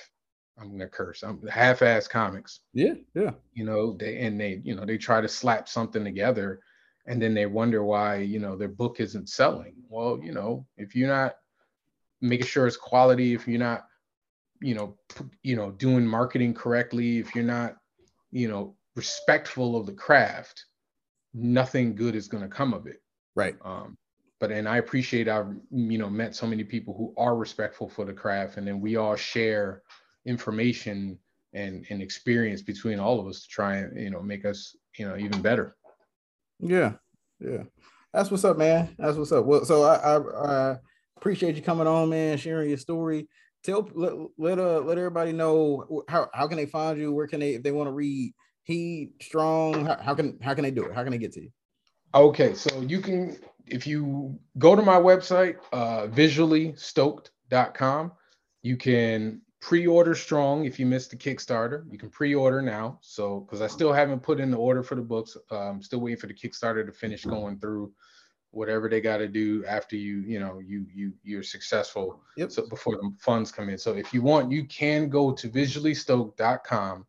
I'm 0.59 0.71
gonna 0.71 0.87
curse. 0.87 1.23
I'm 1.23 1.45
half-ass 1.47 2.07
comics. 2.07 2.61
Yeah, 2.73 2.95
yeah. 3.13 3.31
You 3.53 3.63
know, 3.63 3.95
they 3.95 4.17
and 4.17 4.39
they, 4.39 4.59
you 4.63 4.75
know, 4.75 4.85
they 4.85 4.97
try 4.97 5.21
to 5.21 5.27
slap 5.27 5.69
something 5.69 6.03
together 6.03 6.61
and 7.07 7.21
then 7.21 7.33
they 7.33 7.45
wonder 7.45 7.83
why, 7.83 8.17
you 8.17 8.39
know, 8.39 8.55
their 8.55 8.67
book 8.67 8.99
isn't 8.99 9.29
selling. 9.29 9.73
Well, 9.89 10.19
you 10.21 10.33
know, 10.33 10.65
if 10.77 10.95
you're 10.95 11.07
not 11.07 11.35
making 12.21 12.47
sure 12.47 12.67
it's 12.67 12.77
quality, 12.77 13.33
if 13.33 13.47
you're 13.47 13.59
not, 13.59 13.85
you 14.61 14.75
know, 14.75 14.97
you 15.43 15.55
know, 15.55 15.71
doing 15.71 16.05
marketing 16.05 16.53
correctly, 16.53 17.19
if 17.19 17.33
you're 17.33 17.43
not, 17.43 17.75
you 18.31 18.47
know, 18.47 18.75
respectful 18.95 19.77
of 19.77 19.85
the 19.85 19.93
craft, 19.93 20.65
nothing 21.33 21.95
good 21.95 22.15
is 22.15 22.27
gonna 22.27 22.47
come 22.47 22.73
of 22.73 22.87
it. 22.87 23.01
Right. 23.35 23.55
Um, 23.63 23.97
but 24.39 24.51
and 24.51 24.67
I 24.67 24.77
appreciate 24.77 25.27
I've 25.27 25.47
you 25.71 25.97
know 25.97 26.09
met 26.09 26.35
so 26.35 26.47
many 26.47 26.63
people 26.63 26.95
who 26.95 27.13
are 27.17 27.35
respectful 27.35 27.89
for 27.89 28.05
the 28.05 28.13
craft, 28.13 28.57
and 28.57 28.67
then 28.67 28.79
we 28.81 28.95
all 28.95 29.15
share 29.15 29.81
information 30.25 31.17
and 31.53 31.85
and 31.89 32.01
experience 32.01 32.61
between 32.61 32.99
all 32.99 33.19
of 33.19 33.27
us 33.27 33.41
to 33.43 33.47
try 33.47 33.77
and 33.77 33.99
you 33.99 34.09
know 34.09 34.21
make 34.21 34.45
us 34.45 34.75
you 34.97 35.07
know 35.07 35.17
even 35.17 35.41
better. 35.41 35.75
Yeah, 36.59 36.93
yeah, 37.39 37.63
that's 38.13 38.31
what's 38.31 38.45
up, 38.45 38.57
man. 38.57 38.95
That's 38.97 39.17
what's 39.17 39.31
up. 39.31 39.45
Well, 39.45 39.65
so 39.65 39.83
I 39.83 39.95
I, 39.95 40.71
I 40.71 40.77
appreciate 41.17 41.55
you 41.55 41.61
coming 41.61 41.87
on, 41.87 42.09
man, 42.09 42.37
sharing 42.37 42.69
your 42.69 42.77
story. 42.77 43.27
Tell 43.63 43.89
let 43.93 44.13
let 44.37 44.59
uh 44.59 44.79
let 44.79 44.97
everybody 44.97 45.33
know 45.33 46.03
how 46.07 46.29
how 46.33 46.47
can 46.47 46.57
they 46.57 46.65
find 46.65 46.99
you? 46.99 47.11
Where 47.11 47.27
can 47.27 47.39
they 47.39 47.55
if 47.55 47.63
they 47.63 47.71
want 47.71 47.87
to 47.87 47.93
read 47.93 48.33
He 48.63 49.09
Strong? 49.21 49.85
How, 49.85 49.97
how 50.01 50.15
can 50.15 50.39
how 50.41 50.53
can 50.53 50.63
they 50.63 50.71
do 50.71 50.85
it? 50.85 50.95
How 50.95 51.03
can 51.03 51.11
they 51.11 51.17
get 51.17 51.33
to 51.33 51.41
you? 51.41 51.49
Okay, 52.15 52.53
so 52.53 52.81
you 52.81 53.01
can 53.01 53.37
if 53.67 53.85
you 53.85 54.39
go 54.57 54.75
to 54.75 54.81
my 54.81 54.95
website, 54.95 55.57
uh, 55.73 56.07
visuallystoked.com, 56.07 58.11
you 58.61 58.77
can 58.77 59.41
pre-order 59.59 60.15
strong 60.15 60.65
if 60.65 60.79
you 60.79 60.85
missed 60.85 61.11
the 61.11 61.17
kickstarter. 61.17 61.83
You 61.91 61.97
can 61.97 62.09
pre-order 62.09 62.61
now. 62.61 62.99
So 63.01 63.41
because 63.41 63.61
i 63.61 63.67
still 63.67 63.91
haven't 63.91 64.21
put 64.21 64.39
in 64.39 64.51
the 64.51 64.57
order 64.57 64.83
for 64.83 64.95
the 64.95 65.01
books. 65.01 65.35
I'm 65.51 65.81
still 65.81 65.99
waiting 65.99 66.19
for 66.19 66.27
the 66.27 66.33
kickstarter 66.33 66.85
to 66.85 66.91
finish 66.91 67.21
mm-hmm. 67.21 67.31
going 67.31 67.59
through 67.59 67.91
whatever 68.51 68.87
they 68.89 69.01
got 69.01 69.17
to 69.17 69.27
do 69.27 69.65
after 69.65 69.97
you 69.97 70.21
you 70.21 70.39
know 70.39 70.59
you 70.59 70.85
you 70.93 71.11
you're 71.23 71.43
successful. 71.43 72.21
Yep. 72.37 72.51
so 72.51 72.67
before 72.67 72.95
the 72.95 73.11
funds 73.19 73.51
come 73.51 73.69
in. 73.69 73.77
So 73.77 73.93
if 73.93 74.13
you 74.13 74.21
want 74.21 74.51
you 74.51 74.65
can 74.65 75.09
go 75.09 75.33
to 75.33 75.49
visuallystoke.com 75.49 77.05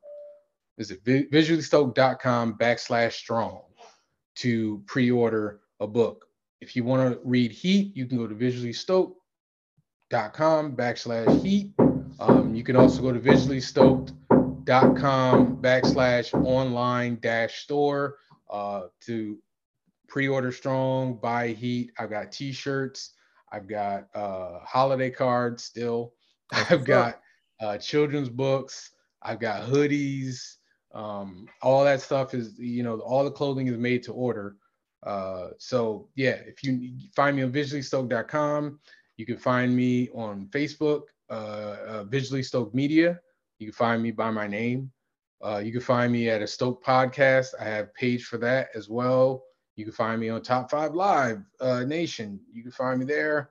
is 0.79 0.91
it 0.91 1.05
visuallystoke.com 1.05 2.55
backslash 2.55 3.13
strong 3.13 3.61
to 4.37 4.83
pre-order 4.87 5.61
a 5.81 5.87
book. 5.87 6.25
If 6.61 6.75
you 6.77 6.85
want 6.85 7.13
to 7.13 7.21
read 7.25 7.53
heat 7.53 7.97
you 7.97 8.07
can 8.07 8.19
go 8.19 8.27
to 8.27 8.35
visuallystoke.com 8.35 10.77
backslash 10.77 11.43
heat 11.43 11.73
um, 12.19 12.55
you 12.55 12.65
can 12.65 12.77
also 12.77 13.03
go 13.03 13.13
to 13.13 13.21
visuallystoked.com 13.21 15.57
backslash 15.57 16.35
online 16.45 17.19
dash 17.21 17.63
store 17.63 18.17
uh, 18.51 18.83
to 19.07 19.39
pre-order 20.09 20.51
strong, 20.51 21.15
buy 21.15 21.49
heat. 21.49 21.93
I've 21.99 22.11
got 22.11 22.33
t-shirts. 22.33 23.13
I've 23.53 23.69
got 23.69 24.09
uh, 24.15 24.61
holiday 24.65 25.11
cards 25.11 25.65
still. 25.65 26.15
I've 26.53 26.85
got 26.85 27.21
uh, 27.61 27.79
children's 27.79 28.29
books. 28.29 28.91
I've 29.23 29.41
got 29.41 29.63
hoodies. 29.63 30.57
Um, 30.95 31.47
all 31.63 31.85
that 31.85 32.01
stuff 32.01 32.35
is, 32.35 32.59
you 32.59 32.83
know, 32.83 32.99
all 33.01 33.25
the 33.25 33.31
clothing 33.31 33.69
is 33.69 33.77
made 33.77 34.03
to 34.05 34.13
order. 34.13 34.57
Uh, 35.05 35.49
so 35.59 36.09
yeah, 36.17 36.37
if 36.47 36.65
you 36.65 36.99
find 37.15 37.37
me 37.37 37.43
on 37.43 37.53
visuallystoked.com, 37.53 38.81
you 39.17 39.27
can 39.27 39.37
find 39.37 39.75
me 39.75 40.09
on 40.11 40.47
Facebook 40.47 41.03
uh, 41.31 41.77
uh, 41.87 42.05
Visually 42.05 42.43
Stoked 42.43 42.75
Media. 42.75 43.21
You 43.59 43.67
can 43.67 43.75
find 43.75 44.03
me 44.03 44.11
by 44.11 44.31
my 44.31 44.47
name. 44.47 44.91
Uh, 45.45 45.59
you 45.59 45.73
can 45.73 45.81
find 45.81 46.13
me 46.13 46.29
at 46.29 46.43
a 46.43 46.47
Stoke 46.47 46.85
podcast. 46.85 47.49
I 47.61 47.65
have 47.65 47.95
page 47.95 48.25
for 48.25 48.39
that 48.39 48.69
as 48.75 48.89
well. 48.89 49.45
You 49.77 49.85
can 49.85 49.93
find 49.93 50.21
me 50.21 50.29
on 50.29 50.43
Top 50.43 50.71
Five 50.71 50.95
Live 50.95 51.39
uh, 51.61 51.85
Nation. 51.85 52.41
You 52.53 52.63
can 52.63 52.73
find 52.73 52.99
me 52.99 53.05
there. 53.05 53.51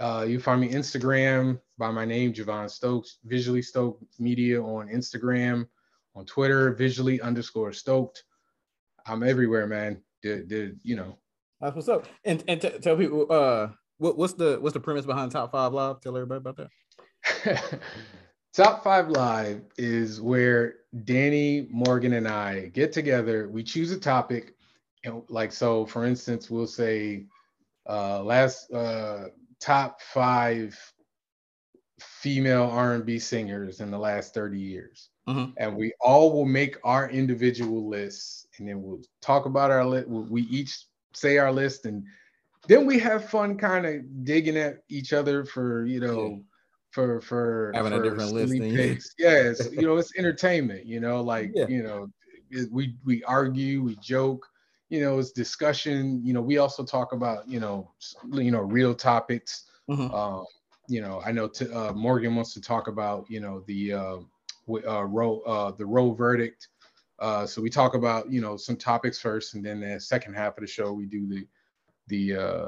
Uh, 0.00 0.24
you 0.26 0.40
find 0.40 0.60
me 0.60 0.70
Instagram 0.70 1.60
by 1.76 1.90
my 1.90 2.04
name, 2.04 2.32
Javon 2.32 2.70
Stokes. 2.70 3.18
Visually 3.24 3.62
Stoked 3.62 4.02
Media 4.18 4.62
on 4.62 4.88
Instagram, 4.88 5.66
on 6.14 6.24
Twitter, 6.24 6.72
visually 6.72 7.20
underscore 7.20 7.72
Stoked. 7.72 8.24
I'm 9.06 9.22
everywhere, 9.22 9.66
man. 9.66 10.00
Did, 10.22 10.48
did 10.48 10.80
you 10.82 10.96
know? 10.96 11.18
That's 11.60 11.74
what's 11.74 11.88
up. 11.88 12.06
And 12.24 12.42
and 12.48 12.60
t- 12.60 12.78
tell 12.80 12.96
people 12.96 13.26
uh 13.30 13.68
what, 13.98 14.16
what's 14.16 14.34
the 14.34 14.58
what's 14.60 14.74
the 14.74 14.80
premise 14.80 15.06
behind 15.06 15.32
Top 15.32 15.52
Five 15.52 15.72
Live? 15.72 16.00
Tell 16.00 16.16
everybody 16.16 16.38
about 16.38 16.56
that. 16.56 16.68
Top 18.54 18.82
Five 18.82 19.08
Live 19.08 19.62
is 19.76 20.20
where 20.20 20.76
Danny, 21.04 21.68
Morgan, 21.70 22.14
and 22.14 22.26
I 22.26 22.68
get 22.68 22.92
together. 22.92 23.48
We 23.48 23.62
choose 23.62 23.92
a 23.92 24.00
topic, 24.00 24.54
and 25.04 25.22
like 25.28 25.52
so, 25.52 25.86
for 25.86 26.04
instance, 26.04 26.50
we'll 26.50 26.66
say 26.66 27.26
uh, 27.88 28.22
last 28.22 28.72
uh, 28.72 29.28
top 29.60 30.00
five 30.00 30.76
female 32.00 32.64
R&B 32.72 33.18
singers 33.18 33.80
in 33.80 33.90
the 33.90 33.98
last 33.98 34.34
30 34.34 34.58
years. 34.58 35.10
Mm-hmm. 35.28 35.52
And 35.56 35.76
we 35.76 35.92
all 36.00 36.32
will 36.32 36.46
make 36.46 36.76
our 36.84 37.10
individual 37.10 37.88
lists 37.88 38.46
and 38.58 38.68
then 38.68 38.82
we'll 38.82 39.02
talk 39.20 39.46
about 39.46 39.70
our 39.70 39.84
list. 39.84 40.08
We 40.08 40.42
each 40.42 40.86
say 41.12 41.38
our 41.38 41.52
list 41.52 41.86
and 41.86 42.04
then 42.66 42.86
we 42.86 42.98
have 42.98 43.28
fun 43.28 43.56
kind 43.56 43.86
of 43.86 44.24
digging 44.24 44.56
at 44.56 44.82
each 44.88 45.12
other 45.12 45.44
for, 45.44 45.86
you 45.86 46.00
know, 46.00 46.42
for 46.90 47.20
for 47.20 47.72
having 47.74 47.92
for 47.92 48.00
a 48.00 48.02
different 48.02 48.32
list. 48.32 48.52
Picks. 48.52 49.14
Yes, 49.18 49.68
you 49.72 49.82
know, 49.82 49.96
it's 49.96 50.16
entertainment. 50.16 50.86
You 50.86 51.00
know, 51.00 51.20
like 51.34 51.52
yeah. 51.54 51.66
you 51.68 51.82
know, 51.82 52.08
it, 52.50 52.70
we 52.72 52.96
we 53.04 53.22
argue, 53.24 53.82
we 53.82 53.96
joke. 53.96 54.46
You 54.88 55.02
know, 55.02 55.18
it's 55.18 55.32
discussion. 55.32 56.22
You 56.24 56.32
know, 56.32 56.40
we 56.40 56.58
also 56.58 56.84
talk 56.84 57.12
about 57.12 57.48
you 57.48 57.60
know, 57.60 57.90
you 58.32 58.50
know, 58.50 58.60
real 58.60 58.94
topics. 58.94 59.64
Mm-hmm. 59.90 60.14
Um, 60.14 60.44
you 60.88 61.02
know, 61.02 61.20
I 61.24 61.32
know 61.32 61.48
t- 61.48 61.70
uh, 61.70 61.92
Morgan 61.92 62.34
wants 62.34 62.54
to 62.54 62.60
talk 62.60 62.88
about 62.88 63.26
you 63.28 63.40
know 63.40 63.62
the 63.66 63.92
uh, 63.92 64.16
uh, 64.86 65.04
Roe 65.04 65.40
uh, 65.40 65.72
the 65.72 65.86
Roe 65.86 66.12
verdict. 66.12 66.68
Uh, 67.18 67.44
so 67.44 67.60
we 67.60 67.68
talk 67.68 67.94
about 67.94 68.30
you 68.30 68.40
know 68.40 68.56
some 68.56 68.76
topics 68.76 69.18
first, 69.18 69.54
and 69.54 69.64
then 69.64 69.80
the 69.80 70.00
second 70.00 70.34
half 70.34 70.56
of 70.56 70.62
the 70.62 70.66
show 70.66 70.92
we 70.92 71.04
do 71.04 71.26
the 71.26 71.46
the 72.08 72.36
uh 72.36 72.66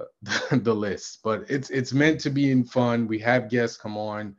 the 0.56 0.74
list 0.74 1.20
but 1.22 1.44
it's 1.48 1.70
it's 1.70 1.92
meant 1.92 2.20
to 2.20 2.30
be 2.30 2.50
in 2.50 2.64
fun. 2.64 3.06
We 3.06 3.18
have 3.20 3.50
guests 3.50 3.76
come 3.76 3.96
on. 3.96 4.34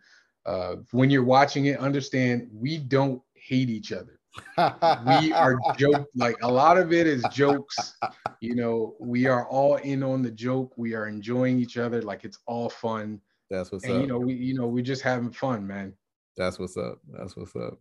Uh 0.45 0.77
when 0.91 1.09
you're 1.09 1.23
watching 1.23 1.65
it 1.65 1.79
understand 1.79 2.49
we 2.53 2.77
don't 2.77 3.21
hate 3.33 3.69
each 3.69 3.91
other. 3.91 4.19
We 4.57 5.33
are 5.33 5.57
joke 5.77 6.07
like 6.15 6.37
a 6.41 6.51
lot 6.51 6.77
of 6.77 6.93
it 6.93 7.07
is 7.07 7.23
jokes. 7.31 7.95
You 8.39 8.55
know 8.55 8.95
we 8.99 9.27
are 9.27 9.47
all 9.47 9.75
in 9.77 10.03
on 10.03 10.21
the 10.21 10.31
joke. 10.31 10.73
We 10.77 10.93
are 10.93 11.07
enjoying 11.07 11.59
each 11.59 11.77
other. 11.77 12.01
Like 12.01 12.23
it's 12.23 12.39
all 12.45 12.69
fun. 12.69 13.19
That's 13.49 13.71
what's 13.71 13.83
and, 13.83 13.95
up. 13.95 14.01
you 14.01 14.07
know 14.07 14.19
we 14.19 14.33
you 14.33 14.53
know 14.53 14.67
we're 14.67 14.83
just 14.83 15.01
having 15.01 15.31
fun 15.31 15.67
man. 15.67 15.93
That's 16.37 16.57
what's 16.59 16.77
up. 16.77 16.99
That's 17.09 17.35
what's 17.35 17.55
up. 17.55 17.79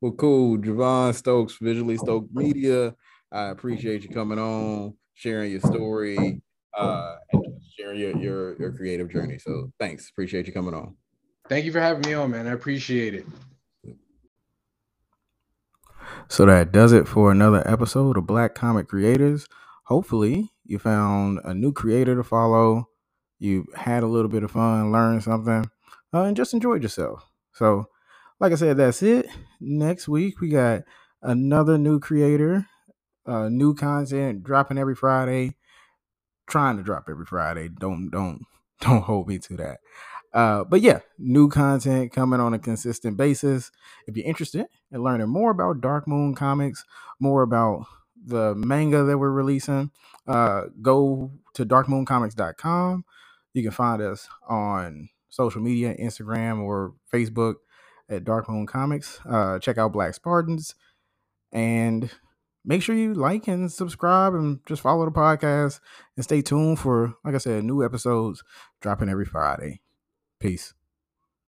Well 0.00 0.12
cool. 0.12 0.58
Javon 0.58 1.14
stokes 1.14 1.56
visually 1.60 1.96
stoked 1.96 2.32
media 2.34 2.94
i 3.32 3.48
appreciate 3.48 4.02
you 4.02 4.08
coming 4.08 4.38
on 4.38 4.94
sharing 5.14 5.50
your 5.52 5.60
story 5.60 6.40
uh, 6.76 7.16
and 7.32 7.44
sharing 7.76 8.00
your, 8.00 8.16
your 8.16 8.56
your 8.58 8.72
creative 8.72 9.10
journey. 9.10 9.38
So 9.38 9.72
thanks. 9.78 10.10
Appreciate 10.10 10.46
you 10.46 10.52
coming 10.52 10.74
on. 10.74 10.96
Thank 11.48 11.64
you 11.64 11.72
for 11.72 11.80
having 11.80 12.02
me 12.08 12.14
on, 12.14 12.30
man. 12.30 12.46
I 12.46 12.52
appreciate 12.52 13.14
it. 13.14 13.26
So 16.28 16.46
that 16.46 16.72
does 16.72 16.92
it 16.92 17.08
for 17.08 17.32
another 17.32 17.62
episode 17.68 18.16
of 18.16 18.26
Black 18.26 18.54
Comic 18.54 18.88
Creators. 18.88 19.46
Hopefully, 19.84 20.50
you 20.64 20.78
found 20.78 21.40
a 21.44 21.52
new 21.54 21.72
creator 21.72 22.14
to 22.14 22.22
follow. 22.22 22.88
You 23.38 23.66
had 23.74 24.02
a 24.02 24.06
little 24.06 24.30
bit 24.30 24.44
of 24.44 24.52
fun, 24.52 24.92
learned 24.92 25.24
something, 25.24 25.70
uh, 26.14 26.22
and 26.22 26.36
just 26.36 26.54
enjoyed 26.54 26.82
yourself. 26.82 27.24
So, 27.52 27.86
like 28.38 28.52
I 28.52 28.56
said, 28.56 28.76
that's 28.76 29.02
it. 29.02 29.26
Next 29.60 30.08
week, 30.08 30.40
we 30.40 30.50
got 30.50 30.82
another 31.22 31.78
new 31.78 31.98
creator 32.00 32.66
Uh, 33.26 33.48
new 33.48 33.74
content 33.74 34.42
dropping 34.42 34.78
every 34.78 34.94
Friday. 34.96 35.56
Trying 36.50 36.76
to 36.78 36.82
drop 36.82 37.08
every 37.08 37.24
Friday. 37.24 37.68
Don't 37.68 38.10
don't 38.10 38.42
don't 38.80 39.02
hold 39.02 39.28
me 39.28 39.38
to 39.38 39.56
that. 39.56 39.78
Uh, 40.32 40.64
but 40.64 40.80
yeah, 40.80 41.00
new 41.18 41.48
content 41.48 42.12
coming 42.12 42.40
on 42.40 42.54
a 42.54 42.58
consistent 42.58 43.16
basis. 43.16 43.70
If 44.06 44.16
you're 44.16 44.26
interested 44.26 44.66
in 44.92 45.02
learning 45.02 45.28
more 45.28 45.50
about 45.50 45.80
Dark 45.80 46.06
Moon 46.06 46.34
Comics, 46.34 46.84
more 47.18 47.42
about 47.42 47.86
the 48.24 48.54
manga 48.54 49.02
that 49.04 49.18
we're 49.18 49.30
releasing, 49.30 49.90
uh, 50.28 50.64
go 50.82 51.32
to 51.54 51.64
darkmooncomics.com. 51.66 53.04
You 53.54 53.62
can 53.62 53.72
find 53.72 54.02
us 54.02 54.28
on 54.48 55.08
social 55.30 55.60
media, 55.62 55.96
Instagram 55.96 56.62
or 56.62 56.94
Facebook 57.12 57.56
at 58.08 58.24
Dark 58.24 58.48
Moon 58.48 58.66
Comics. 58.66 59.20
Uh, 59.28 59.58
check 59.58 59.78
out 59.78 59.92
Black 59.92 60.14
Spartans 60.14 60.74
and 61.52 62.10
make 62.64 62.82
sure 62.82 62.94
you 62.94 63.14
like 63.14 63.48
and 63.48 63.70
subscribe 63.70 64.34
and 64.34 64.60
just 64.66 64.82
follow 64.82 65.04
the 65.04 65.10
podcast 65.10 65.80
and 66.16 66.24
stay 66.24 66.42
tuned 66.42 66.78
for, 66.78 67.14
like 67.24 67.34
I 67.34 67.38
said, 67.38 67.64
new 67.64 67.84
episodes 67.84 68.42
dropping 68.80 69.08
every 69.08 69.24
Friday. 69.24 69.80
Peace. 70.38 70.74